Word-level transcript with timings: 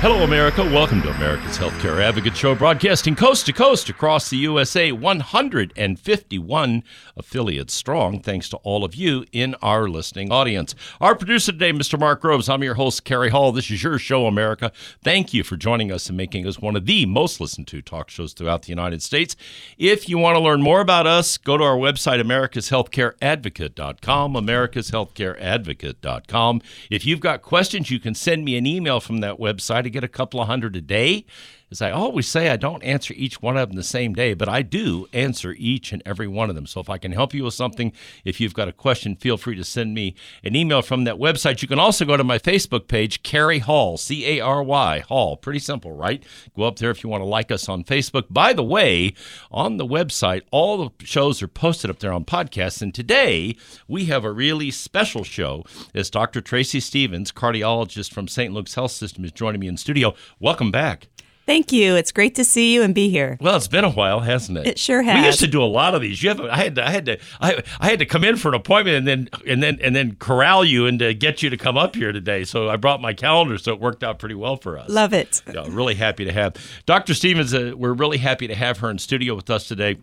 Hello, 0.00 0.22
America. 0.22 0.62
Welcome 0.62 1.02
to 1.02 1.10
America's 1.10 1.58
Healthcare 1.58 2.00
Advocate 2.00 2.36
Show, 2.36 2.54
broadcasting 2.54 3.16
coast 3.16 3.46
to 3.46 3.52
coast 3.52 3.88
across 3.88 4.30
the 4.30 4.36
USA, 4.36 4.92
151 4.92 6.84
affiliates 7.16 7.74
strong, 7.74 8.20
thanks 8.20 8.48
to 8.50 8.58
all 8.58 8.84
of 8.84 8.94
you 8.94 9.24
in 9.32 9.56
our 9.60 9.88
listening 9.88 10.30
audience. 10.30 10.76
Our 11.00 11.16
producer 11.16 11.50
today, 11.50 11.72
Mr. 11.72 11.98
Mark 11.98 12.20
Groves. 12.20 12.48
I'm 12.48 12.62
your 12.62 12.74
host, 12.74 13.02
Cary 13.02 13.30
Hall. 13.30 13.50
This 13.50 13.72
is 13.72 13.82
your 13.82 13.98
show, 13.98 14.26
America. 14.26 14.70
Thank 15.02 15.34
you 15.34 15.42
for 15.42 15.56
joining 15.56 15.90
us 15.90 16.06
and 16.06 16.16
making 16.16 16.46
us 16.46 16.60
one 16.60 16.76
of 16.76 16.86
the 16.86 17.04
most 17.04 17.40
listened 17.40 17.66
to 17.66 17.82
talk 17.82 18.08
shows 18.08 18.34
throughout 18.34 18.62
the 18.62 18.68
United 18.68 19.02
States. 19.02 19.34
If 19.78 20.08
you 20.08 20.16
want 20.16 20.36
to 20.36 20.40
learn 20.40 20.62
more 20.62 20.80
about 20.80 21.08
us, 21.08 21.38
go 21.38 21.56
to 21.56 21.64
our 21.64 21.76
website, 21.76 22.22
americashealthcareadvocate.com, 22.22 24.34
americashealthcareadvocate.com. 24.34 26.62
If 26.88 27.04
you've 27.04 27.18
got 27.18 27.42
questions, 27.42 27.90
you 27.90 27.98
can 27.98 28.14
send 28.14 28.44
me 28.44 28.56
an 28.56 28.64
email 28.64 29.00
from 29.00 29.18
that 29.22 29.38
website. 29.38 29.87
I 29.88 29.90
get 29.90 30.04
a 30.04 30.08
couple 30.08 30.38
of 30.38 30.46
hundred 30.48 30.76
a 30.76 30.82
day. 30.82 31.24
As 31.70 31.82
I 31.82 31.90
always 31.90 32.26
say, 32.26 32.48
I 32.48 32.56
don't 32.56 32.82
answer 32.82 33.12
each 33.14 33.42
one 33.42 33.58
of 33.58 33.68
them 33.68 33.76
the 33.76 33.82
same 33.82 34.14
day, 34.14 34.32
but 34.32 34.48
I 34.48 34.62
do 34.62 35.06
answer 35.12 35.54
each 35.58 35.92
and 35.92 36.02
every 36.06 36.26
one 36.26 36.48
of 36.48 36.56
them. 36.56 36.66
So 36.66 36.80
if 36.80 36.88
I 36.88 36.96
can 36.96 37.12
help 37.12 37.34
you 37.34 37.44
with 37.44 37.52
something, 37.52 37.92
if 38.24 38.40
you've 38.40 38.54
got 38.54 38.68
a 38.68 38.72
question, 38.72 39.16
feel 39.16 39.36
free 39.36 39.54
to 39.56 39.64
send 39.64 39.92
me 39.92 40.14
an 40.42 40.56
email 40.56 40.80
from 40.80 41.04
that 41.04 41.16
website. 41.16 41.60
You 41.60 41.68
can 41.68 41.78
also 41.78 42.06
go 42.06 42.16
to 42.16 42.24
my 42.24 42.38
Facebook 42.38 42.88
page, 42.88 43.22
Cary 43.22 43.58
Hall, 43.58 43.98
C 43.98 44.38
A 44.38 44.40
R 44.40 44.62
Y, 44.62 45.00
Hall. 45.00 45.36
Pretty 45.36 45.58
simple, 45.58 45.92
right? 45.92 46.24
Go 46.56 46.62
up 46.62 46.78
there 46.78 46.90
if 46.90 47.04
you 47.04 47.10
want 47.10 47.20
to 47.20 47.26
like 47.26 47.50
us 47.50 47.68
on 47.68 47.84
Facebook. 47.84 48.24
By 48.30 48.54
the 48.54 48.64
way, 48.64 49.12
on 49.50 49.76
the 49.76 49.86
website, 49.86 50.42
all 50.50 50.78
the 50.78 51.04
shows 51.04 51.42
are 51.42 51.48
posted 51.48 51.90
up 51.90 51.98
there 51.98 52.14
on 52.14 52.24
podcasts. 52.24 52.80
And 52.80 52.94
today, 52.94 53.56
we 53.86 54.06
have 54.06 54.24
a 54.24 54.32
really 54.32 54.70
special 54.70 55.22
show 55.22 55.64
as 55.94 56.08
Dr. 56.08 56.40
Tracy 56.40 56.80
Stevens, 56.80 57.30
cardiologist 57.30 58.10
from 58.12 58.26
St. 58.26 58.54
Luke's 58.54 58.74
Health 58.74 58.92
System, 58.92 59.24
is 59.26 59.32
joining 59.32 59.60
me 59.60 59.68
in 59.68 59.76
studio. 59.76 60.14
Welcome 60.40 60.70
back. 60.70 61.08
Thank 61.48 61.72
you. 61.72 61.96
It's 61.96 62.12
great 62.12 62.34
to 62.34 62.44
see 62.44 62.74
you 62.74 62.82
and 62.82 62.94
be 62.94 63.08
here. 63.08 63.38
Well, 63.40 63.56
it's 63.56 63.68
been 63.68 63.82
a 63.82 63.90
while, 63.90 64.20
hasn't 64.20 64.58
it? 64.58 64.66
It 64.66 64.78
sure 64.78 65.00
has. 65.00 65.18
We 65.18 65.24
used 65.24 65.40
to 65.40 65.46
do 65.46 65.62
a 65.62 65.64
lot 65.64 65.94
of 65.94 66.02
these. 66.02 66.22
You 66.22 66.28
have, 66.28 66.40
I 66.42 66.56
had, 66.56 66.74
to, 66.74 66.86
I 66.86 66.90
had 66.90 67.06
to, 67.06 67.18
I, 67.40 67.62
I 67.80 67.88
had 67.88 68.00
to 68.00 68.04
come 68.04 68.22
in 68.22 68.36
for 68.36 68.48
an 68.48 68.54
appointment 68.54 68.98
and 68.98 69.08
then, 69.08 69.28
and 69.46 69.62
then, 69.62 69.78
and 69.82 69.96
then 69.96 70.16
corral 70.16 70.62
you 70.62 70.84
and 70.84 70.98
to 70.98 71.14
get 71.14 71.42
you 71.42 71.48
to 71.48 71.56
come 71.56 71.78
up 71.78 71.96
here 71.96 72.12
today. 72.12 72.44
So 72.44 72.68
I 72.68 72.76
brought 72.76 73.00
my 73.00 73.14
calendar, 73.14 73.56
so 73.56 73.72
it 73.72 73.80
worked 73.80 74.04
out 74.04 74.18
pretty 74.18 74.34
well 74.34 74.56
for 74.56 74.76
us. 74.76 74.90
Love 74.90 75.14
it. 75.14 75.40
Yeah, 75.50 75.64
really 75.70 75.94
happy 75.94 76.26
to 76.26 76.32
have 76.32 76.54
Dr. 76.84 77.14
Stevens. 77.14 77.54
Uh, 77.54 77.72
we're 77.74 77.94
really 77.94 78.18
happy 78.18 78.46
to 78.46 78.54
have 78.54 78.80
her 78.80 78.90
in 78.90 78.98
studio 78.98 79.34
with 79.34 79.48
us 79.48 79.66
today. 79.66 79.96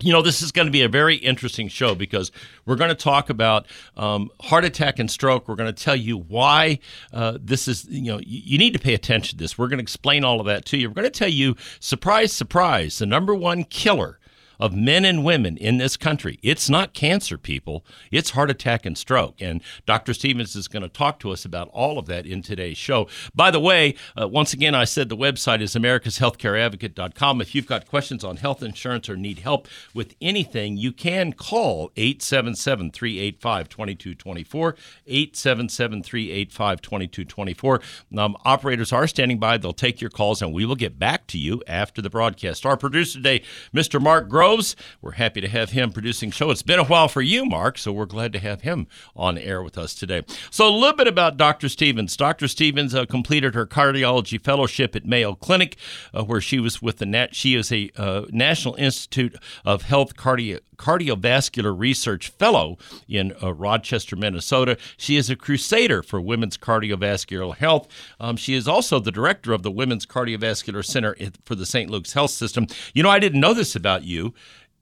You 0.00 0.12
know, 0.12 0.22
this 0.22 0.42
is 0.42 0.52
going 0.52 0.66
to 0.66 0.72
be 0.72 0.82
a 0.82 0.88
very 0.88 1.16
interesting 1.16 1.68
show 1.68 1.94
because 1.94 2.32
we're 2.66 2.76
going 2.76 2.90
to 2.90 2.96
talk 2.96 3.30
about 3.30 3.66
um, 3.96 4.30
heart 4.40 4.64
attack 4.64 4.98
and 4.98 5.10
stroke. 5.10 5.48
We're 5.48 5.54
going 5.54 5.72
to 5.72 5.84
tell 5.84 5.96
you 5.96 6.18
why 6.18 6.80
uh, 7.12 7.38
this 7.40 7.68
is, 7.68 7.86
you 7.88 8.12
know, 8.12 8.18
you, 8.18 8.40
you 8.44 8.58
need 8.58 8.72
to 8.72 8.78
pay 8.78 8.94
attention 8.94 9.38
to 9.38 9.42
this. 9.42 9.56
We're 9.56 9.68
going 9.68 9.78
to 9.78 9.82
explain 9.82 10.24
all 10.24 10.40
of 10.40 10.46
that 10.46 10.64
to 10.66 10.76
you. 10.76 10.88
We're 10.88 10.94
going 10.94 11.04
to 11.04 11.10
tell 11.10 11.28
you, 11.28 11.56
surprise, 11.80 12.32
surprise, 12.32 12.98
the 12.98 13.06
number 13.06 13.34
one 13.34 13.64
killer 13.64 14.18
of 14.58 14.74
men 14.74 15.04
and 15.04 15.24
women 15.24 15.56
in 15.56 15.78
this 15.78 15.96
country. 15.96 16.38
It's 16.42 16.68
not 16.68 16.94
cancer, 16.94 17.38
people. 17.38 17.84
It's 18.10 18.30
heart 18.30 18.50
attack 18.50 18.86
and 18.86 18.96
stroke. 18.96 19.40
And 19.40 19.62
Dr. 19.86 20.14
Stevens 20.14 20.56
is 20.56 20.68
going 20.68 20.82
to 20.82 20.88
talk 20.88 21.18
to 21.20 21.30
us 21.30 21.44
about 21.44 21.68
all 21.72 21.98
of 21.98 22.06
that 22.06 22.26
in 22.26 22.42
today's 22.42 22.78
show. 22.78 23.08
By 23.34 23.50
the 23.50 23.60
way, 23.60 23.94
uh, 24.20 24.28
once 24.28 24.52
again, 24.52 24.74
I 24.74 24.84
said 24.84 25.08
the 25.08 25.16
website 25.16 25.60
is 25.60 25.74
americashealthcareadvocate.com. 25.74 27.40
If 27.40 27.54
you've 27.54 27.66
got 27.66 27.86
questions 27.86 28.24
on 28.24 28.36
health 28.36 28.62
insurance 28.62 29.08
or 29.08 29.16
need 29.16 29.40
help 29.40 29.68
with 29.92 30.14
anything, 30.20 30.76
you 30.76 30.92
can 30.92 31.32
call 31.32 31.90
877 31.96 32.90
385 32.90 33.68
2224. 33.68 34.76
877 35.06 36.02
385 36.02 36.80
2224. 36.80 37.80
Um, 38.16 38.36
Operators 38.44 38.92
are 38.92 39.06
standing 39.06 39.38
by. 39.38 39.58
They'll 39.58 39.72
take 39.72 40.00
your 40.00 40.10
calls 40.10 40.42
and 40.42 40.52
we 40.52 40.64
will 40.64 40.76
get 40.76 40.98
back 40.98 41.26
to 41.28 41.38
you 41.38 41.62
after 41.66 42.00
the 42.02 42.10
broadcast. 42.10 42.64
Our 42.66 42.76
producer 42.76 43.18
today, 43.18 43.42
Mr. 43.74 44.00
Mark 44.00 44.28
Groves. 44.44 44.76
We're 45.00 45.12
happy 45.12 45.40
to 45.40 45.48
have 45.48 45.70
him 45.70 45.90
producing 45.90 46.30
show. 46.30 46.50
It's 46.50 46.60
been 46.60 46.78
a 46.78 46.84
while 46.84 47.08
for 47.08 47.22
you, 47.22 47.46
Mark, 47.46 47.78
so 47.78 47.92
we're 47.92 48.04
glad 48.04 48.30
to 48.34 48.38
have 48.38 48.60
him 48.60 48.86
on 49.16 49.38
air 49.38 49.62
with 49.62 49.78
us 49.78 49.94
today. 49.94 50.22
So 50.50 50.68
a 50.68 50.70
little 50.70 50.94
bit 50.94 51.08
about 51.08 51.38
Dr. 51.38 51.70
Stevens. 51.70 52.14
Dr. 52.14 52.46
Stevens 52.46 52.94
uh, 52.94 53.06
completed 53.06 53.54
her 53.54 53.66
cardiology 53.66 54.38
fellowship 54.38 54.94
at 54.94 55.06
Mayo 55.06 55.34
Clinic, 55.34 55.78
uh, 56.12 56.24
where 56.24 56.42
she 56.42 56.60
was 56.60 56.82
with 56.82 56.98
the 56.98 57.06
Nat. 57.06 57.34
She 57.34 57.54
is 57.54 57.72
a 57.72 57.90
uh, 57.96 58.26
National 58.32 58.74
Institute 58.74 59.34
of 59.64 59.84
Health 59.84 60.14
Cardio 60.14 60.60
cardiovascular 60.76 61.78
research 61.78 62.28
fellow 62.28 62.78
in 63.08 63.34
uh, 63.42 63.52
Rochester, 63.52 64.16
Minnesota. 64.16 64.76
She 64.96 65.16
is 65.16 65.30
a 65.30 65.36
crusader 65.36 66.02
for 66.02 66.20
women's 66.20 66.56
cardiovascular 66.56 67.56
health. 67.56 67.88
Um, 68.20 68.36
she 68.36 68.54
is 68.54 68.68
also 68.68 68.98
the 68.98 69.12
director 69.12 69.52
of 69.52 69.62
the 69.62 69.70
Women's 69.70 70.06
Cardiovascular 70.06 70.84
Center 70.84 71.16
for 71.44 71.54
the 71.54 71.66
St. 71.66 71.90
Luke's 71.90 72.12
Health 72.12 72.30
System. 72.30 72.66
You 72.92 73.02
know, 73.02 73.10
I 73.10 73.18
didn't 73.18 73.40
know 73.40 73.54
this 73.54 73.76
about 73.76 74.04
you. 74.04 74.34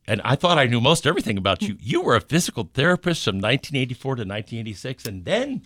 And 0.06 0.20
I 0.24 0.34
thought 0.34 0.58
I 0.58 0.66
knew 0.66 0.80
most 0.80 1.06
everything 1.06 1.38
about 1.38 1.62
you. 1.62 1.76
You 1.80 2.02
were 2.02 2.16
a 2.16 2.20
physical 2.20 2.68
therapist 2.74 3.24
from 3.24 3.36
1984 3.36 4.16
to 4.16 4.22
1986, 4.22 5.06
and 5.06 5.24
then 5.24 5.62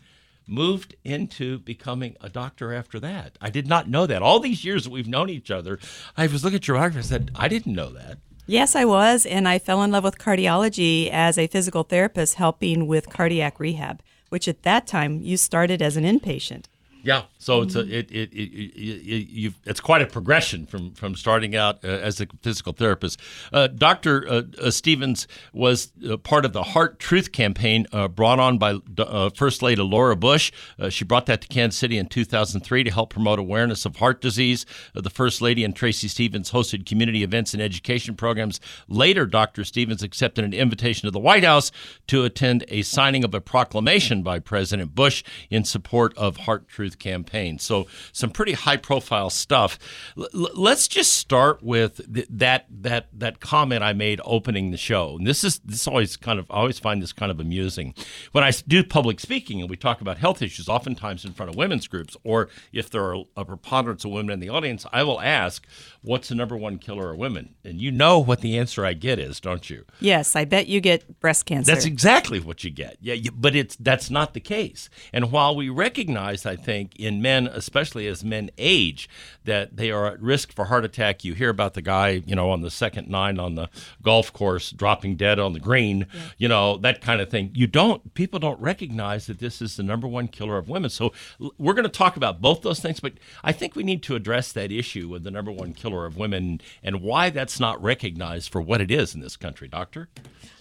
moved 0.46 0.94
into 1.04 1.58
becoming 1.58 2.16
a 2.20 2.28
doctor 2.28 2.72
after 2.72 3.00
that. 3.00 3.36
I 3.40 3.50
did 3.50 3.66
not 3.66 3.88
know 3.88 4.06
that. 4.06 4.22
All 4.22 4.38
these 4.38 4.64
years 4.64 4.84
that 4.84 4.90
we've 4.90 5.08
known 5.08 5.30
each 5.30 5.50
other, 5.50 5.78
I 6.16 6.26
was 6.26 6.44
looking 6.44 6.58
at 6.58 6.68
your 6.68 6.76
biography 6.76 6.98
and 6.98 7.06
said, 7.06 7.30
I 7.34 7.48
didn't 7.48 7.74
know 7.74 7.90
that. 7.90 8.18
Yes, 8.48 8.76
I 8.76 8.84
was, 8.84 9.26
and 9.26 9.48
I 9.48 9.58
fell 9.58 9.82
in 9.82 9.90
love 9.90 10.04
with 10.04 10.18
cardiology 10.18 11.10
as 11.10 11.36
a 11.36 11.48
physical 11.48 11.82
therapist 11.82 12.36
helping 12.36 12.86
with 12.86 13.10
cardiac 13.10 13.58
rehab, 13.58 14.00
which 14.28 14.46
at 14.46 14.62
that 14.62 14.86
time 14.86 15.20
you 15.20 15.36
started 15.36 15.82
as 15.82 15.96
an 15.96 16.04
inpatient. 16.04 16.66
Yeah, 17.06 17.22
so 17.38 17.62
it's 17.62 17.76
a 17.76 17.82
it 17.82 18.10
it, 18.10 18.32
it, 18.32 18.34
it 18.34 19.28
you've 19.28 19.54
it's 19.64 19.78
quite 19.78 20.02
a 20.02 20.06
progression 20.06 20.66
from 20.66 20.90
from 20.90 21.14
starting 21.14 21.54
out 21.54 21.84
uh, 21.84 21.86
as 21.86 22.20
a 22.20 22.26
physical 22.42 22.72
therapist. 22.72 23.20
Uh, 23.52 23.68
Doctor 23.68 24.28
uh, 24.28 24.42
uh, 24.60 24.72
Stevens 24.72 25.28
was 25.52 25.92
uh, 26.10 26.16
part 26.16 26.44
of 26.44 26.52
the 26.52 26.64
Heart 26.64 26.98
Truth 26.98 27.30
campaign 27.30 27.86
uh, 27.92 28.08
brought 28.08 28.40
on 28.40 28.58
by 28.58 28.80
uh, 28.98 29.30
First 29.30 29.62
Lady 29.62 29.80
Laura 29.80 30.16
Bush. 30.16 30.50
Uh, 30.80 30.88
she 30.88 31.04
brought 31.04 31.26
that 31.26 31.42
to 31.42 31.46
Kansas 31.46 31.78
City 31.78 31.96
in 31.96 32.06
2003 32.06 32.82
to 32.82 32.90
help 32.90 33.10
promote 33.10 33.38
awareness 33.38 33.84
of 33.84 33.94
heart 33.94 34.20
disease. 34.20 34.66
Uh, 34.92 35.00
the 35.00 35.08
First 35.08 35.40
Lady 35.40 35.62
and 35.62 35.76
Tracy 35.76 36.08
Stevens 36.08 36.50
hosted 36.50 36.86
community 36.86 37.22
events 37.22 37.54
and 37.54 37.62
education 37.62 38.16
programs. 38.16 38.58
Later, 38.88 39.26
Doctor 39.26 39.62
Stevens 39.62 40.02
accepted 40.02 40.44
an 40.44 40.52
invitation 40.52 41.06
to 41.06 41.12
the 41.12 41.20
White 41.20 41.44
House 41.44 41.70
to 42.08 42.24
attend 42.24 42.64
a 42.66 42.82
signing 42.82 43.22
of 43.22 43.32
a 43.32 43.40
proclamation 43.40 44.24
by 44.24 44.40
President 44.40 44.92
Bush 44.96 45.22
in 45.50 45.62
support 45.62 46.12
of 46.18 46.38
Heart 46.38 46.66
Truth 46.66 46.95
campaign. 46.98 47.58
So 47.58 47.86
some 48.12 48.30
pretty 48.30 48.52
high 48.52 48.76
profile 48.76 49.30
stuff. 49.30 49.78
L- 50.16 50.50
let's 50.54 50.88
just 50.88 51.12
start 51.12 51.62
with 51.62 52.00
th- 52.12 52.26
that 52.30 52.66
that 52.70 53.08
that 53.12 53.40
comment 53.40 53.82
I 53.82 53.92
made 53.92 54.20
opening 54.24 54.70
the 54.70 54.76
show. 54.76 55.16
And 55.16 55.26
this 55.26 55.44
is 55.44 55.60
this 55.64 55.86
always 55.86 56.16
kind 56.16 56.38
of 56.38 56.50
I 56.50 56.56
always 56.56 56.78
find 56.78 57.02
this 57.02 57.12
kind 57.12 57.30
of 57.30 57.40
amusing. 57.40 57.94
when 58.32 58.44
I 58.44 58.52
do 58.66 58.82
public 58.84 59.20
speaking 59.20 59.60
and 59.60 59.70
we 59.70 59.76
talk 59.76 60.00
about 60.00 60.18
health 60.18 60.42
issues, 60.42 60.68
oftentimes 60.68 61.24
in 61.24 61.32
front 61.32 61.50
of 61.50 61.56
women's 61.56 61.86
groups, 61.88 62.16
or 62.24 62.48
if 62.72 62.90
there 62.90 63.04
are 63.04 63.24
a 63.36 63.44
preponderance 63.44 64.04
of 64.04 64.10
women 64.10 64.32
in 64.32 64.40
the 64.40 64.48
audience, 64.48 64.86
I 64.92 65.02
will 65.02 65.20
ask, 65.20 65.66
"What's 66.06 66.28
the 66.28 66.34
number 66.34 66.56
one 66.56 66.78
killer 66.78 67.12
of 67.12 67.18
women?" 67.18 67.54
And 67.64 67.80
you 67.80 67.90
know 67.90 68.18
what 68.18 68.40
the 68.40 68.56
answer 68.58 68.84
I 68.84 68.94
get 68.94 69.18
is, 69.18 69.40
don't 69.40 69.68
you? 69.68 69.84
Yes, 70.00 70.34
I 70.36 70.44
bet 70.44 70.66
you 70.66 70.80
get 70.80 71.20
breast 71.20 71.46
cancer. 71.46 71.70
That's 71.70 71.84
exactly 71.84 72.40
what 72.40 72.64
you 72.64 72.70
get. 72.70 72.96
Yeah, 73.00 73.14
you, 73.14 73.30
but 73.32 73.54
it's 73.54 73.76
that's 73.76 74.10
not 74.10 74.34
the 74.34 74.40
case. 74.40 74.88
And 75.12 75.32
while 75.32 75.54
we 75.54 75.68
recognize, 75.68 76.46
I 76.46 76.56
think, 76.56 76.96
in 76.96 77.20
men, 77.20 77.46
especially 77.46 78.06
as 78.06 78.24
men 78.24 78.50
age, 78.56 79.08
that 79.44 79.76
they 79.76 79.90
are 79.90 80.06
at 80.06 80.20
risk 80.20 80.52
for 80.52 80.66
heart 80.66 80.84
attack. 80.84 81.24
You 81.24 81.34
hear 81.34 81.50
about 81.50 81.74
the 81.74 81.82
guy, 81.82 82.22
you 82.26 82.34
know, 82.34 82.50
on 82.50 82.60
the 82.60 82.70
second 82.70 83.08
nine 83.08 83.38
on 83.38 83.54
the 83.54 83.68
golf 84.02 84.32
course 84.32 84.70
dropping 84.70 85.16
dead 85.16 85.38
on 85.38 85.52
the 85.52 85.60
green, 85.60 86.06
you 86.36 86.48
know, 86.48 86.76
that 86.78 87.00
kind 87.00 87.20
of 87.20 87.30
thing. 87.30 87.50
You 87.54 87.66
don't, 87.66 88.14
people 88.14 88.38
don't 88.38 88.60
recognize 88.60 89.26
that 89.26 89.38
this 89.38 89.62
is 89.62 89.76
the 89.76 89.82
number 89.82 90.06
one 90.06 90.28
killer 90.28 90.58
of 90.58 90.68
women. 90.68 90.90
So 90.90 91.12
we're 91.58 91.74
going 91.74 91.84
to 91.84 91.88
talk 91.88 92.16
about 92.16 92.40
both 92.40 92.62
those 92.62 92.80
things, 92.80 93.00
but 93.00 93.14
I 93.42 93.52
think 93.52 93.74
we 93.74 93.82
need 93.82 94.02
to 94.04 94.14
address 94.14 94.52
that 94.52 94.70
issue 94.70 95.08
with 95.08 95.24
the 95.24 95.30
number 95.30 95.52
one 95.52 95.72
killer 95.72 95.95
of 96.04 96.18
women 96.18 96.60
and 96.82 97.00
why 97.00 97.30
that's 97.30 97.58
not 97.58 97.82
recognized 97.82 98.50
for 98.50 98.60
what 98.60 98.82
it 98.82 98.90
is 98.90 99.14
in 99.14 99.20
this 99.22 99.36
country, 99.36 99.68
Doctor. 99.68 100.08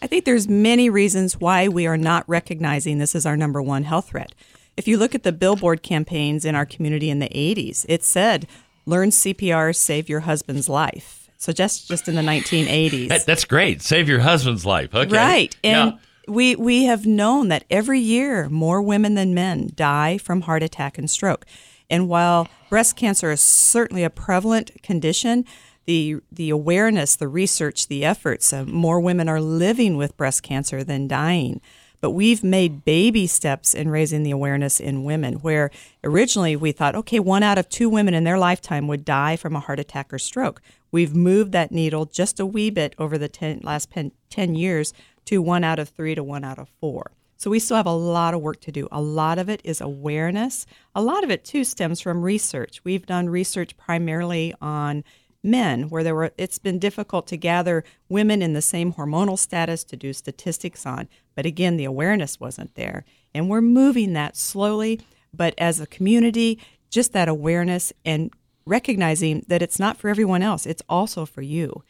I 0.02 0.08
think 0.08 0.24
there's 0.24 0.48
many 0.48 0.90
reasons 0.90 1.40
why 1.42 1.68
we 1.68 1.88
are 1.88 1.98
not 1.98 2.24
recognizing 2.30 3.00
this 3.00 3.16
as 3.16 3.26
our 3.26 3.36
number 3.36 3.62
one 3.62 3.84
health 3.84 4.10
threat. 4.10 4.34
If 4.78 4.88
you 4.88 4.98
look 4.98 5.16
at 5.16 5.24
the 5.24 5.32
billboard 5.32 5.84
campaigns 5.84 6.46
in 6.46 6.54
our 6.56 6.66
community 6.66 7.10
in 7.10 7.20
the 7.20 7.30
80s, 7.30 7.86
it 7.90 8.04
said, 8.04 8.48
"Learn 8.86 9.10
CPR, 9.12 9.74
save 9.74 10.08
your 10.08 10.22
husband's 10.22 10.70
life." 10.70 11.30
So 11.38 11.52
just 11.52 11.88
just 11.88 12.08
in 12.08 12.16
the 12.16 12.22
1980s. 12.22 13.10
That, 13.10 13.26
that's 13.26 13.46
great. 13.46 13.82
Save 13.82 14.08
your 14.08 14.20
husband's 14.20 14.66
life. 14.66 14.94
Okay. 14.96 15.16
Right. 15.16 15.56
And 15.64 15.92
Yeah. 15.94 15.98
we 16.28 16.56
we 16.56 16.86
have 16.86 17.06
known 17.06 17.48
that 17.50 17.64
every 17.70 18.00
year 18.00 18.50
more 18.50 18.82
women 18.82 19.16
than 19.16 19.34
men 19.34 19.72
die 19.76 20.18
from 20.18 20.42
heart 20.42 20.64
attack 20.64 20.98
and 20.98 21.10
stroke. 21.10 21.46
And 21.90 22.10
while 22.10 22.48
breast 22.70 22.96
cancer 22.96 23.32
is 23.32 23.42
certainly 23.42 24.04
a 24.04 24.10
prevalent 24.10 24.72
condition, 24.82 25.46
the 25.86 26.18
the 26.32 26.50
awareness, 26.50 27.16
the 27.16 27.28
research, 27.28 27.88
the 27.88 28.04
efforts, 28.04 28.52
uh, 28.52 28.66
more 28.66 29.00
women 29.00 29.30
are 29.30 29.42
living 29.42 29.98
with 29.98 30.18
breast 30.18 30.44
cancer 30.44 30.84
than 30.84 31.08
dying. 31.08 31.62
But 32.02 32.12
we've 32.12 32.44
made 32.44 32.86
baby 32.86 33.26
steps 33.26 33.74
in 33.74 33.90
raising 33.90 34.24
the 34.24 34.32
awareness 34.32 34.80
in 34.80 35.06
women, 35.06 35.36
where 35.36 35.72
originally 36.04 36.56
we 36.56 36.72
thought, 36.72 36.96
okay, 36.96 37.20
one 37.20 37.42
out 37.42 37.58
of 37.58 37.70
two 37.70 37.90
women 37.90 38.14
in 38.14 38.26
their 38.26 38.38
lifetime 38.38 38.88
would 38.88 39.06
die 39.06 39.36
from 39.36 39.56
a 39.56 39.60
heart 39.60 39.80
attack 39.80 40.14
or 40.14 40.20
stroke. 40.20 40.62
We've 40.92 41.16
moved 41.16 41.52
that 41.54 41.72
needle 41.72 42.06
just 42.06 42.40
a 42.40 42.46
wee 42.46 42.70
bit 42.70 42.94
over 43.00 43.18
the 43.18 43.28
10, 43.28 43.62
last 43.64 43.90
pen, 43.90 44.12
10 44.30 44.56
years 44.56 44.94
to 45.26 45.42
one 45.42 45.64
out 45.64 45.80
of 45.80 45.90
three 45.90 46.14
to 46.16 46.24
one 46.24 46.44
out 46.44 46.60
of 46.60 46.70
four. 46.80 47.12
So 47.38 47.50
we 47.50 47.60
still 47.60 47.78
have 47.78 47.86
a 47.86 47.92
lot 47.92 48.34
of 48.34 48.42
work 48.42 48.62
to 48.62 48.72
do. 48.72 48.88
A 48.92 49.02
lot 49.02 49.38
of 49.38 49.50
it 49.50 49.62
is 49.64 49.82
awareness. 49.82 50.66
A 50.94 51.02
lot 51.02 51.24
of 51.24 51.30
it, 51.30 51.44
too, 51.44 51.64
stems 51.64 52.00
from 52.00 52.22
research. 52.22 52.82
We've 52.84 53.06
done 53.06 53.30
research 53.30 53.76
primarily 53.78 54.54
on 54.62 55.04
men 55.46 55.90
where 55.90 56.04
there 56.04 56.16
were 56.16 56.32
it's 56.38 56.58
been 56.58 56.80
difficult 56.80 57.28
to 57.28 57.38
gather 57.38 57.84
women 58.10 58.42
in 58.42 58.54
the 58.54 58.62
same 58.62 58.94
hormonal 58.94 59.38
status 59.38 59.84
to 59.84 59.96
do 59.96 60.12
statistics 60.12 60.86
on 60.88 61.08
but 61.36 61.46
again 61.46 61.78
the 61.78 61.86
awareness 61.86 62.40
wasn't 62.40 62.74
there 62.74 63.06
and 63.34 63.48
we're 63.48 63.62
moving 63.62 64.14
that 64.14 64.36
slowly 64.36 65.00
but 65.32 65.54
as 65.60 65.80
a 65.80 65.86
community 65.86 66.60
just 66.90 67.14
that 67.14 67.28
awareness 67.28 67.94
and 68.04 68.32
recognizing 68.66 69.46
that 69.48 69.62
it's 69.62 69.78
not 69.78 69.98
for 69.98 70.10
everyone 70.10 70.42
else 70.42 70.66
it's 70.66 70.82
also 70.90 71.26
for 71.28 71.44
you 71.44 71.84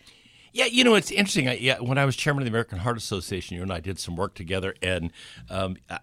Yeah, 0.55 0.67
you 0.67 0.85
know, 0.85 0.95
it's 0.95 1.11
interesting. 1.11 1.49
I, 1.49 1.57
yeah, 1.57 1.79
when 1.79 1.97
I 1.97 2.05
was 2.05 2.15
chairman 2.15 2.41
of 2.41 2.45
the 2.45 2.49
American 2.49 2.77
Heart 2.77 2.95
Association, 2.95 3.57
you 3.57 3.61
and 3.61 3.73
I 3.73 3.81
did 3.81 3.99
some 3.99 4.15
work 4.15 4.35
together, 4.35 4.73
and 4.81 5.11
um, 5.49 5.75
I, 5.89 5.99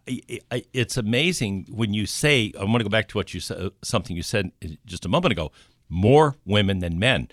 I, 0.50 0.64
it's 0.74 0.98
amazing 0.98 1.68
when 1.70 1.94
you 1.94 2.04
say. 2.04 2.52
I'm 2.56 2.66
going 2.66 2.80
to 2.80 2.84
go 2.84 2.90
back 2.90 3.08
to 3.08 3.16
what 3.16 3.32
you 3.32 3.40
said, 3.40 3.70
something 3.82 4.14
you 4.14 4.22
said 4.22 4.52
just 4.84 5.06
a 5.06 5.08
moment 5.08 5.32
ago. 5.32 5.52
More 5.88 6.36
women 6.44 6.80
than 6.80 6.98
men. 6.98 7.28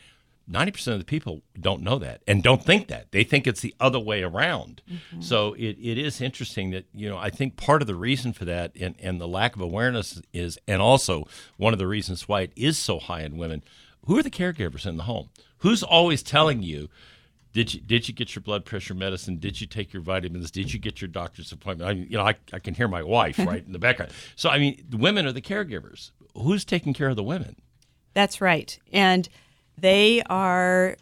Ninety 0.48 0.72
percent 0.72 0.94
of 0.94 1.02
the 1.02 1.06
people 1.06 1.42
don't 1.60 1.84
know 1.84 2.00
that 2.00 2.22
and 2.26 2.42
don't 2.42 2.64
think 2.64 2.88
that. 2.88 3.12
They 3.12 3.26
think 3.26 3.48
it's 3.48 3.60
the 3.60 3.76
other 3.82 4.00
way 4.00 4.24
around. 4.24 4.82
So 5.20 5.56
it, 5.56 5.78
it 5.78 5.98
is 5.98 6.22
interesting 6.22 6.72
that 6.72 6.86
you 6.94 7.10
know 7.10 7.18
I 7.18 7.30
think 7.32 7.58
part 7.58 7.82
of 7.82 7.88
the 7.88 7.96
reason 7.96 8.32
for 8.32 8.46
that 8.46 8.72
and, 8.80 8.96
and 8.98 9.20
the 9.20 9.28
lack 9.28 9.58
of 9.58 9.62
awareness 9.62 10.22
is, 10.32 10.58
and 10.70 10.82
also 10.82 11.28
one 11.58 11.74
of 11.74 11.80
the 11.80 11.86
reasons 11.86 12.30
why 12.30 12.42
it 12.44 12.54
is 12.56 12.78
so 12.78 12.98
high 12.98 13.24
in 13.24 13.38
women. 13.38 13.62
Who 14.10 14.18
are 14.18 14.24
the 14.24 14.32
caregivers 14.32 14.88
in 14.88 14.98
the 14.98 15.04
home? 15.04 15.30
Who's 15.60 15.84
always 15.84 16.24
telling 16.24 16.64
you? 16.64 16.90
Did 17.54 17.76
you 17.76 17.80
did 17.80 18.08
you 18.08 18.14
get 18.16 18.34
your 18.34 18.42
blood 18.42 18.66
pressure 18.66 18.96
medicine? 18.96 19.38
Did 19.38 19.62
you 19.62 19.68
take 19.68 19.94
your 19.94 20.02
vitamins? 20.02 20.50
Did 20.50 20.74
you 20.74 20.80
get 20.80 21.00
your 21.00 21.10
doctor's 21.10 21.52
appointment? 21.52 21.88
I 21.88 21.94
you 21.94 22.18
know, 22.18 22.24
I, 22.26 22.34
I 22.52 22.58
can 22.58 22.74
hear 22.74 22.88
my 22.88 23.04
wife 23.04 23.38
right 23.38 23.64
in 23.64 23.72
the 23.72 23.78
background. 23.78 24.12
So 24.36 24.50
I 24.50 24.58
mean, 24.58 24.84
the 24.90 24.98
women 24.98 25.28
are 25.28 25.32
the 25.32 25.44
caregivers. 25.44 26.10
Who's 26.34 26.66
taking 26.66 26.92
care 26.96 27.10
of 27.10 27.18
the 27.18 27.24
women? 27.24 27.58
That's 28.16 28.42
right. 28.42 28.80
And 28.92 29.30
they 29.78 30.24
are 30.28 30.96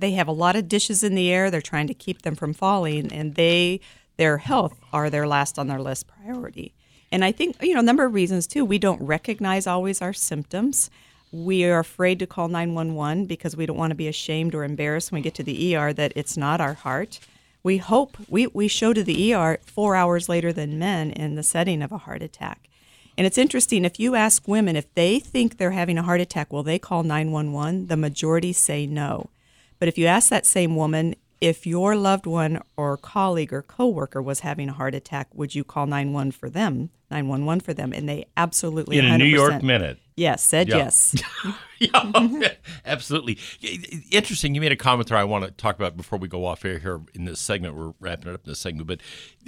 they 0.00 0.10
have 0.10 0.26
a 0.26 0.32
lot 0.32 0.56
of 0.56 0.66
dishes 0.66 1.04
in 1.04 1.14
the 1.14 1.30
air. 1.30 1.48
They're 1.48 1.60
trying 1.60 1.86
to 1.86 1.94
keep 1.94 2.22
them 2.22 2.34
from 2.34 2.54
falling 2.54 3.12
and 3.12 3.36
they 3.36 3.78
their 4.16 4.38
health 4.38 4.80
are 4.92 5.10
their 5.10 5.28
last 5.28 5.60
on 5.60 5.68
their 5.68 5.80
list 5.80 6.08
priority. 6.08 6.74
And 7.12 7.24
I 7.24 7.30
think, 7.30 7.62
you 7.62 7.74
know, 7.74 7.80
a 7.80 7.84
number 7.84 8.04
of 8.04 8.14
reasons 8.14 8.48
too. 8.48 8.64
We 8.64 8.80
don't 8.80 9.00
recognize 9.00 9.68
always 9.68 10.02
our 10.02 10.12
symptoms. 10.12 10.90
We 11.32 11.64
are 11.64 11.78
afraid 11.78 12.18
to 12.18 12.26
call 12.26 12.48
911 12.48 13.24
because 13.24 13.56
we 13.56 13.64
don't 13.64 13.78
want 13.78 13.90
to 13.90 13.96
be 13.96 14.06
ashamed 14.06 14.54
or 14.54 14.64
embarrassed 14.64 15.10
when 15.10 15.20
we 15.20 15.22
get 15.22 15.34
to 15.36 15.42
the 15.42 15.74
ER 15.74 15.92
that 15.94 16.12
it's 16.14 16.36
not 16.36 16.60
our 16.60 16.74
heart. 16.74 17.20
We 17.62 17.78
hope 17.78 18.18
we, 18.28 18.48
we 18.48 18.68
show 18.68 18.92
to 18.92 19.02
the 19.02 19.32
ER 19.32 19.58
four 19.64 19.96
hours 19.96 20.28
later 20.28 20.52
than 20.52 20.78
men 20.78 21.10
in 21.10 21.34
the 21.34 21.42
setting 21.42 21.80
of 21.80 21.90
a 21.90 21.98
heart 21.98 22.22
attack. 22.22 22.68
And 23.16 23.26
it's 23.26 23.38
interesting, 23.38 23.84
if 23.84 23.98
you 23.98 24.14
ask 24.14 24.46
women 24.46 24.76
if 24.76 24.92
they 24.94 25.18
think 25.18 25.56
they're 25.56 25.70
having 25.70 25.96
a 25.96 26.02
heart 26.02 26.20
attack, 26.20 26.52
will 26.52 26.62
they 26.62 26.78
call 26.78 27.02
911? 27.02 27.86
The 27.86 27.96
majority 27.96 28.52
say 28.52 28.86
no. 28.86 29.30
But 29.78 29.88
if 29.88 29.96
you 29.96 30.06
ask 30.06 30.28
that 30.30 30.46
same 30.46 30.76
woman, 30.76 31.14
if 31.40 31.66
your 31.66 31.96
loved 31.96 32.26
one 32.26 32.62
or 32.76 32.96
colleague 32.96 33.52
or 33.52 33.62
coworker 33.62 34.22
was 34.22 34.40
having 34.40 34.68
a 34.68 34.72
heart 34.72 34.94
attack, 34.94 35.28
would 35.34 35.54
you 35.54 35.64
call 35.64 35.86
911 35.86 36.32
for 36.32 36.48
them? 36.48 36.90
911 37.10 37.60
for 37.60 37.74
them, 37.74 37.92
and 37.92 38.08
they 38.08 38.26
absolutely 38.36 38.98
In 38.98 39.06
a 39.06 39.18
New 39.18 39.24
100% 39.24 39.30
York 39.32 39.62
minute. 39.62 39.98
Yes, 40.16 40.42
said 40.42 40.68
Yeah. 40.68 40.76
yes. 40.76 41.14
yeah, 41.78 42.48
absolutely. 42.84 43.38
Interesting. 44.10 44.54
You 44.54 44.60
made 44.60 44.72
a 44.72 44.76
comment 44.76 45.08
there 45.08 45.18
I 45.18 45.24
want 45.24 45.44
to 45.44 45.50
talk 45.50 45.76
about 45.76 45.96
before 45.96 46.18
we 46.18 46.28
go 46.28 46.44
off 46.44 46.64
air 46.64 46.78
here 46.78 47.00
in 47.14 47.24
this 47.24 47.40
segment. 47.40 47.74
We're 47.74 47.92
wrapping 47.98 48.30
it 48.30 48.34
up 48.34 48.44
in 48.44 48.50
this 48.50 48.58
segment, 48.58 48.86
but 48.86 49.00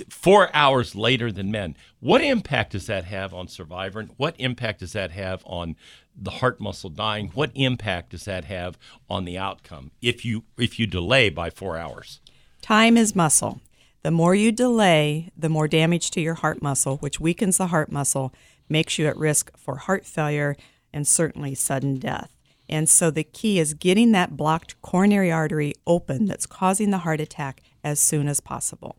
four 0.09 0.55
hours 0.55 0.95
later 0.95 1.31
than 1.31 1.51
men. 1.51 1.77
What 2.01 2.23
impact 2.23 2.73
does 2.73 2.87
that 2.87 3.05
have 3.05 3.35
on 3.35 3.49
survivor? 3.49 4.01
And 4.01 4.11
What 4.17 4.35
impact 4.39 4.81
does 4.81 4.93
that 4.95 5.11
have 5.11 5.43
on 5.47 5.77
the 6.17 6.31
heart 6.31 6.61
muscle 6.61 6.91
dying? 6.91 7.31
What 7.35 7.51
impact 7.55 8.11
does 8.11 8.25
that 8.25 8.45
have 8.47 8.79
on 9.11 9.25
the 9.25 9.37
outcome 9.39 9.91
if 10.01 10.25
you 10.25 10.45
if 10.57 10.79
you 10.79 10.87
delay 10.87 11.29
by 11.29 11.51
four 11.51 11.77
hours? 11.77 12.21
Time 12.63 12.97
is 12.97 13.15
muscle. 13.15 13.61
The 14.03 14.11
more 14.11 14.35
you 14.35 14.53
delay, 14.53 15.31
the 15.37 15.49
more 15.49 15.67
damage 15.67 16.11
to 16.13 16.21
your 16.21 16.35
heart 16.35 16.61
muscle, 16.61 16.99
which 16.99 17.19
weakens 17.21 17.57
the 17.57 17.69
heart 17.69 17.91
muscle, 17.91 18.35
makes 18.69 18.99
you 18.99 19.07
at 19.07 19.17
risk 19.17 19.51
for 19.57 19.77
heart 19.77 20.07
failure 20.07 20.57
and 20.93 21.07
certainly 21.07 21.55
sudden 21.55 21.97
death. 21.99 22.31
And 22.69 22.89
so 22.89 23.11
the 23.11 23.25
key 23.25 23.59
is 23.59 23.75
getting 23.75 24.13
that 24.13 24.37
blocked 24.37 24.81
coronary 24.81 25.31
artery 25.31 25.75
open 25.87 26.27
that's 26.27 26.47
causing 26.47 26.91
the 26.91 26.99
heart 26.99 27.21
attack 27.21 27.63
as 27.83 28.01
soon 28.01 28.29
as 28.29 28.41
possible. 28.41 28.97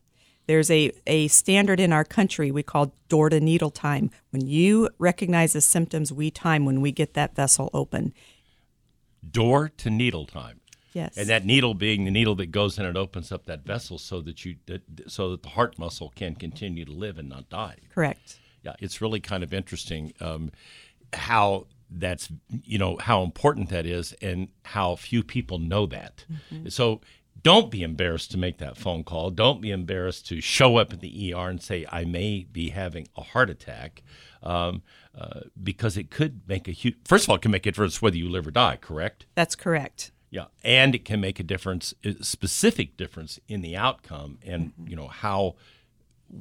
There's 0.48 0.70
a, 0.70 0.92
a 1.08 1.28
standard 1.30 1.80
in 1.80 1.92
our 1.92 2.04
country 2.04 2.52
we 2.52 2.62
call 2.62 2.94
door 3.10 3.30
to 3.30 3.40
needle 3.40 3.72
time. 3.72 4.12
When 4.30 4.46
you 4.46 4.90
recognize 5.00 5.54
the 5.54 5.62
symptoms, 5.62 6.14
we 6.14 6.30
time 6.30 6.66
when 6.66 6.82
we 6.82 6.92
get 6.92 7.16
that 7.16 7.36
vessel 7.36 7.72
open. 7.74 8.14
Door 9.28 9.70
to 9.78 9.90
needle 9.90 10.28
time. 10.28 10.60
Yes. 10.94 11.18
And 11.18 11.28
that 11.28 11.46
needle 11.46 11.74
being 11.74 12.06
the 12.06 12.12
needle 12.12 12.36
that 12.36 12.52
goes 12.52 12.78
in 12.78 12.86
and 12.86 12.96
opens 12.96 13.32
up 13.32 13.48
that 13.48 13.66
vessel 13.66 13.98
so 13.98 14.22
that 14.22 14.46
you 14.46 14.56
that, 14.68 15.10
so 15.12 15.32
that 15.32 15.44
the 15.44 15.50
heart 15.50 15.78
muscle 15.78 16.14
can 16.16 16.36
continue 16.36 16.86
to 16.86 16.92
live 16.92 17.18
and 17.18 17.28
not 17.28 17.50
die. 17.50 17.78
Correct. 17.94 18.40
Yeah, 18.66 18.74
it's 18.80 19.00
really 19.00 19.20
kind 19.20 19.44
of 19.44 19.54
interesting 19.54 20.14
um, 20.20 20.52
how 21.14 21.68
that's 21.90 22.30
you 22.64 22.78
know 22.78 22.98
how 23.00 23.22
important 23.22 23.70
that 23.70 23.86
is 23.86 24.14
and 24.22 24.50
how 24.64 24.96
few 24.96 25.24
people 25.24 25.60
know 25.60 25.86
that. 25.86 26.26
So 26.70 27.02
don't 27.44 27.70
be 27.70 27.84
embarrassed 27.84 28.32
to 28.32 28.38
make 28.40 28.58
that 28.58 28.76
phone 28.76 29.04
call. 29.04 29.30
Don't 29.30 29.62
be 29.62 29.70
embarrassed 29.70 30.28
to 30.30 30.42
show 30.42 30.78
up 30.78 30.92
at 30.92 31.00
the 31.00 31.34
ER 31.34 31.48
and 31.48 31.62
say 31.62 31.86
I 31.92 32.04
may 32.06 32.48
be 32.52 32.70
having 32.70 33.08
a 33.16 33.22
heart 33.22 33.50
attack. 33.50 34.04
Um, 34.42 34.84
uh, 35.18 35.42
because 35.64 35.96
it 35.96 36.12
could 36.12 36.42
make 36.48 36.68
a 36.68 36.72
huge. 36.72 36.96
First 37.06 37.24
of 37.26 37.30
all, 37.30 37.38
it 37.38 37.42
can 37.42 37.52
make 37.52 37.66
a 37.66 37.72
difference 37.72 38.02
whether 38.02 38.18
you 38.18 38.30
live 38.30 38.46
or 38.46 38.52
die. 38.52 38.78
Correct? 38.80 39.26
That's 39.34 39.56
correct. 39.56 40.12
Yeah, 40.30 40.46
and 40.64 40.94
it 40.94 41.06
can 41.06 41.22
make 41.22 41.40
a 41.40 41.44
difference, 41.44 41.94
a 42.04 42.22
specific 42.22 42.98
difference 42.98 43.40
in 43.48 43.62
the 43.62 43.78
outcome, 43.78 44.40
and 44.46 44.74
you 44.86 44.96
know 44.96 45.08
how 45.08 45.56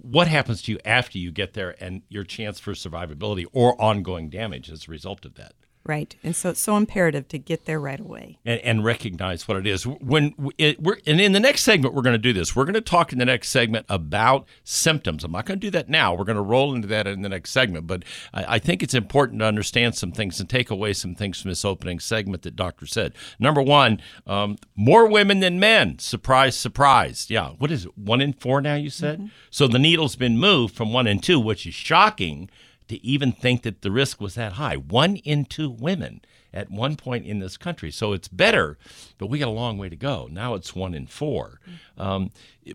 what 0.03 0.29
happens 0.29 0.63
to 0.63 0.73
you 0.73 0.79
after 0.85 1.19
you 1.19 1.31
get 1.31 1.55
there, 1.55 1.75
and 1.83 2.03
your 2.09 2.25
chance 2.25 2.59
for 2.61 2.73
survivability 2.73 3.47
or 3.53 3.81
ongoing 3.81 4.29
damage 4.31 4.71
as 4.71 4.87
a 4.87 4.91
result 4.91 5.25
of 5.25 5.35
that. 5.35 5.55
Right. 5.87 6.17
And 6.25 6.35
so 6.35 6.49
it's 6.49 6.61
so 6.61 6.79
imperative 6.79 7.29
to 7.29 7.39
get 7.39 7.67
there 7.67 7.79
right 7.79 8.01
away. 8.01 8.39
And, 8.47 8.61
and 8.61 8.85
recognize 8.85 9.47
what 9.47 9.59
it 9.59 9.67
is. 9.67 9.87
When 9.87 10.35
it, 10.57 10.83
we're 10.83 10.97
and 11.07 11.21
in 11.21 11.33
the 11.33 11.41
next 11.41 11.63
segment, 11.63 11.95
we're 11.95 12.03
going 12.03 12.15
to 12.15 12.19
do 12.19 12.33
this. 12.33 12.57
We're 12.57 12.65
going 12.65 12.73
to 12.75 12.81
talk 12.81 13.13
in 13.13 13.19
the 13.19 13.27
next 13.27 13.51
segment 13.51 13.85
about 13.91 14.47
symptoms. 14.63 15.25
I'm 15.25 15.33
not 15.33 15.45
going 15.45 15.61
to 15.61 15.67
do 15.67 15.71
that 15.73 15.91
now. 15.91 16.15
We're 16.15 16.25
going 16.25 16.37
to 16.37 16.43
roll 16.43 16.75
into 16.75 16.89
that 16.89 17.07
in 17.07 17.21
the 17.21 17.29
next 17.29 17.51
segment. 17.51 17.87
But 17.87 18.05
I, 18.33 18.55
I 18.55 18.59
think 18.59 18.83
it's 18.83 18.95
important 18.95 19.41
to 19.41 19.45
understand 19.45 19.95
some 19.95 20.11
things 20.11 20.41
and 20.41 20.49
take 20.49 20.71
away 20.71 20.95
some 20.95 21.15
things 21.15 21.43
from 21.43 21.51
this 21.51 21.67
opening 21.67 22.01
segment 22.01 22.43
that 22.43 22.57
Doctor 22.57 22.87
said. 22.87 23.13
Number 23.39 23.61
one, 23.61 24.01
um, 24.27 24.57
more 24.75 25.07
women 25.07 25.41
than 25.41 25.61
men. 25.61 25.99
Surprise, 25.99 26.57
surprise. 26.57 27.27
Yeah. 27.29 27.51
What 27.59 27.71
is 27.71 27.85
it? 27.85 27.99
One 27.99 28.23
in 28.23 28.33
four 28.33 28.63
now? 28.63 28.77
You 28.77 28.89
said. 28.89 29.31
So 29.51 29.69
the 29.69 29.79
needle's 29.79 30.17
been 30.17 30.39
moved 30.39 30.75
from 30.75 30.95
one 30.95 31.07
in 31.07 31.19
two, 31.19 31.39
which 31.39 31.67
is 31.67 31.75
shocking 31.75 32.49
to 32.89 33.05
even 33.05 33.33
think 33.33 33.63
that 33.63 33.83
the 33.83 33.91
risk 33.91 34.21
was 34.21 34.35
that 34.35 34.55
high. 34.55 34.77
One 34.77 35.17
in 35.17 35.45
two 35.45 35.71
women 35.71 36.21
at 36.53 36.71
one 36.71 36.97
point 36.97 37.27
in 37.27 37.41
this 37.41 37.57
country. 37.57 37.91
So 37.91 38.13
it's 38.13 38.29
better, 38.29 38.79
but 39.19 39.27
we 39.27 39.39
got 39.39 39.49
a 39.49 39.51
long 39.51 39.77
way 39.77 39.89
to 39.89 39.97
go. 39.97 40.29
Now 40.31 40.55
it's 40.55 40.75
one 40.75 40.95
in 40.95 41.07
four. 41.07 41.61
Um, 41.99 42.31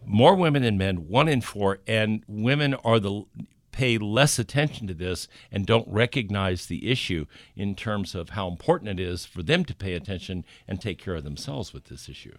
more 0.06 0.36
women 0.36 0.63
than 0.63 0.78
men, 0.78 1.08
one 1.08 1.28
in 1.28 1.42
four, 1.42 1.80
and 1.88 2.24
women 2.28 2.74
are 2.75 3.00
the 3.00 3.24
pay 3.72 3.98
less 3.98 4.38
attention 4.38 4.88
to 4.88 4.94
this 4.94 5.28
and 5.51 5.66
don't 5.66 5.88
recognize 5.88 6.66
the 6.66 6.92
issue 6.92 7.25
in 7.56 7.75
terms 7.75 8.13
of 8.13 8.32
how 8.32 8.48
important 8.48 8.89
it 8.89 9.00
is 9.00 9.25
for 9.25 9.42
them 9.42 9.63
to 9.63 9.75
pay 9.75 9.94
attention 9.94 10.44
and 10.68 10.82
take 10.82 11.00
care 11.00 11.16
of 11.16 11.24
themselves 11.24 11.72
with 11.74 11.86
this 11.86 12.10
issue. 12.10 12.36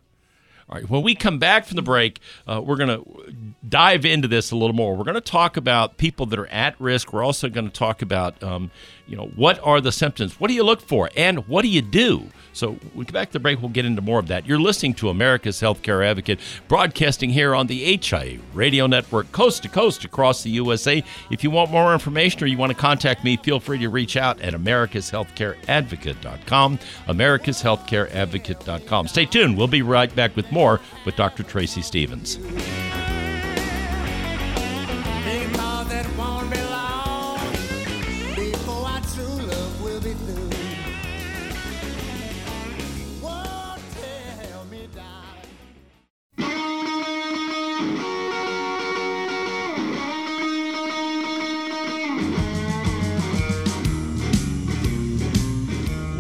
All 0.71 0.79
right, 0.79 0.89
when 0.89 1.03
we 1.03 1.17
come 1.17 1.41
back 1.41 1.67
from 1.67 1.75
the 1.75 1.83
break, 1.83 2.21
uh, 2.47 2.63
we're 2.65 2.77
going 2.77 2.89
to 3.03 3.35
dive 3.69 4.05
into 4.05 4.29
this 4.29 4.53
a 4.53 4.57
little 4.57 4.75
more. 4.75 4.95
We're 4.95 5.03
going 5.03 5.17
to 5.17 5.21
talk 5.21 5.57
about 5.57 5.97
people 5.97 6.27
that 6.27 6.39
are 6.39 6.47
at 6.47 6.81
risk. 6.81 7.13
We're 7.13 7.25
also 7.25 7.49
going 7.49 7.67
to 7.67 7.73
talk 7.73 8.03
about, 8.03 8.41
um, 8.41 8.71
you 9.11 9.17
know, 9.17 9.27
what 9.35 9.59
are 9.65 9.81
the 9.81 9.91
symptoms? 9.91 10.39
What 10.39 10.47
do 10.49 10.55
you 10.55 10.63
look 10.63 10.81
for? 10.81 11.11
And 11.17 11.49
what 11.49 11.63
do 11.63 11.69
you 11.69 11.83
do? 11.83 12.29
So 12.53 12.79
we 12.95 13.05
come 13.05 13.13
back 13.13 13.31
to 13.31 13.33
the 13.33 13.41
break, 13.41 13.61
we'll 13.61 13.71
get 13.71 13.85
into 13.85 14.03
more 14.03 14.21
of 14.21 14.29
that. 14.29 14.47
You're 14.47 14.61
listening 14.61 14.95
to 14.95 15.09
America's 15.09 15.61
Healthcare 15.61 16.07
Advocate, 16.07 16.39
broadcasting 16.69 17.31
here 17.31 17.53
on 17.55 17.67
the 17.67 17.97
HIA 17.97 18.39
Radio 18.55 18.87
Network, 18.87 19.33
coast 19.33 19.65
to 19.65 19.69
coast 19.69 20.05
across 20.05 20.45
the 20.45 20.51
USA. 20.51 21.03
If 21.31 21.43
you 21.43 21.51
want 21.51 21.73
more 21.73 21.93
information 21.93 22.45
or 22.45 22.47
you 22.47 22.57
want 22.57 22.71
to 22.71 22.79
contact 22.79 23.25
me, 23.25 23.37
feel 23.37 23.59
free 23.59 23.79
to 23.79 23.89
reach 23.89 24.17
out 24.17 24.41
at 24.41 24.55
americashealthcareadvocate.com, 24.55 26.79
americashealthcareadvocate.com. 27.09 29.09
Stay 29.09 29.27
tuned. 29.27 29.59
We'll 29.59 29.67
be 29.67 29.83
right 29.83 30.15
back 30.15 30.37
with 30.37 30.53
more 30.53 30.81
with 31.05 31.17
Dr. 31.17 31.43
Tracy 31.43 31.83
Stevens. 31.83 32.39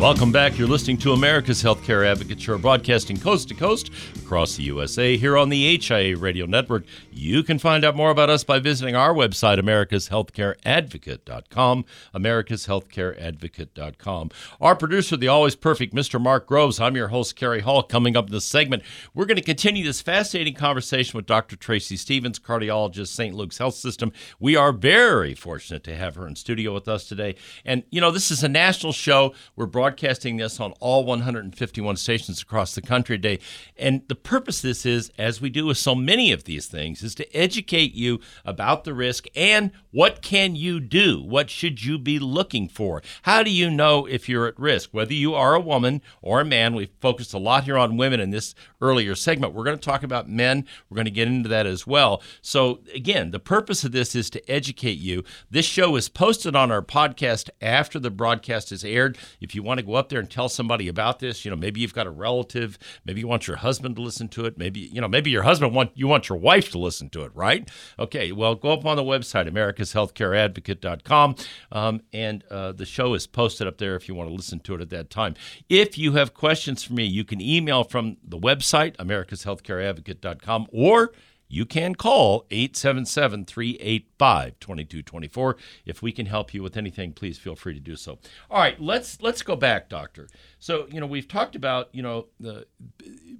Welcome 0.00 0.32
back. 0.32 0.56
You're 0.56 0.66
listening 0.66 0.96
to 0.98 1.12
America's 1.12 1.62
Healthcare 1.62 2.10
Advocate 2.10 2.40
Show, 2.40 2.56
broadcasting 2.56 3.18
coast 3.18 3.48
to 3.48 3.54
coast 3.54 3.90
across 4.16 4.56
the 4.56 4.62
USA 4.62 5.18
here 5.18 5.36
on 5.36 5.50
the 5.50 5.76
HIA 5.76 6.16
Radio 6.16 6.46
Network. 6.46 6.84
You 7.12 7.42
can 7.42 7.58
find 7.58 7.84
out 7.84 7.94
more 7.94 8.10
about 8.10 8.30
us 8.30 8.42
by 8.42 8.60
visiting 8.60 8.96
our 8.96 9.12
website, 9.12 9.60
americashealthcareadvocate.com, 9.60 11.84
americashealthcareadvocate.com. 12.14 14.30
Our 14.58 14.74
producer, 14.74 15.18
the 15.18 15.28
always 15.28 15.54
perfect 15.54 15.94
Mr. 15.94 16.18
Mark 16.18 16.46
Groves. 16.46 16.80
I'm 16.80 16.96
your 16.96 17.08
host, 17.08 17.36
Cary 17.36 17.60
Hall. 17.60 17.82
Coming 17.82 18.16
up 18.16 18.28
in 18.28 18.32
this 18.32 18.46
segment, 18.46 18.82
we're 19.12 19.26
going 19.26 19.36
to 19.36 19.42
continue 19.42 19.84
this 19.84 20.00
fascinating 20.00 20.54
conversation 20.54 21.18
with 21.18 21.26
Dr. 21.26 21.56
Tracy 21.56 21.98
Stevens, 21.98 22.38
cardiologist, 22.38 23.08
St. 23.08 23.34
Luke's 23.34 23.58
Health 23.58 23.74
System. 23.74 24.12
We 24.38 24.56
are 24.56 24.72
very 24.72 25.34
fortunate 25.34 25.84
to 25.84 25.94
have 25.94 26.14
her 26.14 26.26
in 26.26 26.36
studio 26.36 26.72
with 26.72 26.88
us 26.88 27.06
today. 27.06 27.34
And, 27.66 27.82
you 27.90 28.00
know, 28.00 28.10
this 28.10 28.30
is 28.30 28.42
a 28.42 28.48
national 28.48 28.94
show. 28.94 29.34
We're 29.56 29.66
broadcasting 29.66 29.89
this 29.96 30.60
on 30.60 30.72
all 30.80 31.04
151 31.04 31.96
stations 31.96 32.42
across 32.42 32.74
the 32.74 32.82
country 32.82 33.16
today. 33.16 33.38
And 33.76 34.02
the 34.08 34.14
purpose 34.14 34.58
of 34.58 34.62
this 34.62 34.86
is, 34.86 35.10
as 35.18 35.40
we 35.40 35.50
do 35.50 35.66
with 35.66 35.78
so 35.78 35.94
many 35.94 36.32
of 36.32 36.44
these 36.44 36.66
things, 36.66 37.02
is 37.02 37.14
to 37.16 37.36
educate 37.36 37.94
you 37.94 38.20
about 38.44 38.84
the 38.84 38.94
risk 38.94 39.26
and 39.34 39.70
what 39.92 40.22
can 40.22 40.54
you 40.54 40.78
do? 40.78 41.20
What 41.20 41.50
should 41.50 41.84
you 41.84 41.98
be 41.98 42.18
looking 42.18 42.68
for? 42.68 43.02
How 43.22 43.42
do 43.42 43.50
you 43.50 43.70
know 43.70 44.06
if 44.06 44.28
you're 44.28 44.46
at 44.46 44.58
risk? 44.58 44.90
Whether 44.92 45.14
you 45.14 45.34
are 45.34 45.54
a 45.54 45.60
woman 45.60 46.00
or 46.22 46.40
a 46.40 46.44
man, 46.44 46.74
we've 46.74 46.90
focused 47.00 47.34
a 47.34 47.38
lot 47.38 47.64
here 47.64 47.76
on 47.76 47.96
women 47.96 48.20
in 48.20 48.30
this 48.30 48.54
earlier 48.80 49.14
segment. 49.14 49.52
We're 49.52 49.64
going 49.64 49.78
to 49.78 49.84
talk 49.84 50.02
about 50.02 50.28
men. 50.28 50.64
We're 50.88 50.96
going 50.96 51.06
to 51.06 51.10
get 51.10 51.26
into 51.26 51.48
that 51.48 51.66
as 51.66 51.86
well. 51.86 52.22
So, 52.40 52.80
again, 52.94 53.32
the 53.32 53.40
purpose 53.40 53.82
of 53.82 53.92
this 53.92 54.14
is 54.14 54.30
to 54.30 54.50
educate 54.50 54.98
you. 54.98 55.24
This 55.50 55.66
show 55.66 55.96
is 55.96 56.08
posted 56.08 56.54
on 56.54 56.70
our 56.70 56.82
podcast 56.82 57.50
after 57.60 57.98
the 57.98 58.10
broadcast 58.10 58.70
is 58.70 58.84
aired. 58.84 59.18
If 59.40 59.54
you 59.54 59.62
want 59.62 59.79
to 59.80 59.86
go 59.86 59.94
up 59.94 60.08
there 60.08 60.20
and 60.20 60.30
tell 60.30 60.48
somebody 60.48 60.88
about 60.88 61.18
this, 61.18 61.44
you 61.44 61.50
know, 61.50 61.56
maybe 61.56 61.80
you've 61.80 61.94
got 61.94 62.06
a 62.06 62.10
relative, 62.10 62.78
maybe 63.04 63.20
you 63.20 63.28
want 63.28 63.46
your 63.46 63.56
husband 63.56 63.96
to 63.96 64.02
listen 64.02 64.28
to 64.28 64.44
it, 64.44 64.56
maybe, 64.58 64.80
you 64.80 65.00
know, 65.00 65.08
maybe 65.08 65.30
your 65.30 65.42
husband 65.42 65.74
want 65.74 65.90
you 65.94 66.06
want 66.06 66.28
your 66.28 66.38
wife 66.38 66.70
to 66.70 66.78
listen 66.78 67.08
to 67.10 67.22
it, 67.22 67.32
right? 67.34 67.70
Okay, 67.98 68.32
well, 68.32 68.54
go 68.54 68.72
up 68.72 68.84
on 68.84 68.96
the 68.96 69.02
website, 69.02 69.48
americashealthcareadvocate.com, 69.48 71.34
um, 71.72 72.00
and 72.12 72.44
uh, 72.50 72.72
the 72.72 72.86
show 72.86 73.14
is 73.14 73.26
posted 73.26 73.66
up 73.66 73.78
there 73.78 73.96
if 73.96 74.08
you 74.08 74.14
want 74.14 74.28
to 74.28 74.34
listen 74.34 74.60
to 74.60 74.74
it 74.74 74.80
at 74.80 74.90
that 74.90 75.10
time. 75.10 75.34
If 75.68 75.98
you 75.98 76.12
have 76.12 76.34
questions 76.34 76.82
for 76.82 76.92
me, 76.92 77.04
you 77.04 77.24
can 77.24 77.40
email 77.40 77.84
from 77.84 78.16
the 78.22 78.38
website, 78.38 78.96
americashealthcareadvocate.com, 78.96 80.68
or 80.72 81.12
you 81.52 81.66
can 81.66 81.96
call 81.96 82.46
877 82.52 83.44
385 83.44 84.60
2224. 84.60 85.56
If 85.84 86.00
we 86.00 86.12
can 86.12 86.26
help 86.26 86.54
you 86.54 86.62
with 86.62 86.76
anything, 86.76 87.12
please 87.12 87.38
feel 87.38 87.56
free 87.56 87.74
to 87.74 87.80
do 87.80 87.96
so. 87.96 88.18
All 88.48 88.58
right, 88.58 88.80
let's 88.80 89.20
let's 89.20 89.42
go 89.42 89.56
back, 89.56 89.88
doctor. 89.88 90.28
So, 90.60 90.86
you 90.90 91.00
know, 91.00 91.06
we've 91.06 91.26
talked 91.26 91.56
about, 91.56 91.88
you 91.92 92.02
know, 92.02 92.26
the 92.38 92.66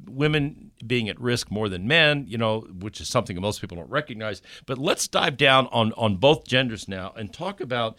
women 0.06 0.72
being 0.84 1.08
at 1.08 1.20
risk 1.20 1.52
more 1.52 1.68
than 1.68 1.86
men, 1.86 2.24
you 2.26 2.36
know, 2.36 2.62
which 2.80 3.00
is 3.00 3.08
something 3.08 3.36
that 3.36 3.42
most 3.42 3.60
people 3.60 3.76
don't 3.76 3.90
recognize. 3.90 4.42
But 4.66 4.78
let's 4.78 5.06
dive 5.06 5.36
down 5.36 5.68
on 5.68 5.92
on 5.92 6.16
both 6.16 6.46
genders 6.46 6.88
now 6.88 7.12
and 7.16 7.32
talk 7.32 7.60
about 7.60 7.96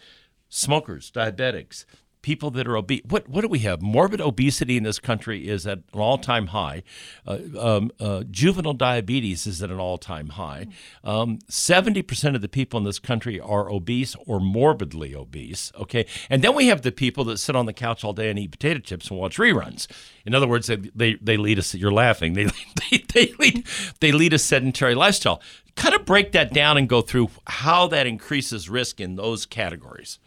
smokers, 0.50 1.10
diabetics, 1.10 1.86
people 2.22 2.50
that 2.52 2.66
are 2.66 2.76
obese. 2.76 3.02
What 3.08 3.28
what 3.28 3.42
do 3.42 3.48
we 3.48 3.60
have? 3.60 3.82
Morbid 3.82 4.20
obesity 4.20 4.76
in 4.76 4.84
this 4.84 4.98
country 4.98 5.48
is 5.48 5.66
at 5.66 5.78
an 5.92 6.00
all 6.00 6.18
time 6.18 6.48
high. 6.48 6.82
Uh, 7.26 7.38
um, 7.58 7.90
uh, 8.00 8.24
juvenile 8.30 8.74
diabetes 8.74 9.46
is 9.46 9.62
at 9.62 9.70
an 9.70 9.78
all 9.78 9.98
time 9.98 10.30
high. 10.30 10.68
Seventy 11.48 12.02
percent 12.02 12.36
of 12.36 12.42
the 12.42 12.48
people 12.48 12.78
in 12.78 12.84
this 12.84 12.98
country 12.98 13.40
are 13.40 13.70
obese 13.70 14.16
or 14.26 14.40
morbidly 14.40 15.14
obese. 15.14 15.72
Okay, 15.78 16.06
and 16.30 16.42
then 16.42 16.54
we 16.54 16.68
have 16.68 16.82
the 16.82 16.92
people 16.92 17.24
that 17.24 17.38
sit 17.38 17.56
on 17.56 17.66
the 17.66 17.72
couch 17.72 18.04
all 18.04 18.12
day 18.12 18.30
and 18.30 18.38
eat 18.38 18.52
potato 18.52 18.80
chips 18.80 19.10
and 19.10 19.18
watch 19.18 19.38
reruns. 19.38 19.86
In 20.24 20.34
other 20.34 20.48
words, 20.48 20.68
they 20.68 20.76
they, 20.76 21.14
they 21.14 21.36
lead 21.36 21.58
us. 21.58 21.74
You're 21.74 21.92
laughing. 21.92 22.34
They 22.34 22.44
they 22.90 23.04
they 23.12 23.32
lead 23.38 23.66
they 24.00 24.12
lead 24.12 24.32
a 24.32 24.38
sedentary 24.38 24.94
lifestyle. 24.94 25.42
Kind 25.74 25.94
of 25.94 26.04
break 26.04 26.32
that 26.32 26.52
down 26.52 26.76
and 26.76 26.88
go 26.88 27.00
through 27.00 27.30
how 27.46 27.86
that 27.88 28.06
increases 28.06 28.68
risk 28.68 29.00
in 29.00 29.16
those 29.16 29.46
categories. 29.46 30.18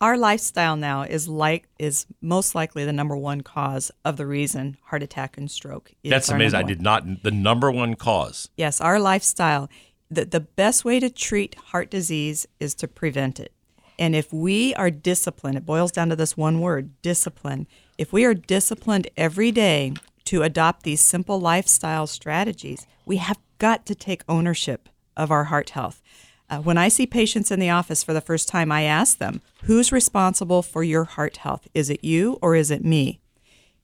Our 0.00 0.16
lifestyle 0.16 0.76
now 0.76 1.02
is 1.02 1.28
like 1.28 1.68
is 1.78 2.06
most 2.22 2.54
likely 2.54 2.86
the 2.86 2.92
number 2.92 3.16
one 3.16 3.42
cause 3.42 3.90
of 4.02 4.16
the 4.16 4.26
reason 4.26 4.78
heart 4.84 5.02
attack 5.02 5.36
and 5.36 5.50
stroke. 5.50 5.92
Is 6.02 6.10
That's 6.10 6.30
amazing. 6.30 6.58
I 6.58 6.62
did 6.62 6.80
not. 6.80 7.22
The 7.22 7.30
number 7.30 7.70
one 7.70 7.96
cause. 7.96 8.48
Yes, 8.56 8.80
our 8.80 8.98
lifestyle. 8.98 9.68
The, 10.10 10.24
the 10.24 10.40
best 10.40 10.84
way 10.84 11.00
to 11.00 11.10
treat 11.10 11.54
heart 11.54 11.90
disease 11.90 12.46
is 12.58 12.74
to 12.76 12.88
prevent 12.88 13.38
it. 13.38 13.52
And 13.98 14.16
if 14.16 14.32
we 14.32 14.74
are 14.74 14.90
disciplined, 14.90 15.58
it 15.58 15.66
boils 15.66 15.92
down 15.92 16.08
to 16.08 16.16
this 16.16 16.36
one 16.36 16.60
word 16.60 17.00
discipline. 17.02 17.66
If 17.98 18.12
we 18.12 18.24
are 18.24 18.32
disciplined 18.32 19.08
every 19.18 19.52
day 19.52 19.92
to 20.24 20.42
adopt 20.42 20.82
these 20.82 21.02
simple 21.02 21.38
lifestyle 21.38 22.06
strategies, 22.06 22.86
we 23.04 23.18
have 23.18 23.38
got 23.58 23.84
to 23.86 23.94
take 23.94 24.24
ownership 24.26 24.88
of 25.16 25.30
our 25.30 25.44
heart 25.44 25.70
health. 25.70 26.00
Uh, 26.50 26.58
when 26.58 26.76
I 26.76 26.88
see 26.88 27.06
patients 27.06 27.52
in 27.52 27.60
the 27.60 27.70
office 27.70 28.02
for 28.02 28.12
the 28.12 28.20
first 28.20 28.48
time, 28.48 28.72
I 28.72 28.82
ask 28.82 29.18
them, 29.18 29.40
Who's 29.64 29.92
responsible 29.92 30.62
for 30.62 30.82
your 30.82 31.04
heart 31.04 31.38
health? 31.38 31.68
Is 31.74 31.88
it 31.90 32.02
you 32.02 32.38
or 32.42 32.56
is 32.56 32.70
it 32.70 32.84
me? 32.84 33.20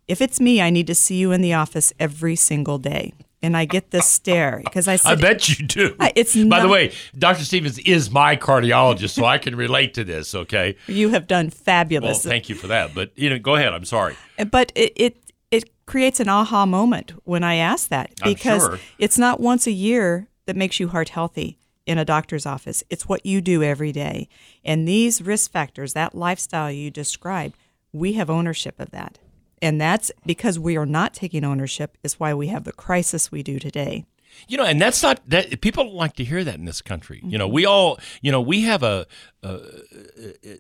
If 0.09 0.21
it's 0.21 0.41
me, 0.41 0.61
I 0.61 0.71
need 0.71 0.87
to 0.89 0.95
see 0.95 1.17
you 1.17 1.33
in 1.33 1.43
the 1.43 1.53
office 1.53 1.93
every 2.01 2.35
single 2.35 2.79
day. 2.79 3.13
And 3.43 3.57
I 3.57 3.67
get 3.67 3.91
this 3.91 4.09
stare 4.09 4.61
because 4.65 4.89
I 4.89 4.97
said, 4.97 5.13
I 5.13 5.21
bet 5.21 5.49
you 5.49 5.67
do. 5.67 5.95
It's 6.17 6.35
By 6.45 6.61
the 6.61 6.69
way, 6.69 6.93
Dr. 7.17 7.45
Stevens 7.45 7.79
is 7.81 8.11
my 8.11 8.35
cardiologist, 8.35 9.11
so 9.11 9.25
I 9.25 9.39
can 9.39 9.55
relate 9.55 9.95
to 9.95 10.05
this. 10.05 10.35
Okay. 10.35 10.77
You 10.89 11.11
have 11.11 11.27
done 11.29 11.47
Well, 11.47 11.51
fabulous. 11.51 12.25
thank 12.25 12.49
you 12.49 12.55
for 12.57 12.67
that. 12.69 12.95
But 12.95 13.13
you 13.15 13.31
know, 13.31 13.39
go 13.39 13.55
ahead. 13.55 13.73
I'm 13.73 13.85
sorry. 13.85 14.17
but 14.51 14.73
it, 14.75 14.93
it 14.97 15.17
it 15.51 15.87
creates 15.87 16.19
an 16.19 16.29
aha 16.29 16.67
moment 16.67 17.13
when 17.25 17.45
I 17.45 17.57
ask 17.57 17.89
that 17.91 18.11
because 18.25 18.63
sure. 18.63 18.79
it's 18.99 19.19
not 19.19 19.39
once 19.39 19.67
a 19.69 19.73
year 19.73 20.29
that 20.47 20.57
makes 20.57 20.81
you 20.81 20.89
heart 20.89 21.11
healthy 21.11 21.59
in 21.87 21.99
a 21.99 22.05
doctor's 22.05 22.45
office. 22.47 22.83
It's 22.91 23.09
what 23.09 23.25
you 23.25 23.41
do 23.41 23.63
every 23.63 23.93
day. 23.93 24.29
And 24.65 24.87
these 24.87 25.23
risk 25.23 25.51
factors, 25.53 25.93
that 25.93 26.15
lifestyle 26.15 26.71
you 26.71 26.91
described, 26.91 27.57
we 27.93 28.15
have 28.15 28.29
ownership 28.29 28.79
of 28.81 28.91
that. 28.91 29.19
And 29.63 29.81
that's 29.81 30.11
because 30.27 30.59
we 30.59 30.77
are 30.77 30.85
not 30.85 31.15
taking 31.15 31.45
ownership 31.45 31.97
is 32.03 32.21
why 32.21 32.35
we 32.35 32.49
have 32.49 32.65
the 32.65 32.73
crisis 32.73 33.33
we 33.33 33.43
do 33.43 33.59
today. 33.59 34.05
You 34.49 34.59
know, 34.59 34.65
and 34.65 34.79
that's 34.79 35.03
not 35.03 35.27
that 35.31 35.63
people 35.63 35.85
don't 35.85 35.95
like 35.95 36.15
to 36.17 36.25
hear 36.25 36.45
that 36.45 36.57
in 36.57 36.67
this 36.67 36.83
country. 36.83 37.21
You 37.23 37.29
Mm-hmm. 37.31 37.39
know, 37.39 37.49
we 37.49 37.65
all, 37.65 37.99
you 38.21 38.31
know, 38.31 38.41
we 38.41 38.63
have 38.63 38.83
a, 38.83 39.07
uh, 39.43 39.59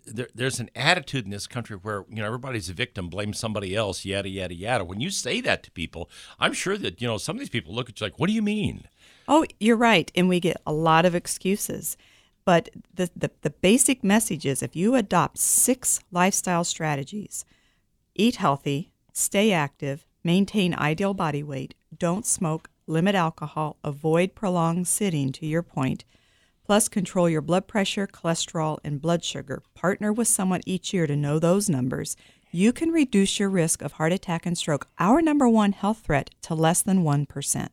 there, 0.07 0.29
there's 0.35 0.61
an 0.61 0.71
attitude 0.75 1.25
in 1.27 1.31
this 1.31 1.47
country 1.47 1.77
where 1.77 2.05
you 2.09 2.17
know 2.17 2.25
everybody's 2.27 2.71
a 2.71 2.73
victim, 2.73 3.09
blame 3.09 3.35
somebody 3.35 3.75
else, 3.77 4.05
yada 4.07 4.31
yada 4.31 4.55
yada. 4.55 4.85
When 4.85 5.01
you 5.01 5.11
say 5.11 5.43
that 5.43 5.63
to 5.65 5.71
people, 5.71 6.09
I'm 6.41 6.55
sure 6.55 6.79
that 6.79 7.03
you 7.03 7.07
know 7.09 7.19
some 7.19 7.37
of 7.37 7.41
these 7.41 7.51
people 7.51 7.75
look 7.75 7.91
at 7.91 8.01
you 8.01 8.07
like, 8.07 8.19
"What 8.19 8.29
do 8.29 8.33
you 8.33 8.43
mean?" 8.43 8.85
Oh, 9.29 9.45
you're 9.59 9.77
right. 9.77 10.11
And 10.15 10.29
we 10.29 10.41
get 10.41 10.61
a 10.67 10.73
lot 10.73 11.05
of 11.05 11.15
excuses. 11.15 11.97
But 12.45 12.69
the, 12.95 13.11
the, 13.17 13.31
the 13.43 13.51
basic 13.51 14.05
message 14.05 14.47
is 14.47 14.63
if 14.63 14.77
you 14.77 14.95
adopt 14.95 15.39
six 15.39 16.01
lifestyle 16.13 16.65
strategies 16.65 17.45
eat 18.15 18.37
healthy, 18.37 18.93
stay 19.13 19.53
active, 19.53 20.07
maintain 20.25 20.75
ideal 20.75 21.13
body 21.13 21.43
weight, 21.43 21.75
don't 21.99 22.25
smoke, 22.25 22.71
limit 22.87 23.15
alcohol, 23.15 23.77
avoid 23.85 24.35
prolonged 24.35 24.89
sitting, 24.89 25.33
to 25.33 25.45
your 25.45 25.63
point, 25.63 26.05
plus 26.65 26.89
control 26.89 27.29
your 27.29 27.43
blood 27.43 27.67
pressure, 27.67 28.07
cholesterol, 28.07 28.79
and 28.83 29.03
blood 29.03 29.23
sugar. 29.23 29.63
Partner 29.75 30.13
with 30.13 30.29
someone 30.29 30.63
each 30.65 30.95
year 30.95 31.07
to 31.07 31.15
know 31.15 31.39
those 31.39 31.69
numbers. 31.69 32.17
You 32.51 32.73
can 32.73 32.91
reduce 32.91 33.39
your 33.39 33.51
risk 33.51 33.83
of 33.83 33.93
heart 33.93 34.13
attack 34.13 34.47
and 34.47 34.57
stroke, 34.57 34.89
our 34.99 35.21
number 35.21 35.49
one 35.49 35.73
health 35.73 36.03
threat, 36.05 36.31
to 36.43 36.55
less 36.55 36.81
than 36.81 37.05
1%. 37.05 37.69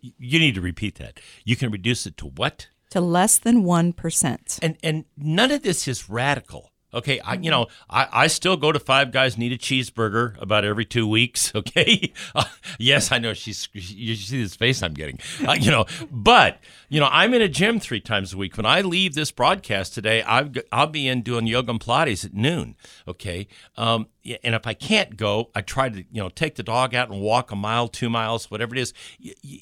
You 0.00 0.38
need 0.38 0.54
to 0.54 0.60
repeat 0.60 0.96
that. 0.96 1.20
You 1.44 1.56
can 1.56 1.70
reduce 1.70 2.06
it 2.06 2.16
to 2.18 2.26
what? 2.26 2.68
To 2.90 3.00
less 3.00 3.38
than 3.38 3.64
1%. 3.64 4.58
And 4.62 4.76
and 4.82 5.04
none 5.16 5.50
of 5.50 5.62
this 5.62 5.86
is 5.86 6.08
radical. 6.08 6.69
Okay, 6.92 7.20
I 7.20 7.34
you 7.34 7.50
know 7.50 7.66
I, 7.88 8.08
I 8.12 8.26
still 8.26 8.56
go 8.56 8.72
to 8.72 8.78
Five 8.78 9.12
Guys, 9.12 9.38
need 9.38 9.52
a 9.52 9.58
cheeseburger 9.58 10.40
about 10.40 10.64
every 10.64 10.84
two 10.84 11.06
weeks. 11.06 11.52
Okay, 11.60 12.12
Uh, 12.34 12.44
yes, 12.78 13.12
I 13.12 13.18
know 13.18 13.34
she's 13.34 13.68
you 13.72 14.14
see 14.16 14.42
this 14.42 14.56
face 14.56 14.82
I'm 14.82 14.94
getting. 14.94 15.18
Uh, 15.46 15.52
you 15.52 15.70
know, 15.70 15.84
but 16.10 16.58
you 16.88 16.98
know 17.00 17.08
I'm 17.10 17.34
in 17.34 17.42
a 17.42 17.48
gym 17.48 17.78
three 17.80 18.00
times 18.00 18.32
a 18.32 18.36
week. 18.36 18.56
When 18.56 18.66
I 18.66 18.80
leave 18.80 19.14
this 19.14 19.30
broadcast 19.30 19.94
today, 19.94 20.22
I've, 20.22 20.56
I'll 20.72 20.86
be 20.86 21.06
in 21.06 21.22
doing 21.22 21.46
yoga 21.46 21.70
and 21.70 21.80
Pilates 21.80 22.24
at 22.24 22.34
noon. 22.34 22.76
Okay, 23.06 23.46
um, 23.76 24.08
and 24.42 24.54
if 24.54 24.66
I 24.66 24.74
can't 24.74 25.16
go, 25.16 25.50
I 25.54 25.60
try 25.60 25.88
to 25.90 25.98
you 25.98 26.22
know 26.22 26.28
take 26.30 26.54
the 26.56 26.62
dog 26.62 26.94
out 26.94 27.10
and 27.10 27.20
walk 27.20 27.50
a 27.52 27.56
mile, 27.56 27.88
two 27.88 28.10
miles, 28.10 28.50
whatever 28.50 28.74
it 28.74 28.80
is. 28.80 28.92
Y- 29.22 29.34
y- 29.44 29.60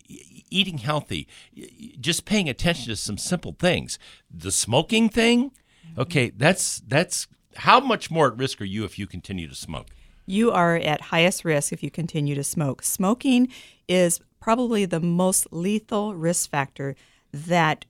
eating 0.50 0.78
healthy, 0.78 1.26
y- 1.56 1.68
just 2.00 2.24
paying 2.24 2.48
attention 2.48 2.86
to 2.86 2.96
some 2.96 3.18
simple 3.18 3.54
things. 3.58 3.98
The 4.30 4.52
smoking 4.52 5.08
thing. 5.08 5.50
Okay, 5.96 6.30
that's 6.30 6.80
that's 6.86 7.26
how 7.56 7.80
much 7.80 8.10
more 8.10 8.28
at 8.28 8.36
risk 8.36 8.60
are 8.60 8.64
you 8.64 8.84
if 8.84 8.98
you 8.98 9.06
continue 9.06 9.48
to 9.48 9.54
smoke? 9.54 9.88
you 10.28 10.52
are 10.52 10.76
at 10.76 11.00
highest 11.00 11.44
risk 11.44 11.72
if 11.72 11.82
you 11.82 11.90
continue 11.90 12.34
to 12.34 12.44
smoke. 12.44 12.82
Smoking 12.82 13.48
is 13.88 14.20
probably 14.40 14.84
the 14.84 15.00
most 15.00 15.48
lethal 15.50 16.14
risk 16.14 16.50
factor 16.50 16.94
that 17.32 17.86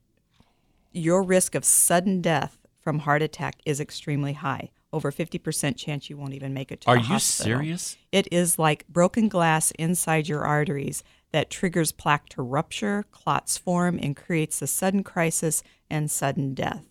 your 0.93 1.23
risk 1.23 1.55
of 1.55 1.64
sudden 1.64 2.23
death 2.23 2.57
from 2.81 3.00
heart 3.00 3.23
attack 3.23 3.57
is 3.67 3.81
extremely 3.81 4.35
high. 4.35 4.71
Over 4.93 5.11
50% 5.11 5.76
chance 5.76 6.09
you 6.09 6.17
won't 6.17 6.33
even 6.33 6.55
make 6.55 6.73
it 6.73 6.83
to 6.83 6.88
Are 6.88 6.97
the 6.97 7.14
you 7.14 7.19
serious? 7.19 7.97
It 8.12 8.28
is 8.33 8.59
like 8.59 8.87
broken 8.88 9.28
glass 9.28 9.73
inside 9.73 10.28
your 10.28 10.45
arteries 10.45 11.02
that 11.33 11.50
triggers 11.50 11.93
plaque 11.93 12.28
to 12.31 12.43
rupture, 12.43 13.05
clots 13.11 13.59
form, 13.59 13.99
and 14.00 14.17
creates 14.17 14.62
a 14.62 14.67
sudden 14.67 15.02
crisis 15.02 15.62
and 15.90 16.11
sudden 16.11 16.55
death. 16.55 16.85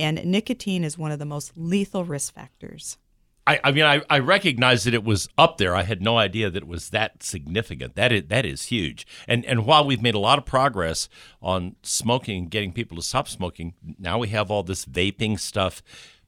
And 0.00 0.24
nicotine 0.24 0.82
is 0.82 0.98
one 0.98 1.12
of 1.12 1.18
the 1.18 1.24
most 1.24 1.52
lethal 1.56 2.04
risk 2.04 2.34
factors. 2.34 2.98
I, 3.46 3.58
I 3.64 3.72
mean, 3.72 3.84
I, 3.84 4.02
I 4.08 4.18
recognize 4.18 4.84
that 4.84 4.94
it 4.94 5.02
was 5.02 5.28
up 5.36 5.58
there. 5.58 5.74
I 5.74 5.82
had 5.82 6.02
no 6.02 6.18
idea 6.18 6.50
that 6.50 6.62
it 6.62 6.68
was 6.68 6.90
that 6.90 7.22
significant. 7.22 7.96
That 7.96 8.12
is, 8.12 8.24
that 8.28 8.44
is 8.44 8.64
huge. 8.64 9.06
And 9.26 9.44
and 9.44 9.66
while 9.66 9.84
we've 9.84 10.02
made 10.02 10.14
a 10.14 10.18
lot 10.18 10.38
of 10.38 10.44
progress 10.44 11.08
on 11.40 11.76
smoking, 11.82 12.42
and 12.42 12.50
getting 12.50 12.72
people 12.72 12.96
to 12.96 13.02
stop 13.02 13.28
smoking, 13.28 13.74
now 13.98 14.18
we 14.18 14.28
have 14.28 14.50
all 14.50 14.62
this 14.62 14.84
vaping 14.84 15.38
stuff, 15.40 15.82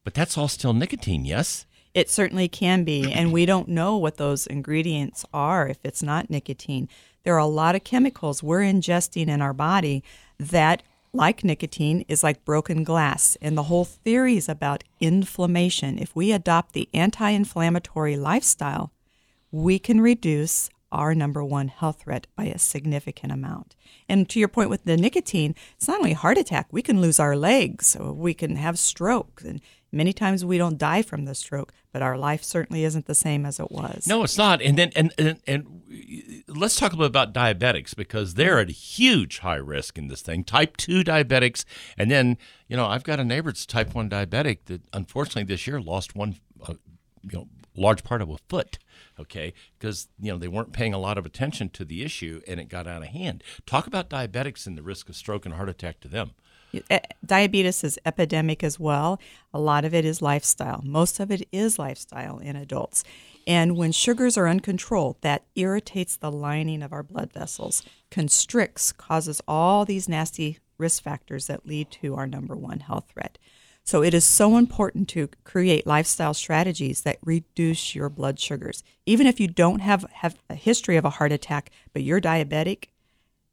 but 0.04 0.14
that's 0.14 0.36
all 0.38 0.48
still 0.48 0.72
nicotine, 0.72 1.24
yes? 1.24 1.66
It 1.94 2.08
certainly 2.08 2.48
can 2.48 2.84
be, 2.84 3.12
and 3.12 3.32
we 3.32 3.44
don't 3.44 3.68
know 3.68 3.98
what 3.98 4.16
those 4.16 4.46
ingredients 4.46 5.26
are 5.34 5.68
if 5.68 5.78
it's 5.84 6.02
not 6.02 6.30
nicotine. 6.30 6.88
There 7.22 7.34
are 7.34 7.38
a 7.38 7.46
lot 7.46 7.74
of 7.74 7.84
chemicals 7.84 8.42
we're 8.42 8.60
ingesting 8.62 9.28
in 9.28 9.42
our 9.42 9.52
body 9.52 10.02
that, 10.38 10.82
like 11.12 11.44
nicotine, 11.44 12.04
is 12.08 12.22
like 12.22 12.44
broken 12.44 12.84
glass. 12.84 13.36
And 13.40 13.56
the 13.56 13.64
whole 13.64 13.84
theory 13.84 14.36
is 14.36 14.48
about 14.48 14.84
inflammation. 15.00 15.98
If 15.98 16.16
we 16.16 16.32
adopt 16.32 16.72
the 16.72 16.88
anti 16.94 17.30
inflammatory 17.30 18.16
lifestyle, 18.16 18.92
we 19.50 19.78
can 19.78 20.00
reduce 20.00 20.70
our 20.90 21.14
number 21.14 21.42
one 21.42 21.68
health 21.68 22.02
threat 22.02 22.26
by 22.36 22.44
a 22.44 22.58
significant 22.58 23.32
amount. 23.32 23.74
And 24.08 24.28
to 24.28 24.38
your 24.38 24.48
point 24.48 24.70
with 24.70 24.84
the 24.84 24.96
nicotine, 24.96 25.54
it's 25.76 25.88
not 25.88 25.98
only 25.98 26.12
heart 26.12 26.38
attack, 26.38 26.68
we 26.70 26.82
can 26.82 27.00
lose 27.00 27.18
our 27.18 27.34
legs, 27.34 27.96
we 28.00 28.34
can 28.34 28.56
have 28.56 28.78
stroke. 28.78 29.42
And 29.44 29.60
many 29.92 30.12
times 30.12 30.44
we 30.44 30.58
don't 30.58 30.78
die 30.78 31.02
from 31.02 31.26
the 31.26 31.34
stroke, 31.34 31.72
but 31.92 32.02
our 32.02 32.16
life 32.16 32.42
certainly 32.42 32.84
isn't 32.84 33.06
the 33.06 33.14
same 33.14 33.44
as 33.44 33.60
it 33.60 33.70
was. 33.70 34.06
No, 34.06 34.24
it's 34.24 34.38
not. 34.38 34.62
And 34.62 34.78
then 34.78 34.90
and 34.96 35.12
and, 35.18 35.38
and 35.46 36.42
let's 36.48 36.76
talk 36.76 36.92
a 36.92 36.96
little 36.96 37.06
about 37.06 37.34
diabetics 37.34 37.94
because 37.94 38.34
they're 38.34 38.58
at 38.58 38.70
huge 38.70 39.40
high 39.40 39.56
risk 39.56 39.98
in 39.98 40.08
this 40.08 40.22
thing. 40.22 40.44
Type 40.44 40.76
two 40.76 41.04
diabetics, 41.04 41.64
and 41.98 42.10
then 42.10 42.38
you 42.68 42.76
know 42.76 42.86
I've 42.86 43.04
got 43.04 43.20
a 43.20 43.24
neighbor 43.24 43.50
that's 43.50 43.66
type 43.66 43.94
one 43.94 44.08
diabetic 44.08 44.64
that 44.66 44.82
unfortunately 44.92 45.44
this 45.44 45.66
year 45.66 45.80
lost 45.80 46.16
one, 46.16 46.36
uh, 46.66 46.74
you 47.22 47.38
know, 47.38 47.48
large 47.76 48.02
part 48.02 48.22
of 48.22 48.30
a 48.30 48.38
foot. 48.48 48.78
Okay, 49.20 49.52
because 49.78 50.08
you 50.18 50.32
know 50.32 50.38
they 50.38 50.48
weren't 50.48 50.72
paying 50.72 50.94
a 50.94 50.98
lot 50.98 51.18
of 51.18 51.26
attention 51.26 51.68
to 51.70 51.84
the 51.84 52.02
issue 52.02 52.40
and 52.48 52.58
it 52.58 52.68
got 52.68 52.86
out 52.86 53.02
of 53.02 53.08
hand. 53.08 53.44
Talk 53.66 53.86
about 53.86 54.08
diabetics 54.08 54.66
and 54.66 54.76
the 54.76 54.82
risk 54.82 55.08
of 55.08 55.16
stroke 55.16 55.44
and 55.44 55.54
heart 55.54 55.68
attack 55.68 56.00
to 56.00 56.08
them. 56.08 56.32
Diabetes 57.24 57.84
is 57.84 57.98
epidemic 58.04 58.64
as 58.64 58.80
well. 58.80 59.20
A 59.52 59.60
lot 59.60 59.84
of 59.84 59.94
it 59.94 60.04
is 60.04 60.22
lifestyle. 60.22 60.80
Most 60.84 61.20
of 61.20 61.30
it 61.30 61.46
is 61.52 61.78
lifestyle 61.78 62.38
in 62.38 62.56
adults. 62.56 63.04
And 63.46 63.76
when 63.76 63.92
sugars 63.92 64.38
are 64.38 64.48
uncontrolled, 64.48 65.16
that 65.20 65.44
irritates 65.56 66.16
the 66.16 66.30
lining 66.30 66.82
of 66.82 66.92
our 66.92 67.02
blood 67.02 67.32
vessels, 67.32 67.82
constricts, 68.10 68.92
causes 68.92 69.40
all 69.48 69.84
these 69.84 70.08
nasty 70.08 70.58
risk 70.78 71.02
factors 71.02 71.46
that 71.48 71.66
lead 71.66 71.90
to 71.90 72.14
our 72.14 72.26
number 72.26 72.56
one 72.56 72.80
health 72.80 73.06
threat. 73.12 73.38
So 73.84 74.02
it 74.02 74.14
is 74.14 74.24
so 74.24 74.56
important 74.56 75.08
to 75.10 75.28
create 75.42 75.86
lifestyle 75.86 76.34
strategies 76.34 77.02
that 77.02 77.18
reduce 77.24 77.96
your 77.96 78.08
blood 78.08 78.38
sugars. 78.38 78.84
Even 79.06 79.26
if 79.26 79.40
you 79.40 79.48
don't 79.48 79.80
have, 79.80 80.04
have 80.12 80.38
a 80.48 80.54
history 80.54 80.96
of 80.96 81.04
a 81.04 81.10
heart 81.10 81.32
attack, 81.32 81.70
but 81.92 82.02
you're 82.02 82.20
diabetic, 82.20 82.86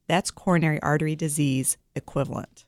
that's 0.08 0.30
coronary 0.30 0.80
artery 0.82 1.16
disease 1.16 1.78
equivalent. 1.96 2.66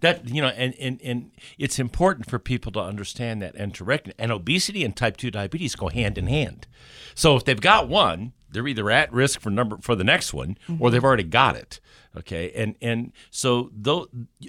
That 0.00 0.28
you 0.28 0.40
know, 0.40 0.48
and, 0.48 0.74
and 0.80 1.00
and 1.02 1.30
it's 1.58 1.78
important 1.78 2.30
for 2.30 2.38
people 2.38 2.72
to 2.72 2.80
understand 2.80 3.42
that 3.42 3.54
and 3.54 3.74
to 3.74 3.84
recognize. 3.84 4.16
And 4.18 4.30
obesity 4.30 4.84
and 4.84 4.96
type 4.96 5.16
two 5.16 5.30
diabetes 5.30 5.74
go 5.74 5.88
hand 5.88 6.18
in 6.18 6.26
hand. 6.26 6.66
So 7.14 7.36
if 7.36 7.44
they've 7.44 7.60
got 7.60 7.88
one, 7.88 8.32
they're 8.50 8.66
either 8.66 8.90
at 8.90 9.12
risk 9.12 9.40
for 9.40 9.50
number 9.50 9.78
for 9.80 9.94
the 9.94 10.04
next 10.04 10.32
one, 10.32 10.56
or 10.68 10.74
mm-hmm. 10.74 10.88
they've 10.90 11.04
already 11.04 11.24
got 11.24 11.56
it. 11.56 11.80
Okay, 12.16 12.50
and 12.56 12.74
and 12.82 13.12
so 13.30 13.70
though 13.72 14.08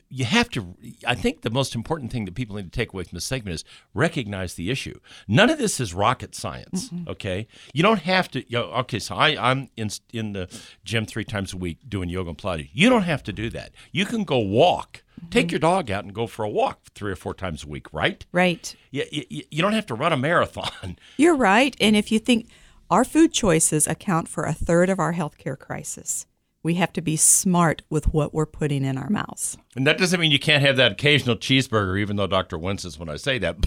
you 0.10 0.25
have 0.25 0.49
to, 0.51 0.75
I 1.06 1.13
think 1.13 1.41
the 1.41 1.51
most 1.51 1.75
important 1.75 2.12
thing 2.12 2.25
that 2.25 2.34
people 2.34 2.56
need 2.56 2.71
to 2.71 2.71
take 2.71 2.91
away 2.91 3.04
from 3.04 3.15
this 3.15 3.25
segment 3.25 3.54
is 3.54 3.63
recognize 3.93 4.56
the 4.56 4.71
issue. 4.71 4.99
None 5.27 5.49
of 5.51 5.60
this 5.60 5.80
is 5.80 5.93
rocket 5.93 6.34
science. 6.34 6.89
Mm-hmm. 6.89 7.10
Okay, 7.10 7.47
you 7.73 7.84
don't 7.84 7.99
have 7.99 8.32
to. 8.32 8.39
You 8.49 8.60
know, 8.60 8.65
okay, 8.82 8.97
so 8.97 9.15
I 9.15 9.38
I'm 9.39 9.69
in 9.77 9.89
in 10.12 10.34
the 10.34 10.49
gym 10.84 11.06
three 11.06 11.23
times 11.23 11.54
a 11.54 11.58
week 11.58 11.77
doing 11.88 12.10
yoga 12.10 12.30
and 12.30 12.38
Pilates. 12.38 12.69
You 12.73 12.89
don't 12.89 13.04
have 13.04 13.21
to 13.23 13.34
do 13.34 13.51
that. 13.51 13.73
You 13.91 14.06
can 14.06 14.23
go 14.23 14.39
walk. 14.39 15.04
Take 15.30 15.48
mm-hmm. 15.48 15.52
your 15.52 15.60
dog 15.60 15.92
out 15.92 16.04
and 16.04 16.14
go 16.14 16.28
for 16.28 16.44
a 16.44 16.50
walk 16.50 16.80
three 16.96 17.12
or 17.12 17.16
four 17.16 17.34
times 17.34 17.64
a 17.64 17.68
week, 17.68 17.92
right? 17.94 18.26
Right. 18.32 18.76
You, 18.90 19.06
you, 19.12 19.44
you 19.50 19.62
don't 19.62 19.74
have 19.74 19.86
to 19.88 19.94
run 19.94 20.14
a 20.14 20.18
marathon. 20.18 20.98
You're 21.18 21.36
right. 21.36 21.76
And 21.80 21.96
if 21.96 22.12
you 22.12 22.20
think 22.20 22.48
our 22.90 23.06
food 23.06 23.32
choices 23.32 23.88
account 23.88 24.28
for 24.28 24.44
a 24.44 24.54
third 24.54 24.90
of 24.90 25.00
our 25.00 25.14
healthcare 25.14 25.58
crisis, 25.58 26.26
we 26.64 26.76
have 26.76 26.94
to 26.94 27.02
be 27.02 27.16
smart 27.16 27.82
with 27.90 28.14
what 28.14 28.34
we're 28.34 28.46
putting 28.46 28.84
in 28.84 28.98
our 28.98 29.10
mouths. 29.10 29.58
And 29.76 29.88
that 29.88 29.98
doesn't 29.98 30.20
mean 30.20 30.32
you 30.32 30.40
can't 30.40 30.64
have 30.64 30.78
that 30.78 30.94
occasional 30.94 31.36
cheeseburger, 31.36 32.00
even 32.00 32.16
though 32.16 32.28
Dr. 32.28 32.58
winces 32.58 33.00
when 33.00 33.10
I 33.10 33.16
say 33.16 33.38
that. 33.40 33.58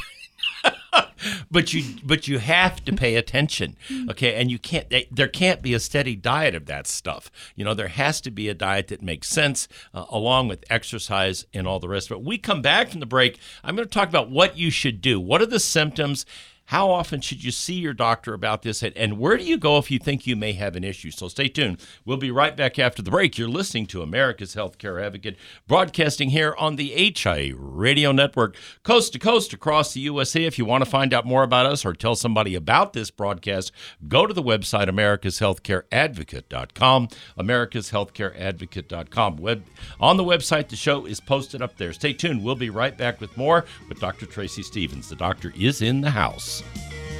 but 1.50 1.72
you 1.72 1.85
but 2.05 2.29
you 2.29 2.38
have 2.38 2.85
to 2.85 2.92
pay 2.92 3.16
attention, 3.16 3.77
okay? 4.11 4.35
And 4.35 4.50
you 4.50 4.59
can't 4.59 4.92
there 5.11 5.29
can't 5.29 5.62
be 5.62 5.74
a 5.74 5.81
steady 5.81 6.16
diet 6.16 6.55
of 6.55 6.66
that 6.66 6.87
stuff. 6.87 7.31
You 7.55 7.64
know, 7.64 7.74
there 7.74 7.88
has 7.88 8.20
to 8.22 8.31
be 8.31 8.48
a 8.48 8.55
diet 8.55 8.88
that 8.88 9.03
makes 9.03 9.29
sense 9.29 9.68
uh, 9.92 10.05
along 10.11 10.48
with 10.48 10.64
exercise 10.70 11.46
and 11.53 11.66
all 11.66 11.81
the 11.81 11.88
rest 11.88 12.11
of 12.11 12.18
it. 12.18 12.24
We 12.24 12.38
come 12.38 12.62
back 12.62 12.90
from 12.90 13.00
the 13.00 13.07
break. 13.07 13.38
I'm 13.62 13.77
going 13.77 13.88
to 13.88 13.92
talk 13.92 14.09
about 14.09 14.31
what 14.31 14.57
you 14.57 14.70
should 14.70 15.00
do. 15.00 15.20
What 15.20 15.42
are 15.42 15.46
the 15.46 15.61
symptoms? 15.61 16.27
How 16.66 16.90
often 16.90 17.20
should 17.20 17.44
you 17.44 17.50
see 17.50 17.74
your 17.74 17.92
doctor 17.92 18.33
about 18.33 18.62
this? 18.62 18.83
And- 18.83 19.18
where 19.18 19.37
do 19.37 19.44
you 19.44 19.59
go 19.59 19.77
if 19.79 19.90
you 19.90 19.98
think 19.98 20.27
you 20.27 20.35
may 20.35 20.55
have 20.55 20.77
an 20.77 20.85
issue? 20.85 21.11
So 21.11 21.29
stay 21.29 21.48
tuned. 21.48 21.79
We'll 22.07 22.16
be 22.16 22.31
right 22.31 22.57
back 22.57 22.79
after 22.79 23.03
the 23.03 23.11
break. 23.11 23.37
You're 23.37 23.48
listening 23.48 23.85
to 23.88 24.00
America's 24.03 24.55
Healthcare 24.55 25.05
Advocate, 25.05 25.37
broadcasting 25.68 26.31
here 26.31 26.55
on 26.59 26.77
the 26.77 27.12
HIA 27.14 27.55
Radio 27.55 28.12
Network, 28.12 28.57
coast 28.83 29.12
to 29.12 29.18
coast 29.18 29.53
across 29.53 29.92
the 29.92 30.00
USA. 30.00 30.44
If 30.44 30.59
you 30.59 30.64
want 30.64 30.83
to 30.85 30.90
find 30.90 31.12
out 31.12 31.27
more 31.27 31.42
about 31.42 31.66
us 31.66 31.85
or 31.85 31.92
tell 31.92 32.14
somebody 32.14 32.55
about 32.55 32.94
this 32.94 33.11
broadcast, 33.11 33.70
go 34.09 34.27
to 34.27 34.33
the 34.33 34.42
website 34.42 34.88
americashealthcareadvocate.com. 34.88 37.09
Americashealthcareadvocate.com. 37.38 39.37
Web 39.37 39.64
on 40.00 40.16
the 40.16 40.24
website, 40.24 40.68
the 40.68 40.77
show 40.77 41.05
is 41.05 41.20
posted 41.20 41.61
up 41.61 41.77
there. 41.77 41.92
Stay 41.92 42.14
tuned. 42.14 42.42
We'll 42.42 42.55
be 42.55 42.70
right 42.70 42.96
back 42.96 43.20
with 43.20 43.37
more 43.37 43.66
with 43.88 43.98
Dr. 44.00 44.27
Tracy 44.27 44.62
Stevens. 44.62 45.09
The 45.09 45.16
doctor 45.16 45.53
is 45.57 45.83
in 45.83 46.00
the 46.00 46.11
house. 46.11 46.54
Peace. 46.62 47.13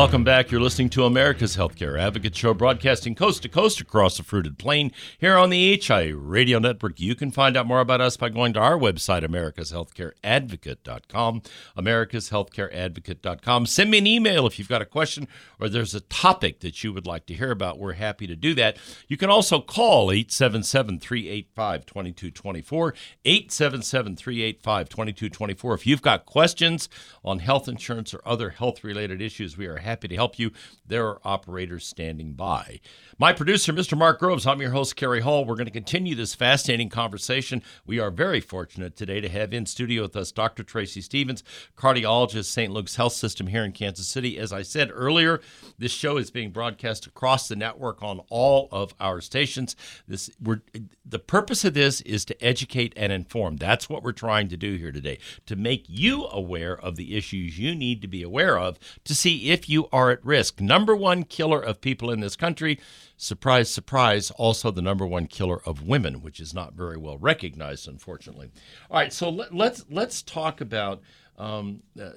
Welcome 0.00 0.24
back. 0.24 0.50
You're 0.50 0.62
listening 0.62 0.88
to 0.90 1.04
America's 1.04 1.56
Healthcare 1.58 2.00
Advocate 2.00 2.34
Show, 2.34 2.54
broadcasting 2.54 3.14
coast 3.14 3.42
to 3.42 3.50
coast 3.50 3.82
across 3.82 4.16
the 4.16 4.22
fruited 4.22 4.58
plain 4.58 4.92
here 5.18 5.36
on 5.36 5.50
the 5.50 5.78
HI 5.78 6.08
Radio 6.08 6.58
Network. 6.58 6.98
You 6.98 7.14
can 7.14 7.30
find 7.30 7.54
out 7.54 7.66
more 7.66 7.80
about 7.80 8.00
us 8.00 8.16
by 8.16 8.30
going 8.30 8.54
to 8.54 8.60
our 8.60 8.78
website, 8.78 9.22
americashealthcareadvocate.com. 9.22 11.42
Americashealthcareadvocate.com. 11.76 13.66
Send 13.66 13.90
me 13.90 13.98
an 13.98 14.06
email 14.06 14.46
if 14.46 14.58
you've 14.58 14.70
got 14.70 14.80
a 14.80 14.86
question 14.86 15.28
or 15.60 15.68
there's 15.68 15.94
a 15.94 16.00
topic 16.00 16.60
that 16.60 16.82
you 16.82 16.94
would 16.94 17.06
like 17.06 17.26
to 17.26 17.34
hear 17.34 17.50
about. 17.50 17.78
We're 17.78 17.92
happy 17.92 18.26
to 18.26 18.36
do 18.36 18.54
that. 18.54 18.78
You 19.06 19.18
can 19.18 19.28
also 19.28 19.60
call 19.60 20.10
877 20.10 21.00
385 21.00 21.84
2224. 21.84 22.94
877 23.26 24.16
385 24.16 24.88
2224. 24.88 25.74
If 25.74 25.86
you've 25.86 26.00
got 26.00 26.24
questions 26.24 26.88
on 27.22 27.40
health 27.40 27.68
insurance 27.68 28.14
or 28.14 28.22
other 28.24 28.48
health 28.48 28.82
related 28.82 29.20
issues, 29.20 29.58
we 29.58 29.66
are 29.66 29.76
happy 29.76 29.89
to 29.98 30.14
help 30.14 30.38
you. 30.38 30.52
There 30.86 31.06
are 31.06 31.20
operators 31.24 31.86
standing 31.86 32.34
by. 32.34 32.80
My 33.18 33.32
producer, 33.32 33.72
Mr. 33.72 33.96
Mark 33.96 34.18
Groves, 34.18 34.46
I'm 34.46 34.60
your 34.60 34.70
host, 34.70 34.96
Cary 34.96 35.20
Hall. 35.20 35.44
We're 35.44 35.56
going 35.56 35.66
to 35.66 35.72
continue 35.72 36.14
this 36.14 36.34
fascinating 36.34 36.88
conversation. 36.88 37.62
We 37.84 37.98
are 37.98 38.10
very 38.10 38.40
fortunate 38.40 38.96
today 38.96 39.20
to 39.20 39.28
have 39.28 39.52
in 39.52 39.66
studio 39.66 40.02
with 40.02 40.16
us 40.16 40.32
Dr. 40.32 40.62
Tracy 40.62 41.00
Stevens, 41.00 41.44
cardiologist, 41.76 42.46
St. 42.46 42.72
Luke's 42.72 42.96
Health 42.96 43.12
System 43.12 43.48
here 43.48 43.64
in 43.64 43.72
Kansas 43.72 44.06
City. 44.06 44.38
As 44.38 44.52
I 44.52 44.62
said 44.62 44.90
earlier, 44.92 45.40
this 45.78 45.92
show 45.92 46.16
is 46.16 46.30
being 46.30 46.50
broadcast 46.50 47.06
across 47.06 47.48
the 47.48 47.56
network 47.56 48.02
on 48.02 48.20
all 48.30 48.68
of 48.72 48.94
our 49.00 49.20
stations. 49.20 49.76
This 50.06 50.30
we're 50.40 50.62
the 51.04 51.18
purpose 51.18 51.64
of 51.64 51.74
this 51.74 52.00
is 52.02 52.24
to 52.26 52.44
educate 52.44 52.92
and 52.96 53.12
inform. 53.12 53.56
That's 53.56 53.88
what 53.88 54.02
we're 54.02 54.12
trying 54.12 54.48
to 54.48 54.56
do 54.56 54.76
here 54.76 54.92
today, 54.92 55.18
to 55.46 55.56
make 55.56 55.84
you 55.88 56.26
aware 56.26 56.78
of 56.78 56.96
the 56.96 57.16
issues 57.16 57.58
you 57.58 57.74
need 57.74 58.00
to 58.02 58.08
be 58.08 58.22
aware 58.22 58.58
of 58.58 58.78
to 59.04 59.14
see 59.14 59.50
if 59.50 59.68
you 59.68 59.79
are 59.92 60.10
at 60.10 60.24
risk. 60.24 60.60
Number 60.60 60.94
one 60.94 61.24
killer 61.24 61.60
of 61.60 61.80
people 61.80 62.10
in 62.10 62.20
this 62.20 62.36
country, 62.36 62.78
surprise, 63.16 63.70
surprise, 63.70 64.30
also 64.32 64.70
the 64.70 64.82
number 64.82 65.06
one 65.06 65.26
killer 65.26 65.60
of 65.64 65.86
women, 65.86 66.22
which 66.22 66.40
is 66.40 66.54
not 66.54 66.74
very 66.74 66.96
well 66.96 67.18
recognized, 67.18 67.88
unfortunately. 67.88 68.50
All 68.90 68.98
right, 68.98 69.12
so 69.12 69.30
let, 69.30 69.54
let's 69.54 69.84
let's 69.90 70.22
talk 70.22 70.60
about. 70.60 71.00
Um, 71.38 71.82
uh, 71.98 72.10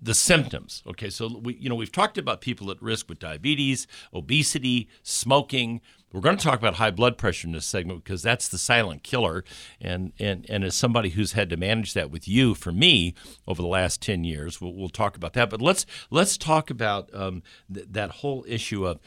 the 0.00 0.14
symptoms. 0.14 0.82
Okay, 0.86 1.08
so 1.08 1.40
we 1.42 1.56
you 1.56 1.68
know 1.68 1.74
we've 1.74 1.90
talked 1.90 2.18
about 2.18 2.40
people 2.40 2.70
at 2.70 2.80
risk 2.82 3.08
with 3.08 3.18
diabetes, 3.18 3.86
obesity, 4.12 4.88
smoking. 5.02 5.80
We're 6.14 6.20
going 6.20 6.36
to 6.36 6.44
talk 6.44 6.60
about 6.60 6.74
high 6.74 6.92
blood 6.92 7.18
pressure 7.18 7.48
in 7.48 7.54
this 7.54 7.66
segment 7.66 8.04
because 8.04 8.22
that's 8.22 8.46
the 8.46 8.56
silent 8.56 9.02
killer. 9.02 9.44
And 9.80 10.12
and 10.20 10.46
and 10.48 10.62
as 10.62 10.76
somebody 10.76 11.10
who's 11.10 11.32
had 11.32 11.50
to 11.50 11.56
manage 11.56 11.92
that 11.94 12.08
with 12.08 12.28
you, 12.28 12.54
for 12.54 12.70
me, 12.70 13.14
over 13.48 13.60
the 13.60 13.66
last 13.66 14.00
ten 14.00 14.22
years, 14.22 14.60
we'll, 14.60 14.74
we'll 14.74 14.88
talk 14.88 15.16
about 15.16 15.32
that. 15.32 15.50
But 15.50 15.60
let's 15.60 15.84
let's 16.12 16.38
talk 16.38 16.70
about 16.70 17.12
um, 17.12 17.42
th- 17.72 17.88
that 17.90 18.10
whole 18.10 18.44
issue 18.46 18.86
of 18.86 19.00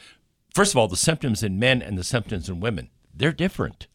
first 0.54 0.74
of 0.74 0.76
all 0.76 0.86
the 0.86 0.98
symptoms 0.98 1.42
in 1.42 1.58
men 1.58 1.80
and 1.80 1.96
the 1.96 2.04
symptoms 2.04 2.50
in 2.50 2.60
women. 2.60 2.90
They're 3.14 3.32
different. 3.32 3.86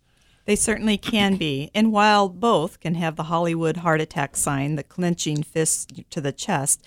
They 0.45 0.56
certainly 0.56 0.97
can 0.97 1.38
be. 1.38 1.69
And 1.76 1.91
while 1.91 2.28
both 2.30 2.80
can 2.80 2.95
have 2.95 3.15
the 3.15 3.23
Hollywood 3.23 3.78
heart 3.78 4.02
attack 4.02 4.36
sign, 4.36 4.76
the 4.76 4.84
clenching 4.84 5.43
fist 5.43 6.02
to 6.10 6.19
the 6.19 6.32
chest, 6.32 6.84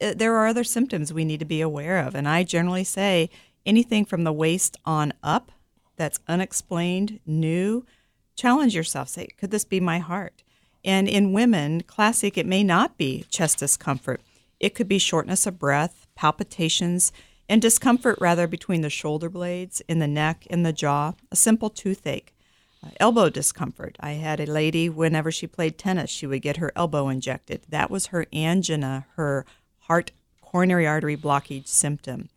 uh, 0.00 0.14
there 0.16 0.36
are 0.36 0.46
other 0.46 0.64
symptoms 0.64 1.12
we 1.12 1.24
need 1.24 1.40
to 1.40 1.44
be 1.44 1.60
aware 1.60 1.98
of. 1.98 2.14
And 2.14 2.28
I 2.28 2.44
generally 2.44 2.84
say 2.84 3.28
anything 3.68 4.04
from 4.04 4.24
the 4.24 4.32
waist 4.32 4.76
on 4.84 5.12
up 5.22 5.52
that's 5.96 6.18
unexplained, 6.26 7.20
new, 7.26 7.84
challenge 8.34 8.74
yourself. 8.74 9.08
Say, 9.08 9.28
could 9.36 9.50
this 9.50 9.64
be 9.64 9.78
my 9.78 9.98
heart? 9.98 10.42
And 10.84 11.08
in 11.08 11.32
women, 11.32 11.82
classic, 11.82 12.38
it 12.38 12.46
may 12.46 12.64
not 12.64 12.96
be 12.96 13.26
chest 13.30 13.58
discomfort. 13.58 14.22
It 14.58 14.74
could 14.74 14.88
be 14.88 14.98
shortness 14.98 15.46
of 15.46 15.58
breath, 15.58 16.06
palpitations, 16.14 17.12
and 17.48 17.60
discomfort 17.60 18.18
rather 18.20 18.46
between 18.46 18.80
the 18.80 18.90
shoulder 18.90 19.28
blades, 19.28 19.82
in 19.88 19.98
the 19.98 20.08
neck, 20.08 20.46
in 20.46 20.62
the 20.62 20.72
jaw, 20.72 21.12
a 21.30 21.36
simple 21.36 21.70
toothache 21.70 22.32
uh, 22.82 22.90
elbow 23.00 23.28
discomfort. 23.28 23.96
I 24.00 24.12
had 24.12 24.40
a 24.40 24.46
lady, 24.46 24.88
whenever 24.88 25.30
she 25.32 25.46
played 25.46 25.78
tennis, 25.78 26.10
she 26.10 26.26
would 26.26 26.42
get 26.42 26.58
her 26.58 26.72
elbow 26.76 27.08
injected. 27.08 27.62
That 27.68 27.90
was 27.90 28.06
her 28.06 28.26
angina, 28.32 29.06
her 29.16 29.44
heart 29.80 30.12
coronary 30.40 30.86
artery 30.86 31.16
blockage 31.16 31.66
symptom. 31.66 32.28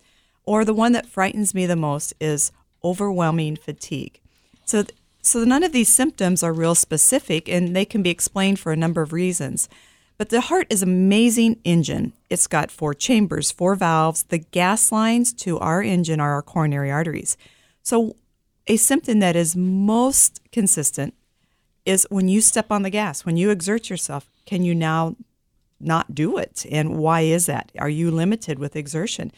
Or 0.52 0.66
the 0.66 0.74
one 0.74 0.92
that 0.92 1.08
frightens 1.08 1.54
me 1.54 1.66
the 1.66 1.78
most 1.78 2.14
is 2.20 2.52
overwhelming 2.84 3.56
fatigue. 3.56 4.20
So, 4.66 4.84
th- 4.84 4.98
so 5.22 5.46
none 5.46 5.64
of 5.64 5.72
these 5.72 5.88
symptoms 5.88 6.44
are 6.44 6.52
real 6.52 6.76
specific 6.76 7.48
and 7.48 7.74
they 7.74 7.86
can 7.86 8.04
be 8.04 8.10
explained 8.10 8.60
for 8.60 8.74
a 8.74 8.76
number 8.76 9.02
of 9.02 9.14
reasons. 9.14 9.70
But 10.18 10.28
the 10.28 10.42
heart 10.42 10.68
is 10.70 10.84
an 10.84 10.90
amazing 10.90 11.62
engine. 11.64 12.12
It's 12.30 12.48
got 12.48 12.70
four 12.70 12.94
chambers, 12.94 13.50
four 13.50 13.76
valves. 13.76 14.24
The 14.24 14.40
gas 14.40 14.92
lines 14.92 15.32
to 15.36 15.58
our 15.60 15.82
engine 15.82 16.20
are 16.20 16.34
our 16.34 16.42
coronary 16.42 16.92
arteries. 16.92 17.38
So 17.82 18.18
a 18.68 18.76
symptom 18.76 19.20
that 19.20 19.38
is 19.38 19.56
most 19.56 20.42
consistent 20.52 21.14
is 21.86 22.06
when 22.10 22.28
you 22.28 22.42
step 22.42 22.74
on 22.74 22.82
the 22.82 22.90
gas, 22.90 23.26
when 23.26 23.38
you 23.38 23.52
exert 23.52 23.90
yourself, 23.90 24.30
can 24.46 24.66
you 24.66 24.76
now 24.76 25.16
not 25.80 26.14
do 26.14 26.38
it? 26.38 26.66
And 26.70 26.98
why 26.98 27.22
is 27.22 27.46
that? 27.46 27.72
Are 27.80 27.88
you 27.88 28.12
limited 28.12 28.60
with 28.60 28.76
exertion 28.76 29.32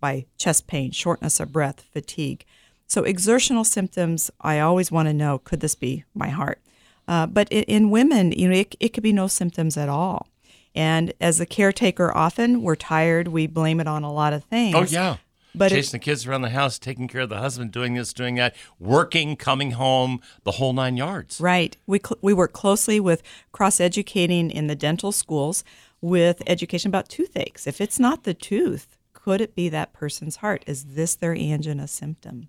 by 0.00 0.26
chest 0.38 0.66
pain, 0.66 0.90
shortness 0.90 1.40
of 1.40 1.52
breath, 1.52 1.84
fatigue? 1.92 2.44
So 2.86 3.02
exertional 3.02 3.64
symptoms, 3.64 4.30
I 4.40 4.60
always 4.60 4.90
want 4.92 5.08
to 5.08 5.12
know, 5.14 5.38
could 5.38 5.60
this 5.60 5.74
be 5.74 6.04
my 6.14 6.28
heart? 6.28 6.60
Uh, 7.08 7.26
but 7.26 7.48
in, 7.50 7.62
in 7.64 7.90
women, 7.90 8.32
you 8.32 8.48
know, 8.48 8.56
it, 8.56 8.74
it 8.80 8.88
could 8.90 9.02
be 9.02 9.12
no 9.12 9.26
symptoms 9.26 9.76
at 9.76 9.88
all. 9.88 10.28
And 10.74 11.12
as 11.20 11.40
a 11.40 11.46
caretaker, 11.46 12.14
often 12.16 12.62
we're 12.62 12.76
tired. 12.76 13.28
We 13.28 13.46
blame 13.46 13.80
it 13.80 13.86
on 13.88 14.02
a 14.04 14.12
lot 14.12 14.32
of 14.32 14.44
things. 14.44 14.74
Oh 14.76 14.82
yeah. 14.82 15.16
But 15.54 15.72
it- 15.72 15.86
the 15.86 15.98
kids 15.98 16.26
around 16.26 16.42
the 16.42 16.50
house, 16.50 16.78
taking 16.78 17.08
care 17.08 17.22
of 17.22 17.30
the 17.30 17.38
husband, 17.38 17.72
doing 17.72 17.94
this, 17.94 18.12
doing 18.12 18.34
that, 18.34 18.54
working, 18.78 19.36
coming 19.36 19.70
home, 19.70 20.20
the 20.44 20.52
whole 20.52 20.74
nine 20.74 20.96
yards. 20.98 21.40
Right. 21.40 21.76
We, 21.86 21.98
cl- 21.98 22.18
we 22.20 22.34
work 22.34 22.52
closely 22.52 23.00
with 23.00 23.22
cross 23.52 23.80
educating 23.80 24.50
in 24.50 24.66
the 24.66 24.74
dental 24.74 25.12
schools 25.12 25.64
with 26.02 26.42
education 26.46 26.90
about 26.90 27.08
toothaches. 27.08 27.66
If 27.66 27.80
it's 27.80 27.98
not 27.98 28.24
the 28.24 28.34
tooth, 28.34 28.95
could 29.26 29.40
it 29.40 29.56
be 29.56 29.68
that 29.68 29.92
person's 29.92 30.36
heart? 30.36 30.62
Is 30.68 30.84
this 30.84 31.16
their 31.16 31.34
angina 31.34 31.88
symptom? 31.88 32.48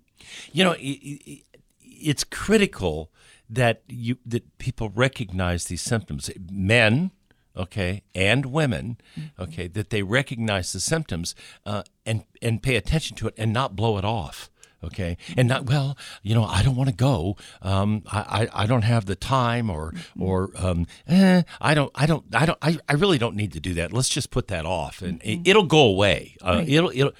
You 0.52 0.62
know, 0.62 0.76
it's 0.78 2.22
critical 2.22 3.10
that 3.50 3.82
you 3.88 4.18
that 4.24 4.58
people 4.58 4.88
recognize 4.90 5.64
these 5.64 5.82
symptoms. 5.82 6.30
Men, 6.48 7.10
okay, 7.56 8.04
and 8.14 8.46
women, 8.46 8.96
okay, 9.40 9.66
that 9.66 9.90
they 9.90 10.04
recognize 10.04 10.72
the 10.72 10.78
symptoms 10.78 11.34
uh, 11.66 11.82
and 12.06 12.22
and 12.40 12.62
pay 12.62 12.76
attention 12.76 13.16
to 13.16 13.26
it 13.26 13.34
and 13.36 13.52
not 13.52 13.74
blow 13.74 13.98
it 13.98 14.04
off. 14.04 14.48
Okay, 14.82 15.16
and 15.36 15.48
not 15.48 15.66
well. 15.66 15.98
You 16.22 16.34
know, 16.36 16.44
I 16.44 16.62
don't 16.62 16.76
want 16.76 16.88
to 16.88 16.94
go. 16.94 17.36
Um, 17.62 18.04
I, 18.12 18.48
I 18.54 18.62
I 18.62 18.66
don't 18.66 18.82
have 18.82 19.06
the 19.06 19.16
time, 19.16 19.70
or 19.70 19.92
or 20.18 20.50
um, 20.56 20.86
eh, 21.08 21.42
I 21.60 21.74
don't 21.74 21.90
I 21.96 22.06
don't 22.06 22.24
I 22.32 22.46
don't 22.46 22.58
I, 22.62 22.78
I 22.88 22.92
really 22.92 23.18
don't 23.18 23.34
need 23.34 23.52
to 23.54 23.60
do 23.60 23.74
that. 23.74 23.92
Let's 23.92 24.08
just 24.08 24.30
put 24.30 24.46
that 24.48 24.64
off, 24.64 25.02
and 25.02 25.20
it, 25.22 25.40
it'll 25.44 25.66
go 25.66 25.80
away. 25.80 26.36
Uh, 26.40 26.64
It'll 26.66 26.90
it'll 26.90 27.12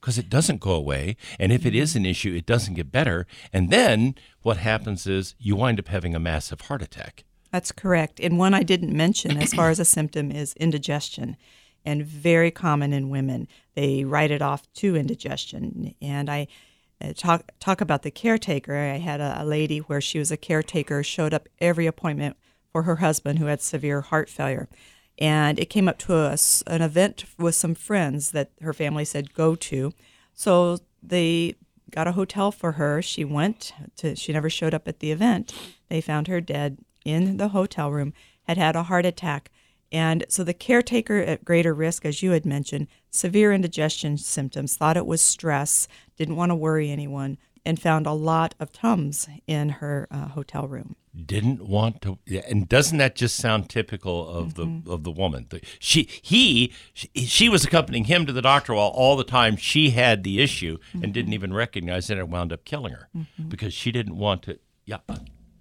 because 0.00 0.18
it 0.18 0.30
doesn't 0.30 0.60
go 0.60 0.70
away. 0.72 1.16
And 1.38 1.50
if 1.52 1.66
it 1.66 1.74
is 1.74 1.96
an 1.96 2.06
issue, 2.06 2.32
it 2.32 2.46
doesn't 2.46 2.74
get 2.74 2.92
better. 2.92 3.26
And 3.52 3.70
then 3.70 4.14
what 4.42 4.56
happens 4.56 5.06
is 5.06 5.34
you 5.38 5.56
wind 5.56 5.80
up 5.80 5.88
having 5.88 6.14
a 6.14 6.20
massive 6.20 6.60
heart 6.62 6.80
attack. 6.80 7.24
That's 7.50 7.72
correct. 7.72 8.20
And 8.20 8.38
one 8.38 8.54
I 8.54 8.62
didn't 8.62 8.96
mention 8.96 9.36
as 9.36 9.52
far 9.52 9.68
as 9.68 9.80
a 9.80 9.84
symptom 9.84 10.30
is 10.30 10.54
indigestion, 10.54 11.36
and 11.84 12.04
very 12.04 12.50
common 12.52 12.92
in 12.92 13.10
women. 13.10 13.48
They 13.74 14.04
write 14.04 14.30
it 14.30 14.42
off 14.42 14.72
to 14.74 14.94
indigestion. 14.96 15.94
And 16.00 16.30
I 16.30 16.46
Uh, 17.00 17.12
talk 17.14 17.52
talk 17.60 17.80
about 17.80 18.02
the 18.02 18.10
caretaker. 18.10 18.74
I 18.74 18.98
had 18.98 19.20
a, 19.20 19.42
a 19.42 19.44
lady 19.44 19.78
where 19.78 20.00
she 20.00 20.18
was 20.18 20.30
a 20.30 20.36
caretaker, 20.36 21.02
showed 21.02 21.34
up 21.34 21.48
every 21.60 21.86
appointment 21.86 22.36
for 22.72 22.82
her 22.84 22.96
husband 22.96 23.38
who 23.38 23.46
had 23.46 23.60
severe 23.60 24.00
heart 24.00 24.28
failure. 24.28 24.68
And 25.18 25.58
it 25.58 25.70
came 25.70 25.88
up 25.88 25.98
to 26.00 26.14
us 26.14 26.62
an 26.66 26.82
event 26.82 27.24
with 27.38 27.54
some 27.54 27.74
friends 27.74 28.32
that 28.32 28.50
her 28.60 28.72
family 28.72 29.04
said 29.04 29.34
go 29.34 29.54
to. 29.56 29.92
So 30.34 30.78
they 31.02 31.54
got 31.90 32.06
a 32.06 32.12
hotel 32.12 32.52
for 32.52 32.72
her. 32.72 33.00
She 33.00 33.24
went 33.24 33.72
to. 33.96 34.16
She 34.16 34.32
never 34.32 34.50
showed 34.50 34.74
up 34.74 34.88
at 34.88 35.00
the 35.00 35.12
event. 35.12 35.54
They 35.88 36.00
found 36.00 36.28
her 36.28 36.40
dead 36.40 36.78
in 37.04 37.36
the 37.36 37.48
hotel 37.48 37.90
room. 37.90 38.12
Had 38.44 38.58
had 38.58 38.76
a 38.76 38.84
heart 38.84 39.06
attack, 39.06 39.50
and 39.92 40.24
so 40.28 40.42
the 40.44 40.54
caretaker 40.54 41.18
at 41.18 41.44
greater 41.44 41.74
risk, 41.74 42.04
as 42.04 42.22
you 42.22 42.32
had 42.32 42.44
mentioned, 42.44 42.88
severe 43.10 43.52
indigestion 43.52 44.18
symptoms. 44.18 44.76
Thought 44.76 44.96
it 44.96 45.06
was 45.06 45.22
stress. 45.22 45.86
Didn't 46.16 46.36
want 46.36 46.50
to 46.50 46.56
worry 46.56 46.90
anyone, 46.90 47.38
and 47.64 47.80
found 47.80 48.06
a 48.06 48.12
lot 48.12 48.54
of 48.60 48.72
tums 48.72 49.28
in 49.46 49.68
her 49.68 50.06
uh, 50.10 50.28
hotel 50.28 50.68
room. 50.68 50.96
Didn't 51.24 51.66
want 51.66 52.02
to, 52.02 52.18
yeah, 52.26 52.42
and 52.48 52.68
doesn't 52.68 52.98
that 52.98 53.16
just 53.16 53.36
sound 53.36 53.70
typical 53.70 54.28
of 54.28 54.54
the 54.54 54.66
mm-hmm. 54.66 54.90
of 54.90 55.02
the 55.02 55.10
woman? 55.10 55.48
She 55.78 56.08
he 56.20 56.72
she, 56.92 57.08
she 57.14 57.48
was 57.48 57.64
accompanying 57.64 58.04
him 58.04 58.26
to 58.26 58.32
the 58.32 58.42
doctor 58.42 58.74
while 58.74 58.88
all 58.88 59.16
the 59.16 59.24
time 59.24 59.56
she 59.56 59.90
had 59.90 60.24
the 60.24 60.42
issue 60.42 60.78
and 60.92 61.14
didn't 61.14 61.26
mm-hmm. 61.26 61.34
even 61.34 61.54
recognize 61.54 62.10
it 62.10 62.14
and 62.14 62.20
it 62.20 62.28
wound 62.28 62.52
up 62.52 62.64
killing 62.64 62.92
her 62.92 63.08
mm-hmm. 63.16 63.48
because 63.48 63.72
she 63.72 63.90
didn't 63.90 64.16
want 64.16 64.42
to. 64.42 64.58
Yeah, 64.84 64.98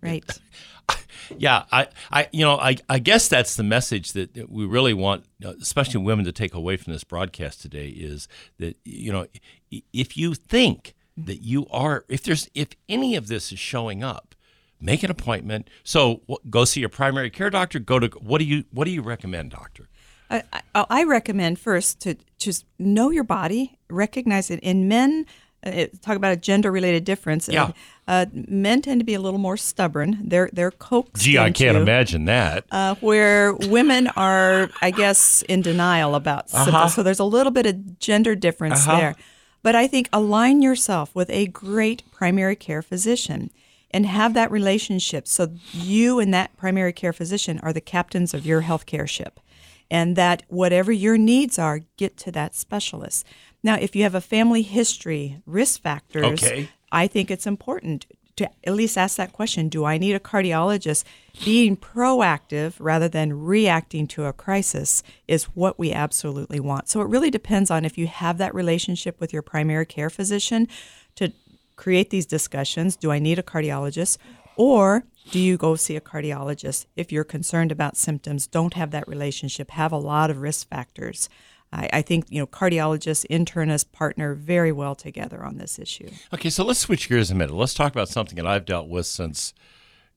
Right. 0.01 0.23
Yeah, 1.37 1.63
I, 1.71 1.87
I, 2.11 2.27
you 2.31 2.45
know, 2.45 2.57
I, 2.57 2.75
I 2.87 2.99
guess 2.99 3.27
that's 3.27 3.55
the 3.55 3.63
message 3.63 4.13
that, 4.13 4.49
we 4.49 4.65
really 4.65 4.93
want, 4.93 5.25
uh, 5.43 5.53
especially 5.59 6.03
women, 6.03 6.23
to 6.25 6.31
take 6.31 6.53
away 6.53 6.77
from 6.77 6.93
this 6.93 7.03
broadcast 7.03 7.61
today 7.61 7.87
is 7.87 8.27
that 8.59 8.77
you 8.85 9.11
know, 9.11 9.25
if 9.91 10.17
you 10.17 10.35
think 10.35 10.93
that 11.17 11.41
you 11.41 11.65
are, 11.71 12.05
if 12.09 12.21
there's, 12.21 12.47
if 12.53 12.69
any 12.87 13.15
of 13.15 13.27
this 13.27 13.51
is 13.51 13.57
showing 13.57 14.03
up, 14.03 14.35
make 14.79 15.03
an 15.03 15.11
appointment. 15.11 15.69
So 15.83 16.21
go 16.49 16.65
see 16.65 16.81
your 16.81 16.89
primary 16.89 17.29
care 17.29 17.49
doctor. 17.49 17.79
Go 17.79 17.99
to 17.99 18.07
what 18.19 18.39
do 18.39 18.45
you 18.45 18.65
what 18.71 18.85
do 18.85 18.91
you 18.91 19.01
recommend, 19.01 19.51
doctor? 19.51 19.89
I, 20.29 20.43
I, 20.53 20.85
I 20.89 21.03
recommend 21.03 21.59
first 21.59 21.99
to 22.01 22.15
just 22.37 22.65
know 22.79 23.09
your 23.09 23.23
body, 23.23 23.77
recognize 23.89 24.49
it. 24.49 24.59
In 24.61 24.87
men, 24.87 25.25
uh, 25.65 25.85
talk 26.01 26.15
about 26.15 26.33
a 26.33 26.37
gender-related 26.37 27.03
difference. 27.03 27.47
Yeah. 27.47 27.71
Uh, 28.07 28.27
men 28.33 28.81
tend 28.83 28.99
to 29.01 29.03
be 29.05 29.15
a 29.15 29.19
little 29.19 29.39
more 29.39 29.57
stubborn. 29.57 30.19
They're 30.23 30.49
they're 30.53 30.69
coaxed. 30.71 31.23
Gee, 31.23 31.39
I 31.39 31.49
can't 31.51 31.69
into, 31.75 31.81
imagine 31.81 32.25
that. 32.25 32.65
Uh, 32.71 32.95
where 33.01 33.53
women 33.53 34.07
are, 34.15 34.69
I 34.81 34.91
guess, 34.91 35.41
in 35.43 35.61
denial 35.63 36.13
about 36.13 36.49
syphilis. 36.51 36.93
So 36.93 37.01
there's 37.03 37.19
a 37.19 37.23
little 37.25 37.51
bit 37.51 37.65
of 37.65 37.97
gender 37.99 38.35
difference 38.35 38.87
Uh-huh. 38.87 38.97
there. 38.99 39.15
But 39.63 39.75
I 39.75 39.87
think 39.87 40.07
align 40.13 40.61
yourself 40.61 41.15
with 41.15 41.29
a 41.31 41.47
great 41.47 42.03
primary 42.11 42.55
care 42.55 42.83
physician 42.83 43.49
and 43.89 44.05
have 44.05 44.35
that 44.35 44.51
relationship 44.51 45.27
so 45.27 45.53
you 45.73 46.19
and 46.19 46.31
that 46.31 46.55
primary 46.57 46.93
care 46.93 47.13
physician 47.13 47.59
are 47.63 47.73
the 47.73 47.81
captains 47.81 48.35
of 48.35 48.45
your 48.45 48.61
healthcare 48.61 49.07
ship. 49.09 49.39
And 49.89 50.15
that 50.15 50.43
whatever 50.47 50.91
your 50.91 51.17
needs 51.17 51.57
are, 51.57 51.79
get 51.97 52.17
to 52.17 52.31
that 52.33 52.53
specialist. 52.55 53.25
Now, 53.63 53.75
if 53.75 53.95
you 53.95 54.03
have 54.03 54.13
a 54.15 54.21
family 54.21 54.61
history, 54.61 55.41
risk 55.47 55.81
factors, 55.81 56.43
Okay. 56.43 56.69
I 56.91 57.07
think 57.07 57.29
it's 57.29 57.47
important 57.47 58.05
to 58.35 58.49
at 58.65 58.73
least 58.73 58.97
ask 58.97 59.17
that 59.17 59.33
question 59.33 59.69
Do 59.69 59.85
I 59.85 59.97
need 59.97 60.15
a 60.15 60.19
cardiologist? 60.19 61.03
Being 61.43 61.77
proactive 61.77 62.75
rather 62.79 63.07
than 63.07 63.41
reacting 63.45 64.07
to 64.07 64.25
a 64.25 64.33
crisis 64.33 65.03
is 65.27 65.45
what 65.45 65.79
we 65.79 65.91
absolutely 65.91 66.59
want. 66.59 66.89
So 66.89 67.01
it 67.01 67.07
really 67.07 67.31
depends 67.31 67.71
on 67.71 67.85
if 67.85 67.97
you 67.97 68.07
have 68.07 68.37
that 68.37 68.55
relationship 68.55 69.19
with 69.19 69.33
your 69.33 69.41
primary 69.41 69.85
care 69.85 70.09
physician 70.09 70.67
to 71.15 71.31
create 71.75 72.09
these 72.09 72.25
discussions. 72.25 72.95
Do 72.95 73.11
I 73.11 73.19
need 73.19 73.39
a 73.39 73.43
cardiologist? 73.43 74.17
Or 74.57 75.03
do 75.31 75.39
you 75.39 75.57
go 75.57 75.75
see 75.75 75.95
a 75.95 76.01
cardiologist 76.01 76.85
if 76.95 77.11
you're 77.11 77.23
concerned 77.23 77.71
about 77.71 77.97
symptoms, 77.97 78.47
don't 78.47 78.75
have 78.75 78.91
that 78.91 79.07
relationship, 79.07 79.71
have 79.71 79.91
a 79.91 79.97
lot 79.97 80.29
of 80.29 80.39
risk 80.39 80.69
factors? 80.69 81.29
I, 81.71 81.89
I 81.93 82.01
think 82.01 82.25
you 82.29 82.39
know 82.39 82.47
cardiologists, 82.47 83.25
internists 83.29 83.91
partner 83.91 84.33
very 84.33 84.71
well 84.71 84.95
together 84.95 85.43
on 85.43 85.57
this 85.57 85.79
issue. 85.79 86.09
Okay, 86.33 86.49
so 86.49 86.63
let's 86.63 86.79
switch 86.79 87.09
gears 87.09 87.31
a 87.31 87.35
minute. 87.35 87.55
Let's 87.55 87.73
talk 87.73 87.91
about 87.91 88.09
something 88.09 88.35
that 88.35 88.47
I've 88.47 88.65
dealt 88.65 88.87
with 88.87 89.05
since, 89.05 89.53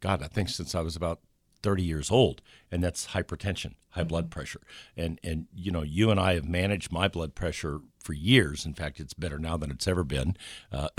God, 0.00 0.22
I 0.22 0.28
think 0.28 0.48
since 0.48 0.74
I 0.74 0.80
was 0.80 0.96
about 0.96 1.20
30 1.62 1.82
years 1.82 2.10
old, 2.10 2.40
and 2.70 2.82
that's 2.82 3.08
hypertension, 3.08 3.74
high 3.90 4.00
mm-hmm. 4.00 4.08
blood 4.08 4.30
pressure. 4.30 4.60
And 4.96 5.18
and 5.22 5.46
you 5.54 5.70
know, 5.70 5.82
you 5.82 6.10
and 6.10 6.20
I 6.20 6.34
have 6.34 6.48
managed 6.48 6.92
my 6.92 7.08
blood 7.08 7.34
pressure 7.34 7.80
for 8.08 8.14
years. 8.14 8.64
In 8.64 8.72
fact, 8.72 9.00
it's 9.00 9.12
better 9.12 9.38
now 9.38 9.58
than 9.58 9.70
it's 9.70 9.86
ever 9.86 10.02
been. 10.02 10.34
Uh, 10.72 10.88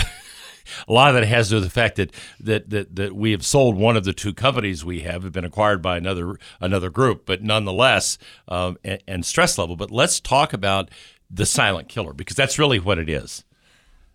a 0.87 0.93
lot 0.93 1.09
of 1.09 1.15
that 1.15 1.27
has 1.27 1.47
to 1.47 1.53
do 1.53 1.55
with 1.55 1.63
the 1.63 1.71
fact 1.71 1.95
that, 1.95 2.11
that 2.39 2.69
that 2.69 2.95
that 2.97 3.15
we 3.15 3.31
have 3.31 3.43
sold 3.43 3.75
one 3.75 3.97
of 3.97 4.03
the 4.03 4.13
two 4.13 4.31
companies 4.31 4.85
we 4.85 4.99
have 4.99 5.23
have 5.23 5.31
been 5.31 5.43
acquired 5.43 5.81
by 5.81 5.97
another 5.97 6.37
another 6.61 6.91
group, 6.91 7.25
but 7.25 7.41
nonetheless, 7.41 8.19
um, 8.47 8.77
and, 8.83 9.01
and 9.07 9.25
stress 9.25 9.57
level. 9.57 9.75
But 9.75 9.89
let's 9.89 10.19
talk 10.19 10.53
about 10.53 10.91
the 11.31 11.47
silent 11.47 11.89
killer 11.89 12.13
because 12.13 12.35
that's 12.35 12.59
really 12.59 12.77
what 12.77 12.99
it 12.99 13.09
is. 13.09 13.43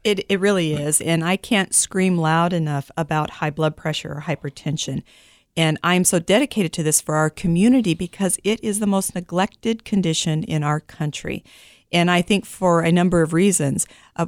It, 0.04 0.24
it 0.28 0.38
really 0.38 0.74
is. 0.74 1.00
And 1.00 1.24
I 1.24 1.36
can't 1.36 1.74
scream 1.74 2.16
loud 2.16 2.52
enough 2.52 2.92
about 2.96 3.30
high 3.30 3.50
blood 3.50 3.76
pressure 3.76 4.12
or 4.12 4.20
hypertension. 4.20 5.02
And 5.56 5.78
I'm 5.82 6.04
so 6.04 6.20
dedicated 6.20 6.72
to 6.74 6.84
this 6.84 7.00
for 7.00 7.16
our 7.16 7.30
community 7.30 7.94
because 7.94 8.38
it 8.44 8.62
is 8.62 8.78
the 8.78 8.86
most 8.86 9.16
neglected 9.16 9.84
condition 9.84 10.44
in 10.44 10.62
our 10.62 10.78
country. 10.78 11.42
And 11.94 12.10
I 12.10 12.20
think 12.20 12.44
for 12.44 12.82
a 12.82 12.92
number 12.92 13.22
of 13.22 13.32
reasons. 13.32 13.86
Uh, 14.16 14.26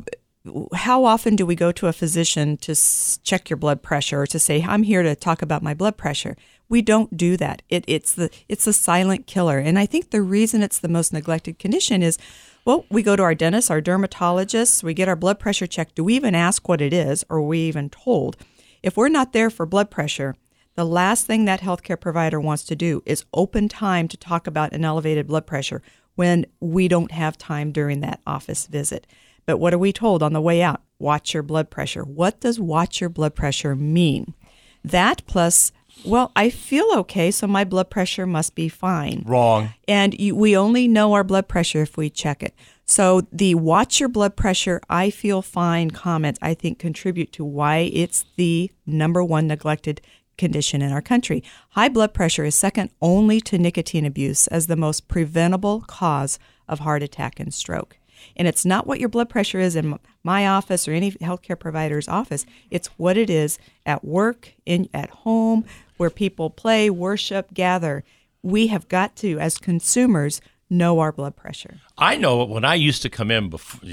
how 0.75 1.05
often 1.05 1.35
do 1.35 1.45
we 1.45 1.57
go 1.57 1.73
to 1.73 1.89
a 1.89 1.93
physician 1.93 2.57
to 2.59 2.71
s- 2.71 3.19
check 3.25 3.51
your 3.51 3.57
blood 3.57 3.83
pressure 3.83 4.23
or 4.23 4.27
to 4.29 4.39
say, 4.39 4.63
I'm 4.63 4.85
here 4.85 5.03
to 5.03 5.17
talk 5.17 5.43
about 5.43 5.63
my 5.63 5.75
blood 5.75 5.97
pressure? 5.97 6.37
We 6.69 6.83
don't 6.83 7.17
do 7.17 7.37
that. 7.37 7.63
It, 7.69 7.85
it's 7.89 8.15
the 8.15 8.31
it's 8.49 8.65
the 8.65 8.73
silent 8.73 9.27
killer. 9.27 9.59
And 9.59 9.79
I 9.79 9.87
think 9.87 10.11
the 10.11 10.23
reason 10.23 10.63
it's 10.63 10.79
the 10.79 10.89
most 10.89 11.13
neglected 11.13 11.59
condition 11.59 12.03
is 12.03 12.17
well, 12.65 12.85
we 12.91 13.03
go 13.03 13.15
to 13.15 13.23
our 13.23 13.35
dentist, 13.35 13.71
our 13.71 13.81
dermatologists, 13.81 14.83
we 14.83 14.95
get 14.95 15.09
our 15.09 15.15
blood 15.15 15.39
pressure 15.39 15.69
checked. 15.69 15.95
Do 15.95 16.05
we 16.05 16.15
even 16.15 16.35
ask 16.35 16.69
what 16.69 16.81
it 16.81 16.93
is, 16.93 17.25
or 17.29 17.39
are 17.39 17.43
we 17.43 17.61
even 17.61 17.91
told? 17.91 18.37
If 18.83 18.97
we're 18.97 19.09
not 19.09 19.33
there 19.33 19.51
for 19.51 19.67
blood 19.67 19.89
pressure, 19.89 20.35
the 20.75 20.85
last 20.85 21.27
thing 21.27 21.45
that 21.45 21.61
healthcare 21.61 22.01
provider 22.01 22.41
wants 22.41 22.65
to 22.65 22.77
do 22.77 23.03
is 23.07 23.25
open 23.33 23.69
time 23.69 24.09
to 24.09 24.17
talk 24.17 24.49
about 24.49 24.73
an 24.73 24.85
elevated 24.85 25.29
blood 25.29 25.47
pressure 25.47 25.81
when 26.17 26.47
we 26.61 26.89
don't 26.89 27.13
have 27.13 27.39
time 27.39 27.71
during 27.73 28.01
that 28.01 28.21
office 28.27 28.67
visit. 28.67 29.07
But 29.47 29.59
what 29.59 29.73
are 29.73 29.79
we 29.79 29.93
told 29.93 30.23
on 30.23 30.33
the 30.33 30.41
way 30.41 30.61
out? 30.61 30.83
Watch 30.99 31.33
your 31.33 31.43
blood 31.43 31.71
pressure. 31.71 32.03
What 32.03 32.41
does 32.41 32.59
watch 32.59 33.01
your 33.01 33.11
blood 33.11 33.35
pressure 33.35 33.77
mean? 33.77 34.35
That 34.83 35.23
plus, 35.27 35.73
well, 36.05 36.33
I 36.35 36.51
feel 36.51 36.91
okay, 36.97 37.31
so 37.31 37.47
my 37.47 37.65
blood 37.65 37.91
pressure 37.91 38.27
must 38.27 38.55
be 38.55 38.69
fine 38.69 39.25
Wrong. 39.27 39.71
and 39.89 40.19
you, 40.19 40.35
we 40.35 40.57
only 40.57 40.89
know 40.89 41.13
our 41.13 41.25
blood 41.25 41.49
pressure 41.49 41.83
if 41.83 41.97
we 41.97 42.11
check 42.11 42.43
it. 42.43 42.55
So 42.85 43.23
the 43.33 43.57
watch 43.57 43.99
your 43.99 44.09
blood 44.09 44.37
pressure, 44.37 44.81
I 44.89 45.11
feel 45.11 45.43
fine 45.43 45.91
comments, 45.91 46.39
I 46.41 46.55
think 46.55 46.79
contribute 46.79 47.33
to 47.33 47.45
why 47.45 47.91
it's 47.93 48.25
the 48.37 48.71
number 48.87 49.25
one 49.25 49.49
neglected 49.49 50.01
condition 50.37 50.83
in 50.83 50.92
our 50.92 51.03
country. 51.03 51.42
High 51.70 51.88
blood 51.88 52.14
pressure 52.14 52.44
is 52.44 52.55
second 52.55 52.90
only 53.01 53.40
to 53.42 53.59
nicotine 53.59 54.05
abuse 54.05 54.46
as 54.49 54.66
the 54.66 54.77
most 54.77 55.09
preventable 55.09 55.83
cause 55.83 56.38
of 56.68 56.81
heart 56.81 57.03
attack 57.03 57.40
and 57.40 57.53
stroke. 57.53 57.99
And 58.37 58.49
it's 58.49 58.64
not 58.64 58.87
what 58.87 59.01
your 59.01 59.09
blood 59.09 59.29
pressure 59.29 59.61
is 59.61 59.77
in 59.77 59.99
my 60.22 60.46
office 60.46 60.88
or 60.88 60.92
any 60.92 61.12
healthcare 61.12 61.59
provider's 61.59 62.09
office. 62.09 62.46
It's 62.70 62.88
what 62.99 63.16
it 63.16 63.31
is 63.31 63.59
at 63.85 64.05
work, 64.05 64.55
in 64.64 64.88
at 64.92 65.11
home, 65.11 65.64
where 65.96 66.11
people 66.11 66.51
play, 66.51 66.90
worship, 66.90 67.53
gather. 67.55 68.05
We 68.42 68.68
have 68.68 68.88
got 68.88 69.16
to, 69.16 69.38
as 69.38 69.59
consumers, 69.59 70.40
know 70.69 70.99
our 70.99 71.13
blood 71.13 71.37
pressure. 71.37 71.81
I 71.97 72.17
know 72.17 72.45
when 72.45 72.65
I 72.65 72.75
used 72.75 73.03
to 73.03 73.11
come 73.11 73.31
in 73.31 73.51
before, 73.51 73.89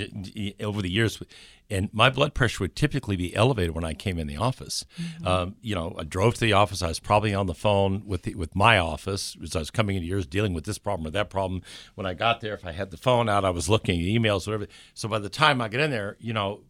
over 0.59 0.81
the 0.81 0.89
years, 0.89 1.21
and 1.69 1.89
my 1.93 2.09
blood 2.09 2.33
pressure 2.33 2.63
would 2.63 2.75
typically 2.75 3.15
be 3.15 3.35
elevated 3.35 3.73
when 3.73 3.83
I 3.83 3.93
came 3.93 4.19
in 4.19 4.27
the 4.27 4.37
office. 4.37 4.85
Um, 5.25 5.55
you 5.61 5.75
know, 5.75 5.95
I 5.97 6.03
drove 6.03 6.35
to 6.35 6.39
the 6.41 6.53
office. 6.53 6.81
I 6.81 6.87
was 6.89 6.99
probably 6.99 7.33
on 7.33 7.47
the 7.47 7.53
phone 7.53 8.03
with 8.05 8.23
the, 8.23 8.35
with 8.35 8.55
my 8.55 8.77
office 8.77 9.37
as 9.41 9.55
I 9.55 9.59
was 9.59 9.71
coming 9.71 9.95
into 9.95 10.07
yours, 10.07 10.25
dealing 10.25 10.53
with 10.53 10.65
this 10.65 10.77
problem 10.77 11.07
or 11.07 11.11
that 11.11 11.29
problem. 11.29 11.61
When 11.95 12.05
I 12.05 12.13
got 12.13 12.41
there, 12.41 12.53
if 12.53 12.65
I 12.65 12.71
had 12.71 12.91
the 12.91 12.97
phone 12.97 13.29
out, 13.29 13.45
I 13.45 13.49
was 13.49 13.69
looking 13.69 13.99
at 13.99 14.05
emails, 14.05 14.47
or 14.47 14.51
whatever. 14.51 14.71
So 14.93 15.07
by 15.07 15.19
the 15.19 15.29
time 15.29 15.61
I 15.61 15.67
get 15.67 15.79
in 15.79 15.91
there, 15.91 16.17
you 16.19 16.33
know, 16.33 16.61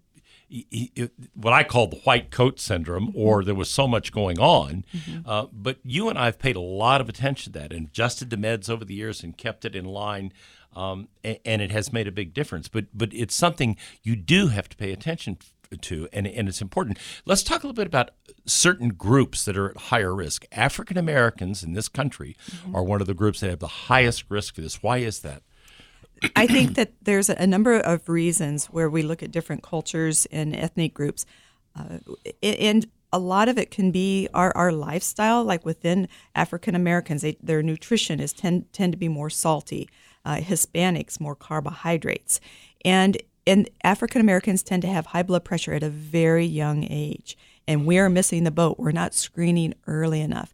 y- 0.53 0.89
it- 0.95 1.11
what 1.33 1.51
I 1.53 1.63
call 1.63 1.87
the 1.87 1.97
white 2.05 2.29
coat 2.31 2.59
syndrome, 2.59 3.11
or 3.15 3.43
there 3.43 3.55
was 3.55 3.69
so 3.69 3.87
much 3.87 4.11
going 4.11 4.39
on. 4.39 4.85
Uh, 5.25 5.47
but 5.51 5.77
you 5.83 6.09
and 6.09 6.17
I 6.19 6.25
have 6.25 6.37
paid 6.39 6.55
a 6.55 6.59
lot 6.61 7.01
of 7.01 7.09
attention 7.09 7.51
to 7.53 7.59
that 7.59 7.73
and 7.73 7.87
adjusted 7.87 8.29
the 8.29 8.37
meds 8.37 8.69
over 8.69 8.85
the 8.85 8.93
years 8.93 9.23
and 9.23 9.35
kept 9.37 9.65
it 9.65 9.75
in 9.75 9.85
line. 9.85 10.31
Um, 10.75 11.07
a- 11.23 11.39
and, 11.47 11.61
it 11.61 11.71
has 11.71 11.91
made 11.93 12.07
a 12.07 12.11
big 12.11 12.33
difference. 12.33 12.67
But 12.67 12.85
but 12.93 13.13
it's 13.13 13.35
something 13.35 13.77
you 14.03 14.15
do 14.15 14.47
have 14.47 14.69
to 14.69 14.77
pay 14.77 14.91
attention 14.91 15.37
to, 15.81 16.07
and, 16.13 16.27
and 16.27 16.47
it's 16.47 16.61
important. 16.61 16.99
Let's 17.25 17.41
talk 17.43 17.63
a 17.63 17.67
little 17.67 17.75
bit 17.75 17.87
about 17.87 18.11
certain 18.45 18.89
groups 18.89 19.43
that 19.45 19.57
are 19.57 19.69
at 19.71 19.77
higher 19.77 20.13
risk. 20.15 20.45
African 20.51 20.97
Americans 20.97 21.63
in 21.63 21.73
this 21.73 21.89
country 21.89 22.35
are 22.73 22.83
one 22.83 23.01
of 23.01 23.07
the 23.07 23.13
groups 23.15 23.39
that 23.39 23.49
have 23.49 23.59
the 23.59 23.67
highest 23.89 24.25
risk 24.29 24.55
for 24.55 24.61
this. 24.61 24.81
Why 24.83 24.97
is 24.97 25.19
that? 25.21 25.41
I 26.35 26.47
think 26.47 26.75
that 26.75 26.93
there's 27.01 27.29
a 27.29 27.47
number 27.47 27.77
of 27.77 28.07
reasons 28.09 28.67
where 28.67 28.89
we 28.89 29.01
look 29.01 29.23
at 29.23 29.31
different 29.31 29.63
cultures 29.63 30.25
and 30.31 30.55
ethnic 30.55 30.93
groups, 30.93 31.25
uh, 31.77 31.99
and 32.41 32.87
a 33.11 33.19
lot 33.19 33.47
of 33.47 33.57
it 33.57 33.71
can 33.71 33.91
be 33.91 34.27
our, 34.33 34.55
our 34.55 34.71
lifestyle. 34.71 35.43
Like 35.43 35.65
within 35.65 36.07
African 36.35 36.75
Americans, 36.75 37.25
their 37.41 37.61
nutrition 37.61 38.19
is 38.19 38.33
tend 38.33 38.71
tend 38.73 38.93
to 38.93 38.97
be 38.97 39.07
more 39.07 39.29
salty. 39.29 39.89
Uh, 40.25 40.37
Hispanics 40.37 41.19
more 41.19 41.35
carbohydrates, 41.35 42.39
and 42.85 43.17
and 43.45 43.69
African 43.83 44.21
Americans 44.21 44.63
tend 44.63 44.81
to 44.83 44.87
have 44.87 45.07
high 45.07 45.23
blood 45.23 45.43
pressure 45.43 45.73
at 45.73 45.83
a 45.83 45.89
very 45.89 46.45
young 46.45 46.85
age, 46.89 47.37
and 47.67 47.85
we 47.85 47.97
are 47.97 48.09
missing 48.09 48.43
the 48.43 48.51
boat. 48.51 48.79
We're 48.79 48.91
not 48.91 49.13
screening 49.13 49.73
early 49.85 50.21
enough 50.21 50.53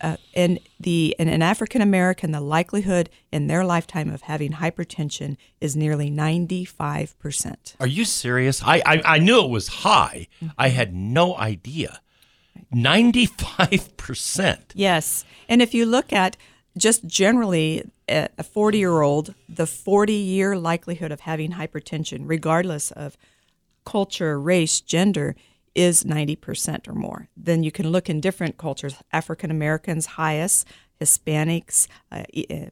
uh, 0.00 0.16
and 0.34 0.58
the 0.78 1.14
in 1.18 1.28
an 1.28 1.42
African 1.42 1.80
American, 1.82 2.32
the 2.32 2.40
likelihood 2.40 3.10
in 3.32 3.46
their 3.46 3.64
lifetime 3.64 4.10
of 4.10 4.22
having 4.22 4.52
hypertension 4.52 5.36
is 5.60 5.76
nearly 5.76 6.10
ninety 6.10 6.64
five 6.64 7.18
percent. 7.18 7.76
Are 7.80 7.86
you 7.86 8.04
serious? 8.04 8.62
I, 8.62 8.82
I, 8.86 9.02
I 9.04 9.18
knew 9.18 9.44
it 9.44 9.50
was 9.50 9.68
high. 9.68 10.28
I 10.58 10.68
had 10.68 10.94
no 10.94 11.36
idea. 11.36 12.00
95%. 12.74 14.58
Yes, 14.74 15.24
and 15.48 15.62
if 15.62 15.72
you 15.74 15.86
look 15.86 16.12
at 16.12 16.36
just 16.76 17.06
generally 17.06 17.90
a 18.08 18.28
a 18.38 18.42
forty 18.42 18.78
year 18.78 19.00
old, 19.02 19.34
the 19.48 19.66
forty 19.66 20.14
year 20.14 20.56
likelihood 20.56 21.12
of 21.12 21.20
having 21.20 21.52
hypertension, 21.52 22.22
regardless 22.24 22.90
of 22.92 23.16
culture, 23.84 24.38
race, 24.38 24.80
gender, 24.80 25.34
is 25.74 26.04
90% 26.04 26.88
or 26.88 26.94
more. 26.94 27.28
Then 27.36 27.62
you 27.62 27.70
can 27.70 27.90
look 27.90 28.08
in 28.10 28.20
different 28.20 28.58
cultures 28.58 28.94
African 29.12 29.50
Americans, 29.50 30.06
highest, 30.06 30.66
Hispanics, 31.00 31.86
uh, 32.12 32.24
uh, 32.50 32.66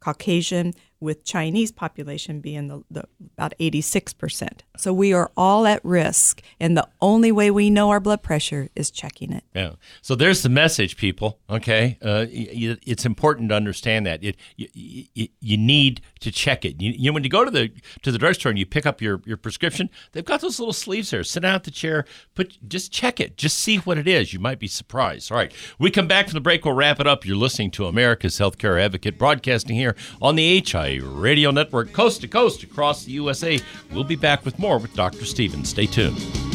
Caucasian, 0.00 0.72
with 1.00 1.24
Chinese 1.24 1.70
population 1.70 2.40
being 2.40 2.68
the, 2.68 2.82
the 2.90 3.04
about 3.36 3.54
86%. 3.60 4.60
So 4.76 4.92
we 4.92 5.12
are 5.12 5.30
all 5.36 5.66
at 5.66 5.84
risk, 5.84 6.42
and 6.58 6.76
the 6.76 6.88
only 7.00 7.30
way 7.30 7.50
we 7.50 7.70
know 7.70 7.90
our 7.90 8.00
blood 8.00 8.22
pressure 8.22 8.68
is 8.74 8.90
checking 8.90 9.32
it. 9.32 9.44
Yeah. 9.54 9.72
So 10.02 10.14
there's 10.14 10.42
the 10.42 10.48
message, 10.48 10.96
people. 10.96 11.38
Okay. 11.48 11.98
Uh, 12.02 12.26
it's 12.30 13.06
important 13.06 13.50
to 13.50 13.54
understand 13.54 14.06
that 14.06 14.22
it, 14.24 14.36
you, 14.56 14.68
you, 15.14 15.28
you 15.40 15.56
need 15.56 16.00
to 16.20 16.32
check 16.32 16.64
it. 16.64 16.80
You, 16.80 16.92
you 16.96 17.12
when 17.12 17.24
you 17.24 17.30
go 17.30 17.44
to 17.44 17.50
the 17.50 17.70
to 18.02 18.10
the 18.10 18.18
drugstore 18.18 18.50
and 18.50 18.58
you 18.58 18.66
pick 18.66 18.86
up 18.86 19.00
your, 19.00 19.22
your 19.24 19.36
prescription, 19.36 19.90
they've 20.12 20.24
got 20.24 20.40
those 20.40 20.58
little 20.58 20.72
sleeves 20.72 21.10
there. 21.10 21.22
Sit 21.22 21.40
down 21.40 21.54
at 21.54 21.64
the 21.64 21.70
chair, 21.70 22.04
put 22.34 22.58
just 22.68 22.92
check 22.92 23.20
it. 23.20 23.36
Just 23.36 23.58
see 23.58 23.76
what 23.78 23.98
it 23.98 24.08
is. 24.08 24.32
You 24.32 24.40
might 24.40 24.58
be 24.58 24.68
surprised. 24.68 25.30
All 25.30 25.38
right. 25.38 25.52
We 25.78 25.90
come 25.90 26.08
back 26.08 26.26
from 26.26 26.34
the 26.34 26.40
break. 26.40 26.64
We'll 26.64 26.74
wrap 26.74 26.98
it 27.00 27.06
up. 27.06 27.24
You're 27.24 27.36
listening 27.36 27.70
to 27.72 27.86
America's 27.86 28.38
Healthcare 28.38 28.80
Advocate, 28.80 29.18
broadcasting 29.18 29.76
here 29.76 29.94
on 30.20 30.34
the 30.36 30.64
HI 30.66 30.87
Radio 30.96 31.50
Network, 31.50 31.92
coast 31.92 32.22
to 32.22 32.28
coast 32.28 32.62
across 32.62 33.04
the 33.04 33.12
USA. 33.12 33.60
We'll 33.92 34.04
be 34.04 34.16
back 34.16 34.44
with 34.44 34.58
more 34.58 34.78
with 34.78 34.94
Dr. 34.94 35.24
Stevens. 35.24 35.68
Stay 35.68 35.86
tuned. 35.86 36.47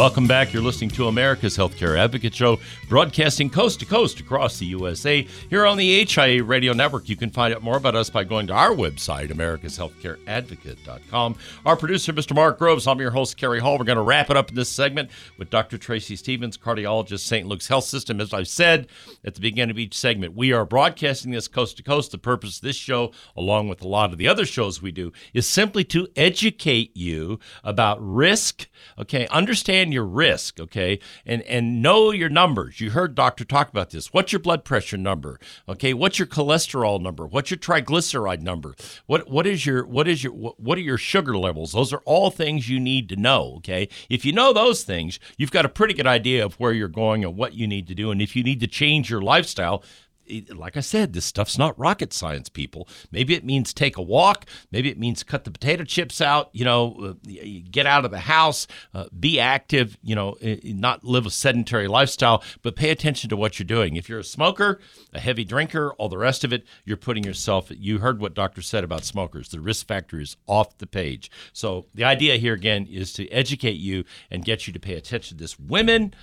Welcome 0.00 0.26
back. 0.26 0.54
You're 0.54 0.62
listening 0.62 0.88
to 0.92 1.08
America's 1.08 1.58
Healthcare 1.58 1.98
Advocate 1.98 2.34
Show, 2.34 2.58
broadcasting 2.88 3.50
coast 3.50 3.80
to 3.80 3.84
coast 3.84 4.18
across 4.18 4.58
the 4.58 4.64
USA. 4.64 5.26
Here 5.50 5.66
on 5.66 5.76
the 5.76 6.06
HIA 6.06 6.42
Radio 6.42 6.72
Network, 6.72 7.10
you 7.10 7.16
can 7.16 7.28
find 7.28 7.52
out 7.52 7.62
more 7.62 7.76
about 7.76 7.94
us 7.94 8.08
by 8.08 8.24
going 8.24 8.46
to 8.46 8.54
our 8.54 8.70
website, 8.70 9.30
americashealthcareadvocate.com. 9.30 11.36
Our 11.66 11.76
producer, 11.76 12.14
Mr. 12.14 12.34
Mark 12.34 12.58
Groves, 12.58 12.86
I'm 12.86 12.98
your 12.98 13.10
host, 13.10 13.36
Cary 13.36 13.60
Hall. 13.60 13.76
We're 13.76 13.84
going 13.84 13.96
to 13.96 14.02
wrap 14.02 14.30
it 14.30 14.38
up 14.38 14.48
in 14.48 14.54
this 14.54 14.70
segment 14.70 15.10
with 15.36 15.50
Dr. 15.50 15.76
Tracy 15.76 16.16
Stevens, 16.16 16.56
cardiologist, 16.56 17.20
St. 17.20 17.46
Luke's 17.46 17.68
Health 17.68 17.84
System. 17.84 18.22
As 18.22 18.32
I've 18.32 18.48
said 18.48 18.86
at 19.22 19.34
the 19.34 19.42
beginning 19.42 19.70
of 19.70 19.78
each 19.78 19.94
segment, 19.94 20.34
we 20.34 20.54
are 20.54 20.64
broadcasting 20.64 21.32
this 21.32 21.46
coast 21.46 21.76
to 21.76 21.82
coast. 21.82 22.12
The 22.12 22.16
purpose 22.16 22.56
of 22.56 22.62
this 22.62 22.76
show, 22.76 23.12
along 23.36 23.68
with 23.68 23.82
a 23.82 23.88
lot 23.88 24.12
of 24.12 24.18
the 24.18 24.28
other 24.28 24.46
shows 24.46 24.80
we 24.80 24.92
do, 24.92 25.12
is 25.34 25.46
simply 25.46 25.84
to 25.84 26.08
educate 26.16 26.96
you 26.96 27.38
about 27.62 27.98
risk. 28.00 28.66
Okay, 28.98 29.26
understand 29.26 29.89
your 29.92 30.04
risk. 30.04 30.60
Okay, 30.60 30.98
and 31.24 31.42
and 31.42 31.82
know 31.82 32.10
your 32.10 32.28
numbers. 32.28 32.80
You 32.80 32.90
heard 32.90 33.14
doctor 33.14 33.44
talk 33.44 33.68
about 33.68 33.90
this. 33.90 34.12
What's 34.12 34.32
your 34.32 34.40
blood 34.40 34.64
pressure 34.64 34.96
number? 34.96 35.38
Okay, 35.68 35.94
what's 35.94 36.18
your 36.18 36.26
cholesterol 36.26 37.00
number? 37.00 37.26
What's 37.26 37.50
your 37.50 37.58
triglyceride 37.58 38.42
number? 38.42 38.74
What 39.06 39.30
what 39.30 39.46
is 39.46 39.66
your 39.66 39.86
what 39.86 40.08
is 40.08 40.24
your 40.24 40.32
what, 40.32 40.58
what 40.60 40.78
are 40.78 40.82
your 40.82 40.98
sugar 40.98 41.36
levels? 41.36 41.72
Those 41.72 41.92
are 41.92 42.02
all 42.04 42.30
things 42.30 42.68
you 42.68 42.80
need 42.80 43.08
to 43.10 43.16
know. 43.16 43.54
Okay, 43.58 43.88
if 44.08 44.24
you 44.24 44.32
know 44.32 44.52
those 44.52 44.82
things, 44.84 45.18
you've 45.36 45.50
got 45.50 45.64
a 45.64 45.68
pretty 45.68 45.94
good 45.94 46.06
idea 46.06 46.44
of 46.44 46.54
where 46.54 46.72
you're 46.72 46.88
going 46.88 47.24
and 47.24 47.36
what 47.36 47.54
you 47.54 47.66
need 47.66 47.86
to 47.88 47.94
do. 47.94 48.10
And 48.10 48.20
if 48.20 48.34
you 48.36 48.42
need 48.42 48.60
to 48.60 48.66
change 48.66 49.10
your 49.10 49.22
lifestyle, 49.22 49.82
like 50.54 50.76
I 50.76 50.80
said, 50.80 51.12
this 51.12 51.24
stuff's 51.24 51.58
not 51.58 51.78
rocket 51.78 52.12
science, 52.12 52.48
people. 52.48 52.88
Maybe 53.10 53.34
it 53.34 53.44
means 53.44 53.72
take 53.72 53.96
a 53.96 54.02
walk. 54.02 54.46
Maybe 54.70 54.90
it 54.90 54.98
means 54.98 55.22
cut 55.22 55.44
the 55.44 55.50
potato 55.50 55.84
chips 55.84 56.20
out. 56.20 56.50
You 56.52 56.64
know, 56.64 57.16
uh, 57.26 57.34
get 57.70 57.86
out 57.86 58.04
of 58.04 58.10
the 58.10 58.20
house, 58.20 58.66
uh, 58.94 59.06
be 59.18 59.40
active. 59.40 59.96
You 60.02 60.14
know, 60.14 60.36
not 60.64 61.04
live 61.04 61.26
a 61.26 61.30
sedentary 61.30 61.88
lifestyle, 61.88 62.42
but 62.62 62.76
pay 62.76 62.90
attention 62.90 63.30
to 63.30 63.36
what 63.36 63.58
you're 63.58 63.66
doing. 63.66 63.96
If 63.96 64.08
you're 64.08 64.20
a 64.20 64.24
smoker, 64.24 64.80
a 65.12 65.20
heavy 65.20 65.44
drinker, 65.44 65.92
all 65.94 66.08
the 66.08 66.18
rest 66.18 66.44
of 66.44 66.52
it, 66.52 66.64
you're 66.84 66.96
putting 66.96 67.24
yourself. 67.24 67.70
You 67.70 67.98
heard 67.98 68.20
what 68.20 68.34
doctor 68.34 68.62
said 68.62 68.84
about 68.84 69.04
smokers. 69.04 69.48
The 69.48 69.60
risk 69.60 69.86
factor 69.86 70.20
is 70.20 70.36
off 70.46 70.78
the 70.78 70.86
page. 70.86 71.30
So 71.52 71.86
the 71.94 72.04
idea 72.04 72.36
here 72.36 72.54
again 72.54 72.86
is 72.90 73.12
to 73.14 73.28
educate 73.28 73.78
you 73.78 74.04
and 74.30 74.44
get 74.44 74.66
you 74.66 74.72
to 74.72 74.80
pay 74.80 74.94
attention 74.94 75.38
to 75.38 75.42
this. 75.42 75.58
Women 75.58 76.14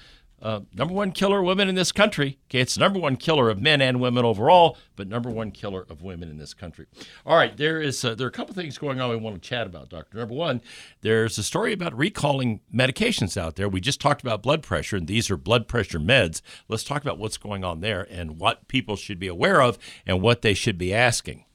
uh, 0.41 0.59
number 0.75 0.93
one 0.93 1.11
killer 1.11 1.39
of 1.39 1.45
women 1.45 1.67
in 1.67 1.75
this 1.75 1.91
country. 1.91 2.37
Okay, 2.49 2.59
it's 2.59 2.77
number 2.77 2.99
one 2.99 3.15
killer 3.15 3.49
of 3.49 3.59
men 3.59 3.81
and 3.81 3.99
women 3.99 4.23
overall, 4.23 4.77
but 4.95 5.07
number 5.07 5.29
one 5.29 5.51
killer 5.51 5.85
of 5.89 6.03
women 6.03 6.29
in 6.29 6.37
this 6.37 6.53
country. 6.53 6.85
All 7.25 7.35
right, 7.35 7.55
there 7.57 7.81
is 7.81 8.05
uh, 8.05 8.13
there 8.13 8.25
are 8.25 8.29
a 8.29 8.33
couple 8.33 8.53
things 8.53 8.77
going 8.77 9.01
on 9.01 9.09
we 9.09 9.15
want 9.15 9.41
to 9.41 9.49
chat 9.49 9.65
about, 9.65 9.89
Doctor. 9.89 10.17
Number 10.17 10.35
one, 10.35 10.61
there's 11.01 11.37
a 11.37 11.43
story 11.43 11.73
about 11.73 11.97
recalling 11.97 12.61
medications 12.73 13.35
out 13.35 13.55
there. 13.55 13.67
We 13.67 13.81
just 13.81 13.99
talked 13.99 14.21
about 14.21 14.43
blood 14.43 14.61
pressure, 14.61 14.95
and 14.95 15.07
these 15.07 15.31
are 15.31 15.37
blood 15.37 15.67
pressure 15.67 15.99
meds. 15.99 16.41
Let's 16.67 16.83
talk 16.83 17.01
about 17.01 17.17
what's 17.17 17.37
going 17.37 17.63
on 17.63 17.81
there 17.81 18.07
and 18.09 18.39
what 18.39 18.67
people 18.67 18.95
should 18.95 19.19
be 19.19 19.27
aware 19.27 19.61
of 19.61 19.79
and 20.05 20.21
what 20.21 20.43
they 20.43 20.53
should 20.53 20.77
be 20.77 20.93
asking. 20.93 21.45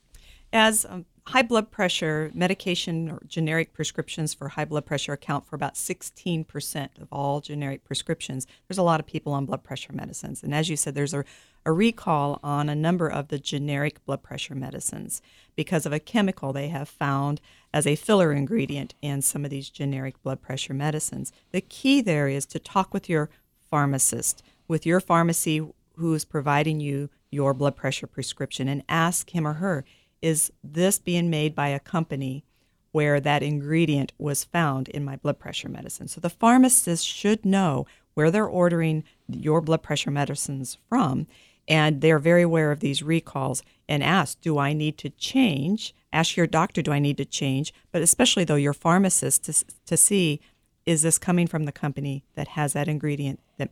As 0.53 0.85
um, 0.85 1.07
high 1.27 1.43
blood 1.43 1.71
pressure 1.71 2.31
medication 2.35 3.09
or 3.09 3.23
generic 3.27 3.73
prescriptions 3.73 4.35
for 4.35 4.49
high 4.49 4.65
blood 4.65 4.85
pressure 4.85 5.13
account 5.13 5.47
for 5.47 5.55
about 5.55 5.75
16% 5.75 6.89
of 7.01 7.09
all 7.13 7.41
generic 7.41 7.85
prescriptions, 7.85 8.47
there's 8.67 8.79
a 8.79 8.83
lot 8.83 8.99
of 8.99 9.07
people 9.07 9.33
on 9.33 9.47
blood 9.47 9.63
pressure 9.63 9.93
medicines. 9.93 10.43
And 10.43 10.55
as 10.55 10.69
you 10.69 10.77
said, 10.77 10.95
there's 10.95 11.15
a, 11.15 11.25
a 11.65 11.71
recall 11.71 12.41
on 12.43 12.69
a 12.69 12.75
number 12.75 13.09
of 13.09 13.29
the 13.29 13.39
generic 13.39 14.05
blood 14.05 14.23
pressure 14.23 14.57
medicines 14.57 15.23
because 15.55 15.87
of 15.87 15.93
a 15.93 16.01
chemical 16.01 16.53
they 16.53 16.69
have 16.69 16.89
found 16.89 17.41
as 17.73 17.87
a 17.87 17.95
filler 17.95 18.33
ingredient 18.33 18.95
in 19.01 19.23
some 19.23 19.45
of 19.45 19.51
these 19.51 19.71
generic 19.71 20.21
blood 20.25 20.43
pressure 20.43 20.75
medicines. 20.75 21.33
The 21.53 21.61
key 21.61 22.01
there 22.01 22.27
is 22.27 22.47
to 22.47 22.59
talk 22.59 22.93
with 22.93 23.09
your 23.09 23.31
pharmacist, 23.71 24.43
with 24.67 24.85
your 24.85 25.01
pharmacy 25.01 25.67
who 25.97 26.15
is 26.15 26.25
providing 26.25 26.81
you 26.81 27.11
your 27.31 27.55
blood 27.55 27.77
pressure 27.77 28.07
prescription, 28.07 28.69
and 28.69 28.83
ask 28.89 29.31
him 29.31 29.47
or 29.47 29.55
her 29.55 29.85
is 30.23 30.53
this 30.63 30.99
being 30.99 31.29
made 31.29 31.55
by 31.55 31.69
a 31.69 31.81
company 31.81 32.45
where 32.93 33.21
that 33.21 33.43
ingredient 33.43 34.13
was 34.19 34.45
found 34.45 34.89
in 34.89 35.05
my 35.05 35.17
blood 35.17 35.39
pressure 35.39 35.69
medicine? 35.69 36.09
So 36.09 36.21
the 36.21 36.31
pharmacist 36.31 37.07
should 37.07 37.45
know 37.45 37.87
where 38.15 38.31
they're 38.31 38.47
ordering 38.47 39.05
your 39.29 39.61
blood 39.61 39.83
pressure 39.83 40.11
medicines 40.11 40.79
from, 40.89 41.27
and 41.67 42.01
they're 42.01 42.19
very 42.19 42.43
aware 42.43 42.71
of 42.71 42.81
these 42.81 43.03
recalls 43.03 43.63
and 43.89 44.03
ask, 44.03 44.41
do 44.41 44.59
I 44.59 44.73
need 44.73 44.99
to 44.99 45.11
change? 45.11 45.95
Ask 46.13 46.37
your 46.37 46.47
doctor, 46.47 46.83
do 46.83 46.93
I 46.93 46.99
need 46.99 47.17
to 47.17 47.25
change? 47.25 47.73
But 47.91 48.03
especially 48.03 48.45
though 48.45 48.57
your 48.57 48.75
pharmacist 48.75 49.45
to, 49.45 49.65
to 49.87 49.97
see, 49.97 50.41
is 50.85 51.03
this 51.03 51.19
coming 51.19 51.47
from 51.47 51.65
the 51.65 51.73
company 51.73 52.25
that 52.35 52.49
has 52.49 52.75
that 52.75 52.89
ingredient 52.89 53.41
that 53.57 53.71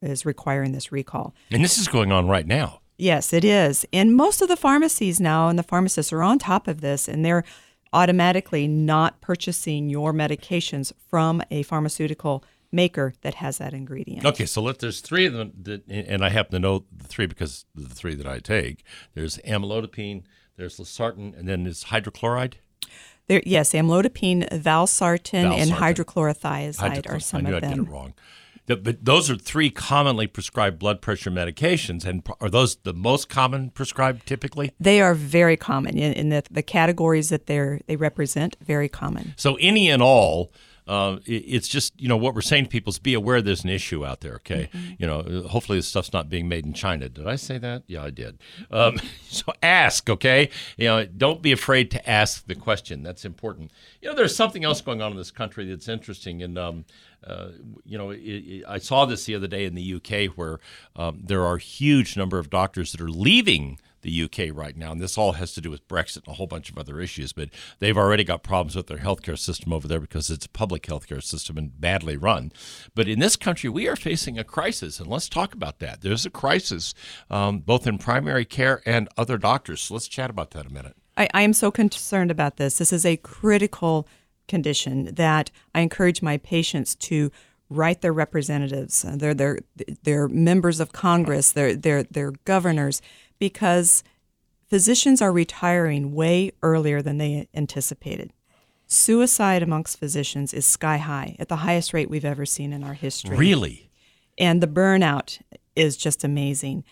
is 0.00 0.24
requiring 0.24 0.72
this 0.72 0.92
recall? 0.92 1.34
And 1.50 1.64
this 1.64 1.78
is 1.78 1.88
going 1.88 2.12
on 2.12 2.28
right 2.28 2.46
now. 2.46 2.80
Yes, 2.96 3.32
it 3.32 3.44
is. 3.44 3.84
And 3.92 4.14
most 4.14 4.40
of 4.40 4.48
the 4.48 4.56
pharmacies 4.56 5.20
now 5.20 5.48
and 5.48 5.58
the 5.58 5.62
pharmacists 5.64 6.12
are 6.12 6.22
on 6.22 6.38
top 6.38 6.68
of 6.68 6.80
this 6.80 7.08
and 7.08 7.24
they're 7.24 7.44
automatically 7.92 8.66
not 8.66 9.20
purchasing 9.20 9.88
your 9.88 10.12
medications 10.12 10.92
from 11.08 11.42
a 11.50 11.62
pharmaceutical 11.62 12.44
maker 12.72 13.14
that 13.22 13.34
has 13.34 13.58
that 13.58 13.72
ingredient. 13.72 14.26
Okay, 14.26 14.46
so 14.46 14.60
let 14.60 14.80
there's 14.80 15.00
three 15.00 15.26
of 15.26 15.32
them, 15.32 15.52
that, 15.62 15.86
and 15.88 16.24
I 16.24 16.28
happen 16.28 16.52
to 16.52 16.58
know 16.58 16.84
the 16.94 17.06
three 17.06 17.26
because 17.26 17.64
the 17.74 17.88
three 17.88 18.14
that 18.16 18.26
I 18.26 18.40
take. 18.40 18.84
There's 19.14 19.38
amlodipine, 19.38 20.24
there's 20.56 20.78
losartan, 20.78 21.38
and 21.38 21.48
then 21.48 21.64
there's 21.64 21.84
hydrochloride. 21.84 22.54
There, 23.28 23.42
yes, 23.46 23.72
amlodipine, 23.72 24.48
valsartan, 24.50 25.56
and 25.56 25.70
Valsartan. 25.70 25.94
hydrochlorothiazide 25.94 27.08
are 27.10 27.20
some 27.20 27.46
I 27.46 27.50
knew 27.50 27.56
of 27.56 27.64
I 27.64 27.68
did 27.68 27.78
them. 27.78 27.86
it 27.86 27.90
wrong. 27.90 28.14
The- 28.66 28.76
but 28.76 29.04
those 29.04 29.30
are 29.30 29.36
three 29.36 29.70
commonly 29.70 30.26
prescribed 30.26 30.78
blood 30.78 31.00
pressure 31.02 31.30
medications, 31.30 32.04
and 32.04 32.26
are 32.40 32.48
those 32.48 32.76
the 32.76 32.94
most 32.94 33.28
common 33.28 33.70
prescribed 33.70 34.26
typically? 34.26 34.72
They 34.80 35.00
are 35.00 35.14
very 35.14 35.56
common 35.56 35.98
in, 35.98 36.12
in 36.14 36.28
the, 36.30 36.42
the 36.50 36.62
categories 36.62 37.28
that 37.28 37.46
they're 37.46 37.80
they 37.86 37.96
represent. 37.96 38.56
Very 38.64 38.88
common. 38.88 39.34
So 39.36 39.56
any 39.56 39.90
and 39.90 40.02
all, 40.02 40.50
uh, 40.86 41.18
it- 41.26 41.44
it's 41.46 41.68
just 41.68 41.98
you 42.00 42.08
know 42.08 42.16
what 42.16 42.34
we're 42.34 42.40
saying 42.40 42.64
to 42.64 42.70
people 42.70 42.90
is 42.90 42.98
be 42.98 43.12
aware 43.14 43.42
there's 43.42 43.64
an 43.64 43.70
issue 43.70 44.04
out 44.04 44.20
there. 44.22 44.36
Okay, 44.36 44.70
you 44.98 45.06
know, 45.06 45.44
hopefully 45.48 45.78
this 45.78 45.88
stuff's 45.88 46.12
not 46.14 46.30
being 46.30 46.48
made 46.48 46.64
in 46.64 46.72
China. 46.72 47.08
Did 47.10 47.26
I 47.26 47.36
say 47.36 47.58
that? 47.58 47.82
Yeah, 47.86 48.02
I 48.02 48.10
did. 48.10 48.38
Um, 48.70 48.98
so 49.28 49.52
ask. 49.62 50.08
Okay, 50.08 50.48
you 50.78 50.86
know, 50.86 51.04
don't 51.04 51.42
be 51.42 51.52
afraid 51.52 51.90
to 51.90 52.10
ask 52.10 52.46
the 52.46 52.54
question. 52.54 53.02
That's 53.02 53.26
important. 53.26 53.72
You 54.00 54.08
know, 54.08 54.14
there's 54.14 54.34
something 54.36 54.64
else 54.64 54.80
going 54.80 55.02
on 55.02 55.10
in 55.12 55.18
this 55.18 55.30
country 55.30 55.66
that's 55.68 55.88
interesting, 55.88 56.42
and 56.42 56.58
um, 56.58 56.84
uh, 57.26 57.48
you 57.84 57.98
know, 57.98 58.10
it, 58.10 58.18
it, 58.18 58.64
I 58.68 58.78
saw 58.78 59.04
this 59.04 59.24
the 59.24 59.34
other 59.34 59.46
day 59.46 59.64
in 59.64 59.74
the 59.74 59.94
UK 59.94 60.36
where 60.36 60.58
um, 60.96 61.20
there 61.22 61.42
are 61.44 61.56
a 61.56 61.60
huge 61.60 62.16
number 62.16 62.38
of 62.38 62.50
doctors 62.50 62.92
that 62.92 63.00
are 63.00 63.10
leaving 63.10 63.78
the 64.04 64.22
UK 64.22 64.54
right 64.54 64.76
now, 64.76 64.92
and 64.92 65.00
this 65.00 65.18
all 65.18 65.32
has 65.32 65.54
to 65.54 65.60
do 65.60 65.70
with 65.70 65.88
Brexit 65.88 66.26
and 66.26 66.28
a 66.28 66.32
whole 66.34 66.46
bunch 66.46 66.70
of 66.70 66.78
other 66.78 67.00
issues. 67.00 67.32
But 67.32 67.48
they've 67.80 67.96
already 67.96 68.22
got 68.22 68.42
problems 68.42 68.76
with 68.76 68.86
their 68.86 68.98
healthcare 68.98 69.38
system 69.38 69.72
over 69.72 69.88
there 69.88 69.98
because 69.98 70.30
it's 70.30 70.46
a 70.46 70.50
public 70.50 70.82
healthcare 70.82 71.22
system 71.22 71.58
and 71.58 71.80
badly 71.80 72.16
run. 72.16 72.52
But 72.94 73.08
in 73.08 73.18
this 73.18 73.34
country, 73.34 73.70
we 73.70 73.88
are 73.88 73.96
facing 73.96 74.38
a 74.38 74.44
crisis, 74.44 75.00
and 75.00 75.08
let's 75.08 75.28
talk 75.28 75.54
about 75.54 75.80
that. 75.80 76.02
There's 76.02 76.26
a 76.26 76.30
crisis 76.30 76.94
um, 77.30 77.60
both 77.60 77.86
in 77.86 77.98
primary 77.98 78.44
care 78.44 78.82
and 78.86 79.08
other 79.16 79.38
doctors. 79.38 79.80
So 79.80 79.94
let's 79.94 80.06
chat 80.06 80.30
about 80.30 80.52
that 80.52 80.66
a 80.66 80.70
minute. 80.70 80.96
I, 81.16 81.28
I 81.32 81.42
am 81.42 81.52
so 81.52 81.70
concerned 81.70 82.30
about 82.30 82.56
this. 82.58 82.78
This 82.78 82.92
is 82.92 83.06
a 83.06 83.16
critical 83.16 84.06
condition 84.48 85.14
that 85.14 85.50
I 85.74 85.80
encourage 85.80 86.22
my 86.22 86.38
patients 86.38 86.94
to 86.96 87.30
write 87.70 88.02
their 88.02 88.12
representatives. 88.12 89.04
Uh, 89.04 89.16
They're 89.16 89.34
they're 89.34 89.58
they're 90.02 90.28
members 90.28 90.80
of 90.80 90.92
Congress. 90.92 91.52
They're 91.52 91.74
they're 91.74 92.02
they're 92.04 92.32
governors 92.44 93.00
because 93.38 94.04
physicians 94.68 95.20
are 95.22 95.32
retiring 95.32 96.14
way 96.14 96.52
earlier 96.62 97.00
than 97.02 97.18
they 97.18 97.48
anticipated. 97.54 98.32
Suicide 98.86 99.62
amongst 99.62 99.98
physicians 99.98 100.52
is 100.52 100.66
sky 100.66 100.98
high 100.98 101.36
at 101.38 101.48
the 101.48 101.56
highest 101.56 101.92
rate 101.94 102.10
we've 102.10 102.24
ever 102.24 102.44
seen 102.44 102.72
in 102.72 102.84
our 102.84 102.92
history 102.92 103.36
Really? 103.36 103.90
and 104.38 104.62
the 104.62 104.66
burnout 104.66 105.40
is 105.74 105.96
just 105.96 106.22
amazing. 106.22 106.84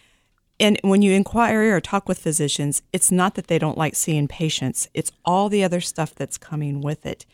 And 0.58 0.78
when 0.82 1.02
you 1.02 1.12
inquire 1.12 1.76
or 1.76 1.80
talk 1.80 2.08
with 2.08 2.18
physicians, 2.18 2.82
it's 2.92 3.10
not 3.12 3.34
that 3.34 3.48
they 3.48 3.58
don't 3.58 3.76
like 3.78 3.94
seeing 3.94 4.26
patients, 4.26 4.88
it's 4.94 5.12
all 5.24 5.48
the 5.48 5.62
other 5.64 5.80
stuff 5.80 6.14
that's 6.14 6.38
coming 6.38 6.80
with 6.80 7.04
it. 7.04 7.26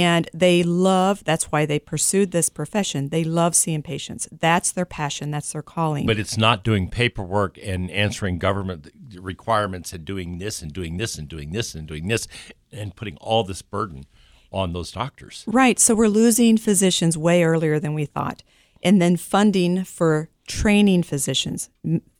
And 0.00 0.30
they 0.32 0.62
love, 0.62 1.22
that's 1.24 1.52
why 1.52 1.66
they 1.66 1.78
pursued 1.78 2.30
this 2.30 2.48
profession. 2.48 3.10
They 3.10 3.22
love 3.22 3.54
seeing 3.54 3.82
patients. 3.82 4.26
That's 4.32 4.72
their 4.72 4.86
passion, 4.86 5.30
that's 5.30 5.52
their 5.52 5.60
calling. 5.60 6.06
But 6.06 6.18
it's 6.18 6.38
not 6.38 6.64
doing 6.64 6.88
paperwork 6.88 7.58
and 7.62 7.90
answering 7.90 8.38
government 8.38 8.88
requirements 9.16 9.92
and 9.92 10.02
doing 10.02 10.38
this 10.38 10.62
and 10.62 10.72
doing 10.72 10.96
this 10.96 11.18
and 11.18 11.28
doing 11.28 11.52
this 11.52 11.74
and 11.74 11.86
doing 11.86 12.08
this 12.08 12.26
and 12.72 12.96
putting 12.96 13.18
all 13.18 13.44
this 13.44 13.60
burden 13.60 14.06
on 14.50 14.72
those 14.72 14.90
doctors. 14.90 15.44
Right. 15.46 15.78
So 15.78 15.94
we're 15.94 16.08
losing 16.08 16.56
physicians 16.56 17.18
way 17.18 17.44
earlier 17.44 17.78
than 17.78 17.92
we 17.92 18.06
thought. 18.06 18.42
And 18.82 19.02
then 19.02 19.18
funding 19.18 19.84
for 19.84 20.30
training 20.48 21.02
physicians, 21.02 21.68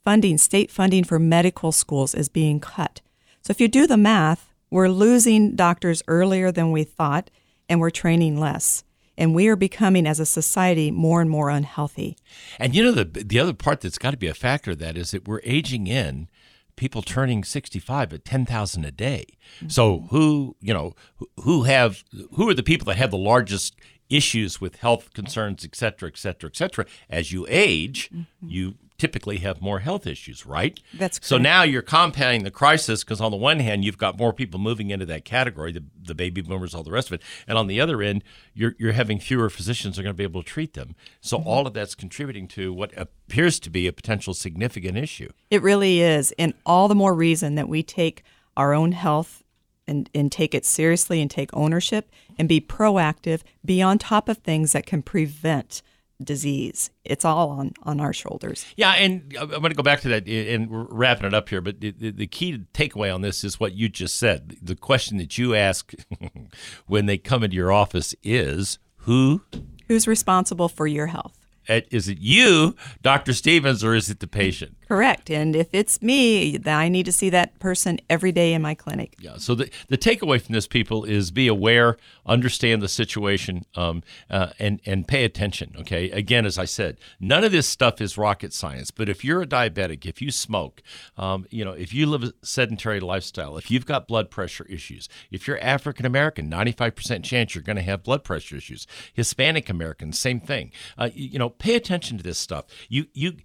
funding, 0.05 0.37
state 0.37 0.71
funding 0.71 1.05
for 1.05 1.19
medical 1.19 1.73
schools 1.73 2.15
is 2.15 2.29
being 2.29 2.61
cut. 2.61 3.01
So 3.41 3.53
if 3.53 3.59
you 3.59 3.69
do 3.69 3.87
the 3.87 3.97
math, 3.97 4.53
we're 4.71 4.91
losing 4.91 5.57
doctors 5.57 6.03
earlier 6.09 6.53
than 6.53 6.73
we 6.73 6.85
thought, 6.85 7.31
and 7.71 7.81
we're 7.81 7.91
training 7.91 8.39
less. 8.39 8.85
And 9.17 9.35
we 9.35 9.49
are 9.49 9.57
becoming, 9.57 10.07
as 10.07 10.19
a 10.19 10.27
society, 10.27 10.91
more 10.91 11.21
and 11.21 11.31
more 11.31 11.51
unhealthy. 11.51 12.17
And 12.59 12.75
you 12.75 12.83
know 12.83 12.93
the 12.93 13.05
the 13.05 13.39
other 13.39 13.53
part 13.55 13.81
that's 13.81 13.99
got 13.99 14.11
to 14.13 14.17
be 14.17 14.27
a 14.29 14.35
factor 14.35 14.73
of 14.73 14.79
that 14.79 14.97
is 14.97 15.11
that 15.13 15.29
we're 15.29 15.41
aging 15.45 15.87
in 15.87 16.29
people 16.77 17.03
turning 17.03 17.45
65 17.45 18.15
at 18.15 18.25
10,000 18.25 18.85
a 18.87 18.91
day. 18.91 19.27
Mm-hmm. 19.59 19.69
So 19.69 20.07
who, 20.11 20.57
you 20.61 20.73
know, 20.73 20.95
who- 21.17 21.31
who 21.43 21.63
have 21.65 22.03
who 22.33 22.49
are 22.49 22.55
the 22.55 22.63
people 22.63 22.87
that 22.87 22.97
have 22.97 23.11
the 23.11 23.19
largest 23.19 23.77
issues 24.09 24.61
with 24.61 24.77
health 24.77 25.13
concerns, 25.13 25.65
et 25.65 25.77
cetera, 25.77 26.09
et 26.09 26.17
cetera, 26.19 26.49
et 26.49 26.57
cetera. 26.57 26.87
As 27.09 27.33
you 27.33 27.47
age, 27.49 28.11
mm-hmm. 28.11 28.49
you 28.49 28.75
typically 29.01 29.39
have 29.39 29.63
more 29.63 29.81
health 29.81 30.07
issues, 30.07 30.45
right? 30.45 30.79
That's 30.93 31.19
so 31.27 31.39
now 31.39 31.63
you're 31.63 31.83
compounding 31.83 32.45
the 32.45 32.51
crisis 32.51 33.03
because 33.03 33.21
on 33.21 33.31
the 33.31 33.37
one 33.37 33.59
hand 33.59 33.85
you've 33.85 33.99
got 33.99 34.19
more 34.19 34.33
people 34.33 34.61
moving 34.61 34.91
into 34.91 35.07
that 35.07 35.25
category, 35.25 35.73
the, 35.73 35.83
the 36.03 36.15
baby 36.15 36.43
boomers, 36.43 36.75
all 36.75 36.83
the 36.83 36.91
rest 36.91 37.09
of 37.09 37.15
it, 37.15 37.23
and 37.49 37.57
on 37.57 37.67
the 37.67 37.81
other 37.81 38.03
end 38.03 38.23
you're 38.53 38.75
you're 38.79 38.93
having 38.93 39.19
fewer 39.19 39.49
physicians 39.49 39.99
are 39.99 40.03
going 40.03 40.15
to 40.15 40.19
be 40.19 40.23
able 40.23 40.43
to 40.43 40.49
treat 40.49 40.75
them. 40.75 40.95
So 41.23 41.39
mm-hmm. 41.39 41.49
all 41.49 41.67
of 41.67 41.73
that's 41.73 41.95
contributing 41.95 42.47
to 42.49 42.73
what 42.73 42.93
appears 42.97 43.59
to 43.61 43.71
be 43.71 43.87
a 43.87 43.93
potential 43.93 44.35
significant 44.35 44.99
issue. 44.99 45.31
It 45.51 45.63
really 45.63 46.01
is. 46.01 46.33
And 46.39 46.53
all 46.67 46.87
the 46.87 46.95
more 46.95 47.15
reason 47.15 47.55
that 47.55 47.69
we 47.69 47.83
take 47.83 48.23
our 48.57 48.75
own 48.75 48.93
health 48.93 49.43
and, 49.87 50.11
and 50.15 50.31
take 50.31 50.55
it 50.55 50.67
seriously 50.67 51.23
and 51.23 51.31
take 51.31 51.51
ownership 51.55 52.11
and 52.39 52.49
be 52.49 52.61
proactive, 52.61 53.43
be 53.65 53.81
on 53.81 53.99
top 53.99 54.29
of 54.29 54.39
things 54.39 54.73
that 54.73 54.85
can 54.85 55.03
prevent 55.03 55.81
disease. 56.23 56.91
It's 57.05 57.25
all 57.25 57.51
on, 57.51 57.73
on 57.83 58.01
our 58.01 58.13
shoulders. 58.13 58.67
Yeah, 58.77 58.93
and 58.93 59.37
uh, 59.37 59.43
I'm 59.43 59.49
going 59.49 59.71
to 59.71 59.75
go 59.75 59.83
back 59.83 60.01
to 60.03 60.09
that, 60.09 60.29
and 60.29 60.71
we're 60.71 60.85
wrapping 60.85 61.27
it 61.27 61.35
up 61.35 61.49
here. 61.49 61.61
But 61.61 61.81
the, 61.81 61.91
the, 61.93 62.27
key 62.27 62.65
takeaway 62.75 63.13
on 63.15 63.23
this 63.23 63.45
is 63.45 63.59
what 63.59 63.73
you 63.75 63.89
just 63.89 64.17
said. 64.17 64.57
The 64.63 64.77
question 64.77 65.19
that 65.19 65.39
you 65.39 65.55
ask 65.55 65.93
when 66.87 67.07
they 67.07 67.19
come 67.19 67.43
into 67.43 67.57
your 67.57 67.73
office 67.73 68.15
is 68.23 68.79
who 68.99 69.43
Who's 69.89 70.07
responsible 70.07 70.69
for 70.69 70.87
your 70.87 71.09
health? 71.09 71.37
is 71.69 72.09
it 72.09 72.19
you, 72.19 72.75
Dr. 73.03 73.33
Stevens, 73.33 73.85
or 73.85 73.95
is 73.95 74.11
it 74.11 74.21
the 74.21 74.27
patient? 74.27 74.77
Correct. 74.91 75.31
And 75.31 75.55
if 75.55 75.69
it's 75.73 76.03
me, 76.03 76.59
I 76.67 76.89
need 76.89 77.07
to 77.07 77.13
see 77.13 77.31
that 77.31 77.57
person 77.61 78.01
every 78.11 78.33
day 78.33 78.53
in 78.53 78.61
my 78.61 78.75
clinic. 78.75 79.15
Yeah. 79.21 79.37
So 79.37 79.55
the 79.55 79.71
the 79.87 79.97
takeaway 79.97 80.43
from 80.43 80.53
this, 80.53 80.67
people, 80.67 81.05
is 81.05 81.31
be 81.31 81.47
aware, 81.47 81.97
understand 82.27 82.83
the 82.83 82.89
situation, 82.89 83.67
um, 83.77 84.03
uh, 84.29 84.49
and 84.59 84.81
and 84.85 85.07
pay 85.07 85.23
attention. 85.23 85.77
Okay. 85.79 86.11
Again, 86.11 86.45
as 86.45 86.59
I 86.59 86.65
said, 86.65 86.99
none 87.21 87.45
of 87.45 87.53
this 87.53 87.69
stuff 87.69 88.01
is 88.01 88.19
rocket 88.19 88.53
science. 88.53 88.91
But 88.91 89.09
if 89.09 89.25
you're 89.25 89.43
a 89.43 89.47
diabetic, 89.47 90.07
if 90.07 90.21
you 90.21 90.33
smoke, 90.33 90.83
um, 91.17 91.47
you 91.51 91.65
know, 91.65 91.71
if 91.71 91.95
you 91.95 92.07
live 92.07 92.25
a 92.25 92.33
sedentary 92.43 92.99
lifestyle, 92.99 93.57
if 93.57 93.71
you've 93.71 93.87
got 93.87 94.09
blood 94.09 94.29
pressure 94.29 94.67
issues, 94.69 95.09
if 95.31 95.47
you're 95.47 95.61
African 95.61 96.05
American, 96.05 96.49
95 96.49 96.97
percent 96.97 97.25
chance 97.25 97.55
you're 97.55 97.63
going 97.63 97.77
to 97.77 97.83
have 97.83 98.03
blood 98.03 98.25
pressure 98.25 98.57
issues. 98.57 98.89
Hispanic 99.15 99.71
Americans, 99.71 100.19
same 100.19 100.41
thing. 100.41 100.73
Uh, 100.99 101.11
you, 101.15 101.29
you 101.29 101.39
know, 101.39 101.49
pay 101.49 101.77
attention 101.77 102.17
to 102.17 102.25
this 102.25 102.39
stuff. 102.39 102.65
You 102.89 103.07
you 103.13 103.37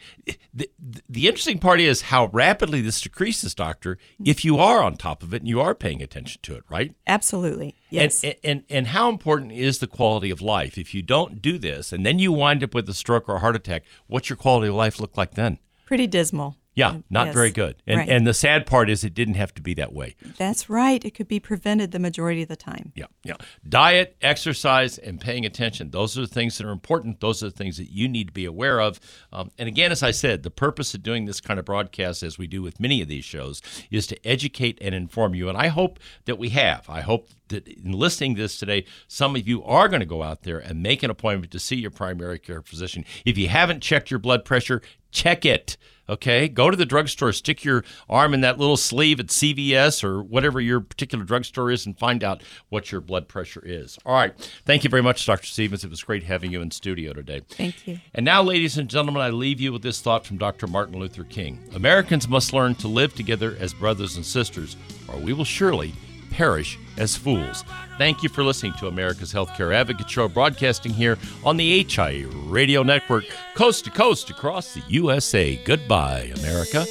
the, 0.51 0.71
the 1.07 1.34
interesting 1.35 1.59
part 1.59 1.81
is 1.81 2.03
how 2.03 2.27
rapidly 2.27 2.79
this 2.79 3.01
decreases, 3.01 3.53
doctor, 3.53 3.97
if 4.23 4.45
you 4.45 4.57
are 4.57 4.81
on 4.81 4.95
top 4.95 5.21
of 5.21 5.33
it 5.33 5.41
and 5.41 5.49
you 5.49 5.59
are 5.59 5.75
paying 5.75 6.01
attention 6.01 6.39
to 6.41 6.55
it, 6.55 6.63
right? 6.69 6.95
Absolutely. 7.07 7.75
Yes. 7.89 8.23
And, 8.23 8.35
and 8.41 8.63
and 8.69 8.87
how 8.87 9.09
important 9.09 9.51
is 9.51 9.79
the 9.79 9.87
quality 9.87 10.29
of 10.29 10.41
life? 10.41 10.77
If 10.77 10.93
you 10.93 11.01
don't 11.01 11.41
do 11.41 11.57
this 11.57 11.91
and 11.91 12.05
then 12.05 12.19
you 12.19 12.31
wind 12.31 12.63
up 12.63 12.73
with 12.73 12.87
a 12.87 12.93
stroke 12.93 13.27
or 13.27 13.35
a 13.35 13.39
heart 13.39 13.57
attack, 13.57 13.83
what's 14.07 14.29
your 14.29 14.37
quality 14.37 14.69
of 14.69 14.75
life 14.75 14.97
look 14.97 15.17
like 15.17 15.33
then? 15.33 15.59
Pretty 15.85 16.07
dismal. 16.07 16.55
Yeah, 16.75 16.97
not 17.09 17.27
Yes. 17.27 17.33
very 17.35 17.51
good. 17.51 17.75
And 17.87 17.99
Right. 17.99 18.09
and 18.09 18.27
the 18.27 18.33
sad 18.33 18.65
part 18.65 18.89
is 18.89 19.03
it 19.05 19.13
didn't 19.13 19.35
have 19.35 19.53
to 19.55 19.61
be 19.61 19.73
that 19.75 19.93
way. 19.93 20.15
That's 20.37 20.69
right. 20.69 21.03
It 21.05 21.11
could 21.11 21.27
be 21.29 21.39
prevented 21.39 21.91
the 21.91 21.99
majority 21.99 22.41
of 22.41 22.49
the 22.49 22.57
time. 22.57 22.91
Yeah, 22.95 23.05
yeah. 23.23 23.35
Diet, 23.67 24.17
exercise, 24.21 24.97
and 24.97 25.21
paying 25.21 25.45
attention. 25.45 25.91
Those 25.91 26.17
are 26.17 26.21
the 26.21 26.27
things 26.27 26.57
that 26.57 26.67
are 26.67 26.71
important. 26.71 27.21
Those 27.21 27.41
are 27.41 27.45
the 27.47 27.55
things 27.55 27.77
that 27.77 27.91
you 27.91 28.09
need 28.09 28.27
to 28.27 28.33
be 28.33 28.43
aware 28.43 28.81
of. 28.81 28.99
Um, 29.31 29.51
and 29.57 29.69
again, 29.69 29.91
as 29.93 30.03
I 30.03 30.11
said, 30.11 30.43
the 30.43 30.51
purpose 30.51 30.93
of 30.93 31.01
doing 31.01 31.25
this 31.25 31.39
kind 31.39 31.59
of 31.59 31.65
broadcast, 31.65 32.23
as 32.23 32.37
we 32.37 32.45
do 32.45 32.61
with 32.61 32.79
many 32.79 33.01
of 33.01 33.07
these 33.07 33.23
shows, 33.25 33.61
is 33.89 34.05
to 34.07 34.27
educate 34.27 34.77
and 34.81 34.93
inform 34.93 35.33
you. 35.33 35.47
And 35.47 35.57
I 35.57 35.67
hope 35.67 35.97
that 36.25 36.37
we 36.37 36.49
have. 36.49 36.89
I 36.89 36.99
hope 37.01 37.29
that 37.47 37.67
in 37.69 37.93
listening 37.93 38.35
to 38.35 38.41
this 38.41 38.59
today, 38.59 38.83
some 39.07 39.35
of 39.37 39.47
you 39.47 39.63
are 39.63 39.87
going 39.87 40.01
to 40.01 40.05
go 40.05 40.23
out 40.23 40.43
there 40.43 40.59
and 40.59 40.83
make 40.83 41.03
an 41.03 41.09
appointment 41.09 41.51
to 41.53 41.59
see 41.59 41.77
your 41.77 41.91
primary 41.91 42.39
care 42.39 42.61
physician. 42.61 43.05
If 43.23 43.37
you 43.37 43.47
haven't 43.47 43.81
checked 43.81 44.11
your 44.11 44.19
blood 44.19 44.43
pressure, 44.43 44.81
check 45.11 45.45
it. 45.45 45.77
Okay, 46.07 46.47
go 46.47 46.69
to 46.69 46.77
the 46.77 46.85
drugstore, 46.85 47.33
stick 47.33 47.63
your 47.63 47.83
arm 48.09 48.33
in 48.33 48.41
that 48.41 48.59
little 48.59 48.77
sleeve 48.77 49.19
at 49.19 49.27
CVS 49.27 50.03
or 50.03 50.21
whatever 50.21 50.61
your 50.61 50.79
particular 50.79 51.23
drugstore 51.23 51.71
is, 51.71 51.85
and 51.85 51.97
find 51.97 52.23
out 52.23 52.43
what 52.69 52.91
your 52.91 53.01
blood 53.01 53.27
pressure 53.27 53.63
is. 53.65 53.97
All 54.05 54.13
right. 54.13 54.33
Thank 54.65 54.83
you 54.83 54.89
very 54.89 55.01
much, 55.01 55.25
Dr. 55.25 55.47
Stevens. 55.47 55.83
It 55.83 55.89
was 55.89 56.03
great 56.03 56.23
having 56.23 56.51
you 56.51 56.61
in 56.61 56.71
studio 56.71 57.13
today. 57.13 57.41
Thank 57.49 57.87
you. 57.87 57.99
And 58.13 58.23
now, 58.23 58.43
ladies 58.43 58.77
and 58.77 58.89
gentlemen, 58.89 59.21
I 59.21 59.29
leave 59.29 59.59
you 59.59 59.73
with 59.73 59.81
this 59.81 60.01
thought 60.01 60.25
from 60.25 60.37
Dr. 60.37 60.67
Martin 60.67 60.99
Luther 60.99 61.23
King 61.23 61.59
Americans 61.73 62.27
must 62.27 62.53
learn 62.53 62.75
to 62.75 62.87
live 62.87 63.15
together 63.15 63.57
as 63.59 63.73
brothers 63.73 64.15
and 64.15 64.25
sisters, 64.25 64.77
or 65.07 65.17
we 65.17 65.33
will 65.33 65.45
surely 65.45 65.93
perish 66.35 66.77
as 66.97 67.15
fools. 67.15 67.63
Thank 67.97 68.23
you 68.23 68.29
for 68.29 68.43
listening 68.43 68.73
to 68.79 68.87
America's 68.87 69.33
Healthcare 69.33 69.73
Advocate 69.73 70.09
Show, 70.09 70.27
broadcasting 70.27 70.93
here 70.93 71.17
on 71.43 71.55
the 71.57 71.83
HIA 71.83 72.27
Radio 72.27 72.83
Network, 72.83 73.25
coast 73.55 73.85
to 73.85 73.91
coast 73.91 74.29
across 74.29 74.73
the 74.73 74.83
USA. 74.89 75.55
Goodbye, 75.63 76.33
America. 76.35 76.85